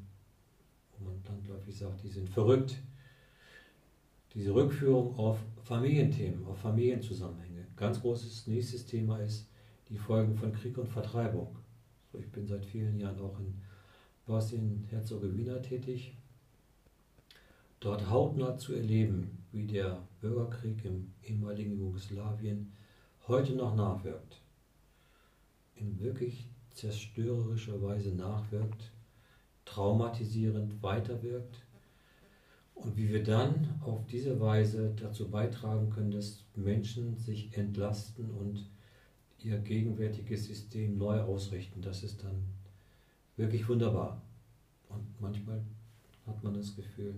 wo 0.98 1.06
man 1.06 1.24
landläufig 1.24 1.76
sagt, 1.76 2.04
die 2.04 2.10
sind 2.10 2.30
verrückt. 2.30 2.78
Diese 4.34 4.54
Rückführung 4.54 5.16
auf 5.18 5.40
Familienthemen, 5.64 6.46
auf 6.46 6.58
Familienzusammenhänge. 6.60 7.66
Ganz 7.76 8.02
großes 8.02 8.48
nächstes 8.48 8.86
Thema 8.86 9.20
ist 9.20 9.48
die 9.90 9.98
Folgen 9.98 10.36
von 10.36 10.52
Krieg 10.54 10.78
und 10.78 10.88
Vertreibung. 10.88 11.56
Ich 12.14 12.32
bin 12.32 12.48
seit 12.48 12.66
vielen 12.66 13.00
Jahren 13.00 13.20
auch 13.20 13.40
in 13.40 13.54
Bosnien-Herzegowina 14.26 15.60
tätig. 15.60 16.16
Dort 17.80 18.10
hautnah 18.10 18.58
zu 18.58 18.74
erleben, 18.74 19.44
wie 19.52 19.66
der 19.66 20.02
Bürgerkrieg 20.22 20.84
im 20.86 21.12
ehemaligen 21.24 21.78
Jugoslawien 21.78 22.72
heute 23.28 23.54
noch 23.54 23.76
nachwirkt. 23.76 24.42
In 25.76 26.00
wirklich 26.00 26.48
zerstörerischer 26.74 27.82
Weise 27.82 28.10
nachwirkt, 28.10 28.92
traumatisierend 29.66 30.82
weiterwirkt 30.84 31.66
und 32.76 32.96
wie 32.98 33.10
wir 33.10 33.24
dann 33.24 33.80
auf 33.82 34.06
diese 34.06 34.40
Weise 34.40 34.94
dazu 35.02 35.30
beitragen 35.30 35.90
können, 35.90 36.12
dass 36.12 36.44
Menschen 36.56 37.18
sich 37.18 37.58
entlasten 37.58 38.30
und 38.32 38.70
ihr 39.40 39.58
gegenwärtiges 39.60 40.46
System 40.46 40.98
neu 40.98 41.22
ausrichten. 41.22 41.82
Das 41.82 42.04
ist 42.04 42.24
dann 42.24 42.44
wirklich 43.38 43.68
wunderbar. 43.68 44.22
Und 44.90 45.20
manchmal 45.20 45.62
hat 46.26 46.44
man 46.44 46.54
das 46.54 46.76
Gefühl, 46.76 47.16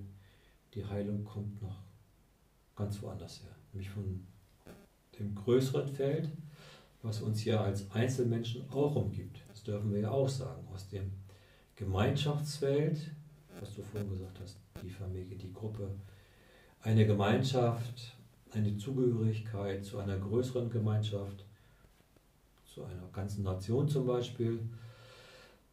die 0.73 0.85
Heilung 0.85 1.23
kommt 1.23 1.61
noch 1.61 1.81
ganz 2.75 3.01
woanders 3.01 3.41
her, 3.41 3.55
nämlich 3.73 3.89
von 3.89 4.25
dem 5.19 5.35
größeren 5.35 5.87
Feld, 5.87 6.29
was 7.01 7.21
uns 7.21 7.43
ja 7.45 7.61
als 7.61 7.89
Einzelmenschen 7.91 8.69
auch 8.69 8.95
umgibt. 8.95 9.39
Das 9.47 9.63
dürfen 9.63 9.91
wir 9.93 10.01
ja 10.01 10.11
auch 10.11 10.29
sagen. 10.29 10.67
Aus 10.73 10.87
dem 10.89 11.11
Gemeinschaftsfeld, 11.75 13.11
was 13.59 13.75
du 13.75 13.83
vorhin 13.83 14.09
gesagt 14.09 14.39
hast, 14.41 14.57
die 14.81 14.89
Familie, 14.89 15.35
die 15.35 15.53
Gruppe, 15.53 15.89
eine 16.81 17.05
Gemeinschaft, 17.05 18.15
eine 18.51 18.77
Zugehörigkeit 18.77 19.83
zu 19.83 19.99
einer 19.99 20.17
größeren 20.17 20.69
Gemeinschaft, 20.69 21.45
zu 22.65 22.83
einer 22.83 23.07
ganzen 23.11 23.43
Nation 23.43 23.87
zum 23.87 24.05
Beispiel 24.05 24.59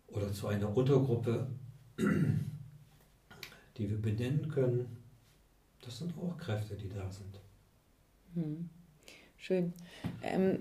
oder 0.08 0.32
zu 0.32 0.48
einer 0.48 0.74
Untergruppe, 0.74 1.46
die 3.76 3.90
wir 3.90 4.00
benennen 4.00 4.48
können. 4.48 4.96
Das 5.82 5.98
sind 5.98 6.16
auch 6.16 6.36
Kräfte, 6.38 6.76
die 6.76 6.88
da 6.88 7.10
sind. 7.10 7.40
Hm. 8.34 8.68
Schön. 9.44 9.74
Ähm, 10.22 10.60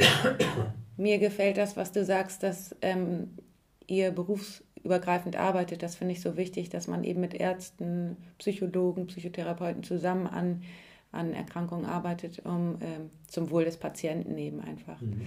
mir 0.96 1.18
gefällt 1.18 1.58
das, 1.58 1.76
was 1.76 1.92
du 1.92 2.04
sagst, 2.04 2.42
dass 2.42 2.74
ähm, 2.82 3.38
ihr 3.86 4.10
berufsübergreifend 4.10 5.36
arbeitet. 5.36 5.84
Das 5.84 5.94
finde 5.94 6.14
ich 6.14 6.20
so 6.20 6.36
wichtig, 6.36 6.68
dass 6.68 6.88
man 6.88 7.04
eben 7.04 7.20
mit 7.20 7.34
Ärzten, 7.34 8.16
Psychologen, 8.38 9.06
Psychotherapeuten 9.06 9.84
zusammen 9.84 10.26
an, 10.26 10.64
an 11.12 11.34
Erkrankungen 11.34 11.86
arbeitet, 11.86 12.44
um 12.44 12.78
ähm, 12.80 13.10
zum 13.28 13.48
Wohl 13.50 13.64
des 13.64 13.76
Patienten 13.76 14.36
eben 14.38 14.60
einfach. 14.60 15.00
Mhm. 15.00 15.20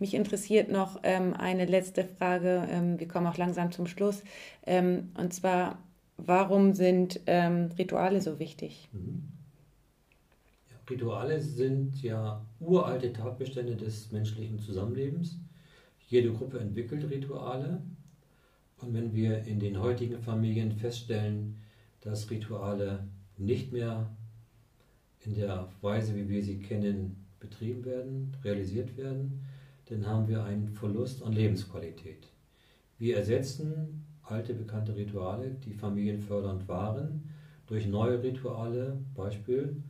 Mich 0.00 0.14
interessiert 0.14 0.72
noch 0.72 0.98
ähm, 1.04 1.34
eine 1.34 1.66
letzte 1.66 2.02
Frage. 2.02 2.66
Ähm, 2.68 2.98
wir 2.98 3.06
kommen 3.06 3.28
auch 3.28 3.36
langsam 3.36 3.70
zum 3.70 3.86
Schluss. 3.86 4.24
Ähm, 4.66 5.12
und 5.16 5.32
zwar, 5.32 5.78
warum 6.16 6.74
sind 6.74 7.20
Rituale 7.28 8.20
so 8.20 8.40
wichtig? 8.40 8.88
Mhm. 8.92 9.39
Rituale 10.90 11.40
sind 11.40 12.02
ja 12.02 12.44
uralte 12.58 13.12
Tatbestände 13.12 13.76
des 13.76 14.10
menschlichen 14.10 14.58
Zusammenlebens. 14.58 15.38
Jede 16.08 16.32
Gruppe 16.32 16.58
entwickelt 16.58 17.08
Rituale. 17.08 17.82
Und 18.78 18.94
wenn 18.94 19.14
wir 19.14 19.44
in 19.44 19.60
den 19.60 19.80
heutigen 19.80 20.20
Familien 20.20 20.72
feststellen, 20.72 21.56
dass 22.00 22.30
Rituale 22.30 23.06
nicht 23.36 23.72
mehr 23.72 24.10
in 25.24 25.34
der 25.34 25.68
Weise, 25.80 26.16
wie 26.16 26.28
wir 26.28 26.42
sie 26.42 26.58
kennen, 26.58 27.26
betrieben 27.38 27.84
werden, 27.84 28.36
realisiert 28.42 28.96
werden, 28.96 29.40
dann 29.86 30.06
haben 30.06 30.28
wir 30.28 30.44
einen 30.44 30.68
Verlust 30.68 31.22
an 31.22 31.32
Lebensqualität. 31.32 32.28
Wir 32.98 33.16
ersetzen 33.16 34.06
alte 34.22 34.54
bekannte 34.54 34.94
Rituale, 34.94 35.50
die 35.64 35.72
familienfördernd 35.72 36.68
waren, 36.68 37.28
durch 37.66 37.86
neue 37.86 38.22
Rituale, 38.22 38.98
Beispiel 39.14 39.82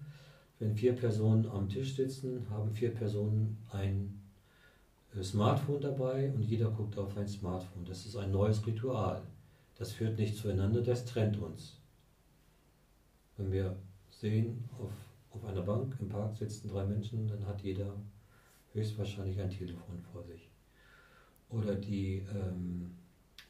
wenn 0.61 0.77
vier 0.77 0.95
Personen 0.95 1.47
am 1.47 1.69
Tisch 1.69 1.97
sitzen, 1.97 2.47
haben 2.51 2.71
vier 2.71 2.95
Personen 2.95 3.57
ein 3.73 4.21
äh, 5.17 5.23
Smartphone 5.23 5.81
dabei 5.81 6.31
und 6.33 6.43
jeder 6.43 6.71
guckt 6.71 6.97
auf 6.99 7.17
ein 7.17 7.27
Smartphone. 7.27 7.85
Das 7.87 8.07
ist 8.07 8.15
ein 8.17 8.31
neues 8.31 8.65
Ritual. 8.67 9.23
Das 9.79 9.93
führt 9.93 10.19
nicht 10.19 10.37
zueinander, 10.37 10.83
das 10.83 11.07
trennt 11.07 11.39
uns. 11.39 11.79
Wenn 13.39 13.51
wir 13.51 13.75
sehen, 14.11 14.69
auf, 14.79 14.93
auf 15.31 15.45
einer 15.47 15.63
Bank 15.63 15.97
im 15.99 16.11
Park 16.11 16.37
sitzen 16.37 16.69
drei 16.69 16.85
Menschen, 16.85 17.27
dann 17.27 17.47
hat 17.47 17.63
jeder 17.63 17.95
höchstwahrscheinlich 18.75 19.41
ein 19.41 19.49
Telefon 19.49 19.99
vor 20.13 20.23
sich. 20.25 20.51
Oder 21.49 21.75
die 21.75 22.23
ähm, 22.35 22.91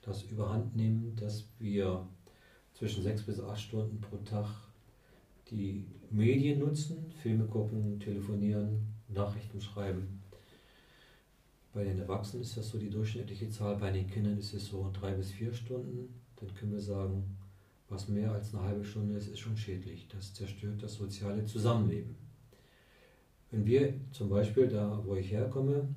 das 0.02 0.22
überhand 0.22 0.76
nehmen, 0.76 1.16
dass 1.16 1.48
wir 1.58 2.06
zwischen 2.74 3.02
sechs 3.02 3.24
bis 3.24 3.40
acht 3.40 3.60
Stunden 3.60 4.00
pro 4.00 4.16
Tag 4.18 4.46
die 5.50 5.86
Medien 6.10 6.60
nutzen, 6.60 7.12
Filme 7.22 7.44
gucken, 7.44 7.98
telefonieren, 8.00 8.94
Nachrichten 9.08 9.60
schreiben. 9.60 10.20
Bei 11.72 11.84
den 11.84 11.98
Erwachsenen 11.98 12.42
ist 12.42 12.56
das 12.56 12.68
so 12.68 12.78
die 12.78 12.90
durchschnittliche 12.90 13.48
Zahl, 13.48 13.76
bei 13.76 13.90
den 13.92 14.08
Kindern 14.08 14.38
ist 14.38 14.54
es 14.54 14.66
so 14.66 14.90
drei 14.92 15.12
bis 15.12 15.30
vier 15.30 15.52
Stunden. 15.52 16.14
Dann 16.36 16.52
können 16.54 16.72
wir 16.72 16.80
sagen, 16.80 17.36
was 17.88 18.08
mehr 18.08 18.32
als 18.32 18.54
eine 18.54 18.64
halbe 18.64 18.84
Stunde 18.84 19.14
ist, 19.14 19.28
ist 19.28 19.38
schon 19.40 19.56
schädlich. 19.56 20.08
Das 20.08 20.34
zerstört 20.34 20.82
das 20.82 20.94
soziale 20.94 21.44
Zusammenleben. 21.44 22.16
Wenn 23.50 23.66
wir 23.66 23.94
zum 24.12 24.28
Beispiel 24.28 24.68
da, 24.68 25.02
wo 25.04 25.16
ich 25.16 25.30
herkomme, 25.30 25.88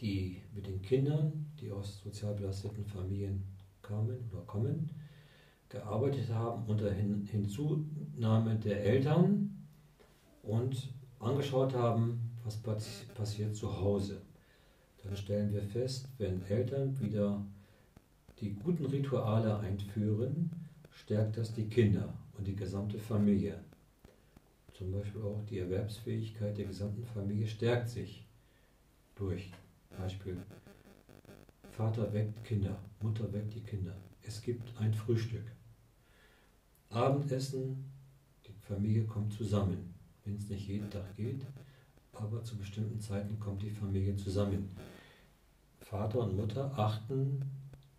die 0.00 0.42
mit 0.54 0.66
den 0.66 0.82
Kindern, 0.82 1.46
die 1.60 1.70
aus 1.70 2.00
sozial 2.02 2.34
belasteten 2.34 2.84
Familien 2.84 3.44
kamen 3.82 4.18
oder 4.32 4.42
kommen, 4.42 4.90
gearbeitet 5.68 6.30
haben 6.32 6.64
unter 6.66 6.92
Hinzunahme 6.92 8.56
der 8.56 8.84
Eltern 8.84 9.66
und 10.42 10.92
angeschaut 11.18 11.74
haben, 11.74 12.30
was 12.44 12.56
passiert 13.14 13.56
zu 13.56 13.80
Hause. 13.80 14.22
Dann 15.02 15.16
stellen 15.16 15.52
wir 15.52 15.62
fest, 15.62 16.08
wenn 16.18 16.42
Eltern 16.46 16.98
wieder 17.00 17.44
die 18.40 18.54
guten 18.54 18.86
Rituale 18.86 19.58
einführen, 19.58 20.50
stärkt 20.90 21.36
das 21.36 21.52
die 21.52 21.68
Kinder 21.68 22.12
und 22.36 22.46
die 22.46 22.56
gesamte 22.56 22.98
Familie. 22.98 23.58
Zum 24.74 24.92
Beispiel 24.92 25.22
auch 25.22 25.42
die 25.48 25.58
Erwerbsfähigkeit 25.58 26.56
der 26.58 26.66
gesamten 26.66 27.04
Familie 27.04 27.46
stärkt 27.46 27.88
sich 27.88 28.26
durch 29.14 29.50
Beispiel 29.98 30.36
Vater 31.70 32.12
weckt 32.12 32.44
Kinder, 32.44 32.78
Mutter 33.02 33.30
weckt 33.32 33.54
die 33.54 33.60
Kinder. 33.60 33.94
Es 34.26 34.42
gibt 34.42 34.76
ein 34.80 34.92
Frühstück. 34.92 35.44
Abendessen, 36.90 37.84
die 38.44 38.52
Familie 38.66 39.04
kommt 39.04 39.32
zusammen. 39.32 39.94
Wenn 40.24 40.34
es 40.34 40.48
nicht 40.48 40.66
jeden 40.66 40.90
Tag 40.90 41.14
geht, 41.16 41.46
aber 42.12 42.42
zu 42.42 42.56
bestimmten 42.56 42.98
Zeiten 42.98 43.38
kommt 43.38 43.62
die 43.62 43.70
Familie 43.70 44.16
zusammen. 44.16 44.68
Vater 45.78 46.18
und 46.18 46.34
Mutter 46.34 46.76
achten 46.76 47.44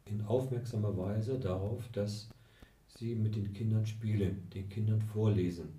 in 0.04 0.22
aufmerksamer 0.26 0.98
Weise 0.98 1.40
darauf, 1.40 1.90
dass 1.94 2.28
sie 2.88 3.16
mit 3.16 3.36
den 3.38 3.54
Kindern 3.54 3.86
spielen, 3.86 4.50
den 4.50 4.68
Kindern 4.68 5.02
vorlesen. 5.02 5.70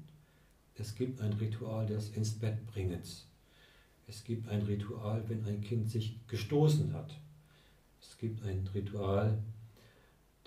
Es 0.76 0.94
gibt 0.94 1.20
ein 1.20 1.34
Ritual 1.34 1.84
des 1.84 2.10
ins 2.10 2.38
Bett 2.38 2.64
bringens. 2.66 3.26
Es 4.06 4.24
gibt 4.24 4.48
ein 4.48 4.62
Ritual, 4.62 5.28
wenn 5.28 5.44
ein 5.44 5.60
Kind 5.60 5.90
sich 5.90 6.18
gestoßen 6.26 6.94
hat. 6.94 7.20
Es 8.00 8.16
gibt 8.16 8.42
ein 8.44 8.66
Ritual 8.72 9.42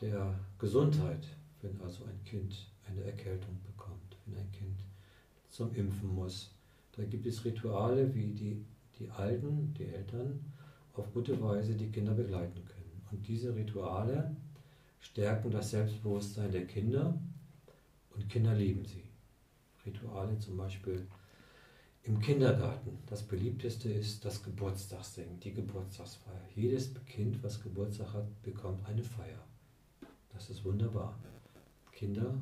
der 0.01 0.39
Gesundheit, 0.57 1.27
wenn 1.61 1.79
also 1.81 2.03
ein 2.05 2.23
Kind 2.25 2.67
eine 2.87 3.03
Erkältung 3.03 3.57
bekommt, 3.63 4.17
wenn 4.25 4.37
ein 4.37 4.51
Kind 4.51 4.83
zum 5.49 5.73
Impfen 5.75 6.09
muss. 6.15 6.51
Da 6.95 7.03
gibt 7.03 7.25
es 7.25 7.45
Rituale, 7.45 8.13
wie 8.13 8.33
die, 8.33 8.65
die 8.99 9.09
Alten, 9.09 9.73
die 9.77 9.85
Eltern, 9.85 10.39
auf 10.93 11.13
gute 11.13 11.41
Weise 11.41 11.75
die 11.75 11.89
Kinder 11.89 12.13
begleiten 12.13 12.65
können. 12.65 13.01
Und 13.11 13.27
diese 13.27 13.55
Rituale 13.55 14.35
stärken 14.99 15.51
das 15.51 15.71
Selbstbewusstsein 15.71 16.51
der 16.51 16.65
Kinder 16.65 17.17
und 18.15 18.29
Kinder 18.29 18.53
lieben 18.53 18.85
sie. 18.85 19.03
Rituale 19.85 20.37
zum 20.39 20.57
Beispiel 20.57 21.07
im 22.03 22.19
Kindergarten. 22.19 22.97
Das 23.07 23.23
beliebteste 23.23 23.91
ist 23.91 24.23
das 24.25 24.43
Geburtstagssingen, 24.43 25.39
die 25.39 25.53
Geburtstagsfeier. 25.53 26.47
Jedes 26.55 26.93
Kind, 27.05 27.41
was 27.43 27.61
Geburtstag 27.61 28.13
hat, 28.13 28.41
bekommt 28.41 28.85
eine 28.85 29.03
Feier. 29.03 29.43
Das 30.33 30.49
ist 30.49 30.63
wunderbar. 30.65 31.17
Kinder 31.91 32.33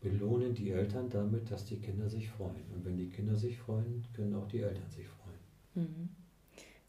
belohnen 0.00 0.54
die 0.54 0.70
Eltern 0.70 1.08
damit, 1.10 1.50
dass 1.50 1.64
die 1.64 1.76
Kinder 1.76 2.08
sich 2.08 2.28
freuen. 2.30 2.64
Und 2.74 2.84
wenn 2.84 2.96
die 2.96 3.08
Kinder 3.08 3.36
sich 3.36 3.58
freuen, 3.58 4.04
können 4.14 4.34
auch 4.34 4.48
die 4.48 4.60
Eltern 4.60 4.90
sich 4.90 5.06
freuen. 5.06 5.86
Mhm. 5.86 6.08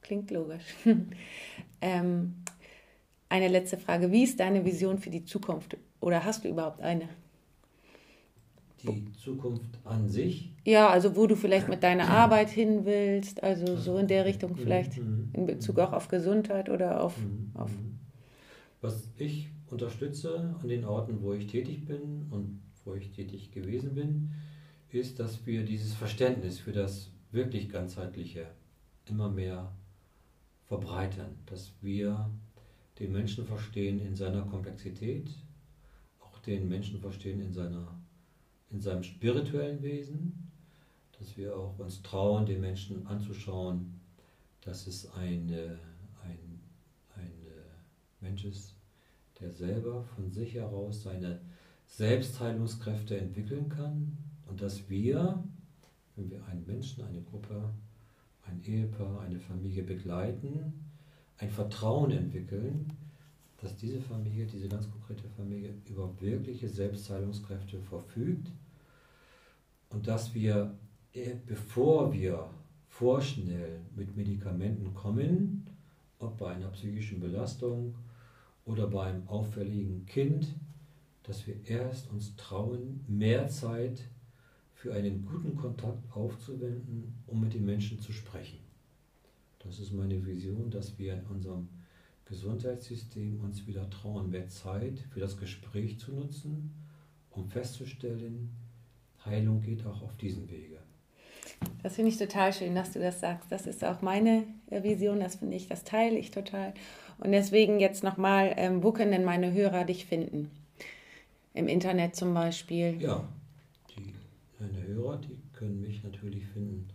Klingt 0.02 0.32
logisch. 0.32 0.64
ähm, 1.82 2.36
eine 3.30 3.48
letzte 3.48 3.78
Frage. 3.78 4.12
Wie 4.12 4.24
ist 4.24 4.39
deine 4.39 4.66
Vision 4.66 4.98
für 4.98 5.10
die 5.10 5.24
Zukunft? 5.24 5.78
Oder 6.00 6.24
hast 6.24 6.44
du 6.44 6.50
überhaupt 6.50 6.82
eine? 6.82 7.08
Die 8.84 9.12
Zukunft 9.14 9.78
an 9.84 10.10
sich? 10.10 10.52
Ja, 10.66 10.89
also 10.89 11.16
wo 11.16 11.28
du 11.28 11.36
vielleicht 11.36 11.70
mit 11.70 11.84
deiner 11.84 12.10
Arbeit 12.10 12.50
hin 12.50 12.86
willst, 12.86 13.44
also 13.44 13.78
so 13.78 13.98
in 13.98 14.08
der 14.08 14.26
Richtung 14.26 14.56
vielleicht 14.56 14.98
mhm. 14.98 15.30
in 15.34 15.46
Bezug 15.46 15.80
auch 15.80 15.94
auf 15.94 16.08
Gesundheit 16.08 16.70
oder 16.70 17.04
auf, 17.04 17.18
mhm. 17.20 17.52
auf 17.54 17.72
Was 18.82 19.08
ich 19.18 19.50
unterstütze 19.72 20.56
an 20.62 20.68
den 20.68 20.86
Orten, 20.86 21.22
wo 21.22 21.34
ich 21.34 21.48
tätig 21.48 21.86
bin 21.86 22.28
und 22.30 22.62
wo 22.86 22.96
ich 22.96 23.12
tätig 23.12 23.52
gewesen 23.52 23.96
bin, 23.96 24.32
ist, 24.90 25.20
dass 25.20 25.46
wir 25.46 25.64
dieses 25.64 25.94
Verständnis 25.94 26.60
für 26.60 26.72
das 26.72 27.12
wirklich 27.32 27.70
ganzheitliche 27.70 28.48
immer 29.06 29.30
mehr 29.30 29.72
verbreitern, 30.68 31.38
dass 31.46 31.72
wir 31.82 32.30
den 33.00 33.12
Menschen 33.12 33.46
verstehen 33.46 34.00
in 34.00 34.16
seiner 34.16 34.44
Komplexität, 34.44 35.30
auch 36.20 36.40
den 36.40 36.68
Menschen 36.68 37.00
verstehen 37.00 37.42
in, 37.42 37.54
seiner, 37.54 38.00
in 38.70 38.82
seinem 38.82 39.04
spirituellen 39.04 39.82
Wesen, 39.82 40.52
dass 41.18 41.38
wir 41.38 41.56
auch 41.56 41.78
uns 41.80 42.02
trauen, 42.02 42.46
den 42.46 42.62
Menschen 42.62 43.06
anzuschauen, 43.08 44.00
dass 44.62 44.88
es 44.88 45.12
eine, 45.14 45.80
ein, 46.24 46.60
ein 47.16 47.32
Mensch 48.20 48.46
ist, 48.46 48.76
der 49.42 49.52
selber 49.52 50.04
von 50.04 50.32
sich 50.32 50.56
heraus 50.56 51.04
seine 51.04 51.39
Selbstheilungskräfte 51.88 53.18
entwickeln 53.18 53.68
kann 53.70 54.18
und 54.48 54.62
dass 54.62 54.89
wir, 54.89 55.44
wenn 56.16 56.30
wir 56.30 56.46
einen 56.46 56.66
Menschen, 56.66 57.04
eine 57.04 57.22
Gruppe, 57.22 57.70
ein 58.44 58.62
Ehepaar, 58.64 59.22
eine 59.22 59.39
Familie 59.39 59.84
begleiten, 59.84 60.74
ein 61.38 61.50
Vertrauen 61.50 62.12
entwickeln, 62.12 62.92
dass 63.62 63.76
diese 63.76 64.02
Familie, 64.02 64.46
diese 64.46 64.68
ganz 64.68 64.89
konkrete 64.89 65.28
Familie 65.36 65.74
über 65.86 66.10
wirkliche 66.20 66.68
Selbstheilungskräfte 66.68 67.80
verfügt 67.80 68.52
und 69.89 70.08
dass 70.08 70.34
wir, 70.34 70.74
äh, 71.14 71.36
bevor 71.46 72.12
wir 72.14 72.50
vorschnell 72.88 73.82
mit 73.96 74.16
Medikamenten 74.16 74.94
kommen, 74.94 75.68
ob 76.20 76.38
bei 76.38 76.54
einer 76.54 76.70
psychischen 76.70 77.20
Belastung 77.20 77.96
oder 78.66 78.88
beim 78.88 79.28
auffälligen 79.28 80.05
Kind, 80.05 80.47
dass 81.24 81.45
wir 81.47 81.55
erst 81.66 82.09
uns 82.12 82.36
trauen, 82.36 83.03
mehr 83.07 83.47
Zeit 83.47 84.01
für 84.74 84.93
einen 84.93 85.26
guten 85.26 85.55
Kontakt 85.55 86.12
aufzuwenden, 86.12 87.14
um 87.28 87.41
mit 87.41 87.53
den 87.53 87.66
Menschen 87.66 87.99
zu 87.99 88.12
sprechen. 88.12 88.59
Das 89.59 89.80
ist 89.80 89.93
meine 89.93 90.26
Vision, 90.26 90.72
dass 90.72 90.97
wir 90.97 91.14
in 91.14 91.26
unserem 91.28 91.70
Gesundheitssystem 92.26 93.41
uns 93.41 93.68
wieder 93.68 93.89
trauen, 93.89 94.32
mehr 94.32 94.47
Zeit 94.47 94.99
für 95.12 95.20
das 95.20 95.38
Gespräch 95.38 95.99
zu 95.99 96.12
nutzen, 96.12 96.72
um 97.30 97.47
festzustellen, 97.47 98.49
Heilung 99.24 99.62
geht 99.62 99.86
auch 99.86 100.01
auf 100.01 100.18
diesem 100.18 100.49
Wege. 100.49 100.81
Das 101.84 101.95
finde 101.95 102.12
ich 102.12 102.18
total 102.18 102.53
schön, 102.53 102.76
dass 102.76 102.93
du 102.93 102.99
das 102.99 103.20
sagst. 103.20 103.51
Das 103.51 103.66
ist 103.66 103.84
auch 103.84 104.01
meine 104.01 104.43
Vision, 104.70 105.20
das 105.20 105.36
finde 105.36 105.55
ich, 105.55 105.68
das 105.68 105.84
teile 105.84 106.18
ich 106.18 106.32
total. 106.32 106.74
Und 107.20 107.32
deswegen 107.32 107.80
jetzt 107.80 108.03
nochmal, 108.03 108.53
ähm, 108.57 108.84
wo 108.84 108.91
können 108.91 109.12
denn 109.12 109.26
meine 109.26 109.51
Hörer 109.51 109.86
dich 109.86 110.05
finden? 110.05 110.51
Im 111.53 111.68
Internet 111.68 112.16
zum 112.16 112.34
Beispiel? 112.34 113.01
Ja, 113.01 113.28
die, 113.89 114.14
meine 114.59 114.88
Hörer, 114.88 115.18
die 115.18 115.38
können 115.53 115.82
mich 115.82 116.03
natürlich 116.03 116.45
finden, 116.45 116.88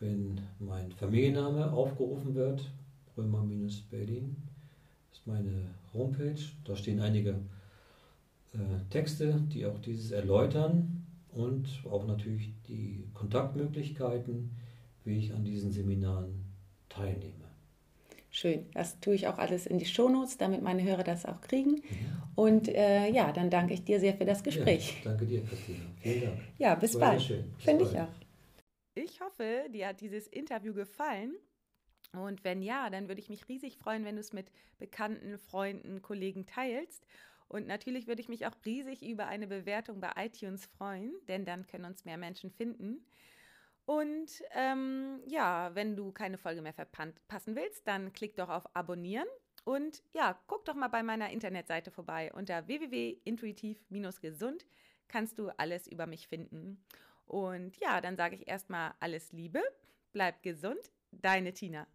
wenn 0.00 0.40
mein 0.58 0.92
Familienname 0.92 1.72
aufgerufen 1.72 2.34
wird, 2.34 2.70
Römer-Berlin, 3.16 4.36
ist 5.12 5.26
meine 5.26 5.70
Homepage. 5.92 6.40
Da 6.64 6.76
stehen 6.76 7.00
einige 7.00 7.30
äh, 8.52 8.58
Texte, 8.90 9.40
die 9.52 9.66
auch 9.66 9.78
dieses 9.78 10.10
erläutern 10.10 10.97
und 11.32 11.82
auch 11.90 12.06
natürlich 12.06 12.52
die 12.68 13.08
Kontaktmöglichkeiten, 13.14 14.56
wie 15.04 15.18
ich 15.18 15.34
an 15.34 15.44
diesen 15.44 15.72
Seminaren 15.72 16.44
teilnehme. 16.88 17.48
Schön. 18.30 18.66
Das 18.72 19.00
tue 19.00 19.14
ich 19.14 19.26
auch 19.26 19.38
alles 19.38 19.66
in 19.66 19.78
die 19.78 19.86
Shownotes, 19.86 20.36
damit 20.36 20.62
meine 20.62 20.82
Hörer 20.82 21.02
das 21.02 21.24
auch 21.24 21.40
kriegen. 21.40 21.70
Mhm. 21.70 21.82
Und 22.34 22.68
äh, 22.68 23.08
ja, 23.10 23.32
dann 23.32 23.50
danke 23.50 23.74
ich 23.74 23.84
dir 23.84 24.00
sehr 24.00 24.14
für 24.14 24.24
das 24.24 24.42
Gespräch. 24.42 24.96
Ja, 25.02 25.10
danke 25.10 25.26
dir, 25.26 25.42
Christina. 25.42 25.80
Vielen 26.00 26.20
Dank. 26.22 26.38
Ja, 26.58 26.74
bis 26.74 26.98
bald. 26.98 27.22
Finde 27.58 27.84
ich 27.84 27.98
auch. 27.98 28.12
Ich 28.94 29.20
hoffe, 29.20 29.66
dir 29.72 29.88
hat 29.88 30.00
dieses 30.00 30.26
Interview 30.26 30.74
gefallen. 30.74 31.34
Und 32.12 32.44
wenn 32.44 32.62
ja, 32.62 32.90
dann 32.90 33.08
würde 33.08 33.20
ich 33.20 33.28
mich 33.28 33.48
riesig 33.48 33.76
freuen, 33.76 34.04
wenn 34.04 34.16
du 34.16 34.20
es 34.20 34.32
mit 34.32 34.50
Bekannten, 34.78 35.38
Freunden, 35.38 36.00
Kollegen 36.02 36.46
teilst. 36.46 37.06
Und 37.48 37.66
natürlich 37.66 38.06
würde 38.06 38.20
ich 38.20 38.28
mich 38.28 38.46
auch 38.46 38.54
riesig 38.64 39.02
über 39.02 39.26
eine 39.26 39.46
Bewertung 39.46 40.00
bei 40.00 40.12
iTunes 40.16 40.66
freuen, 40.66 41.14
denn 41.28 41.44
dann 41.44 41.66
können 41.66 41.86
uns 41.86 42.04
mehr 42.04 42.18
Menschen 42.18 42.50
finden. 42.50 43.04
Und 43.86 44.42
ähm, 44.52 45.20
ja, 45.26 45.74
wenn 45.74 45.96
du 45.96 46.12
keine 46.12 46.36
Folge 46.36 46.60
mehr 46.60 46.74
verpassen 46.74 47.56
willst, 47.56 47.86
dann 47.86 48.12
klick 48.12 48.36
doch 48.36 48.50
auf 48.50 48.76
Abonnieren. 48.76 49.26
Und 49.64 50.02
ja, 50.12 50.38
guck 50.46 50.66
doch 50.66 50.74
mal 50.74 50.88
bei 50.88 51.02
meiner 51.02 51.30
Internetseite 51.30 51.90
vorbei. 51.90 52.30
Unter 52.34 52.66
www.intuitiv-gesund 52.66 54.66
kannst 55.08 55.38
du 55.38 55.48
alles 55.58 55.86
über 55.86 56.06
mich 56.06 56.28
finden. 56.28 56.84
Und 57.24 57.78
ja, 57.78 58.02
dann 58.02 58.16
sage 58.16 58.34
ich 58.34 58.46
erstmal 58.46 58.92
alles 59.00 59.32
Liebe, 59.32 59.62
bleib 60.12 60.42
gesund, 60.42 60.92
deine 61.10 61.54
Tina. 61.54 61.86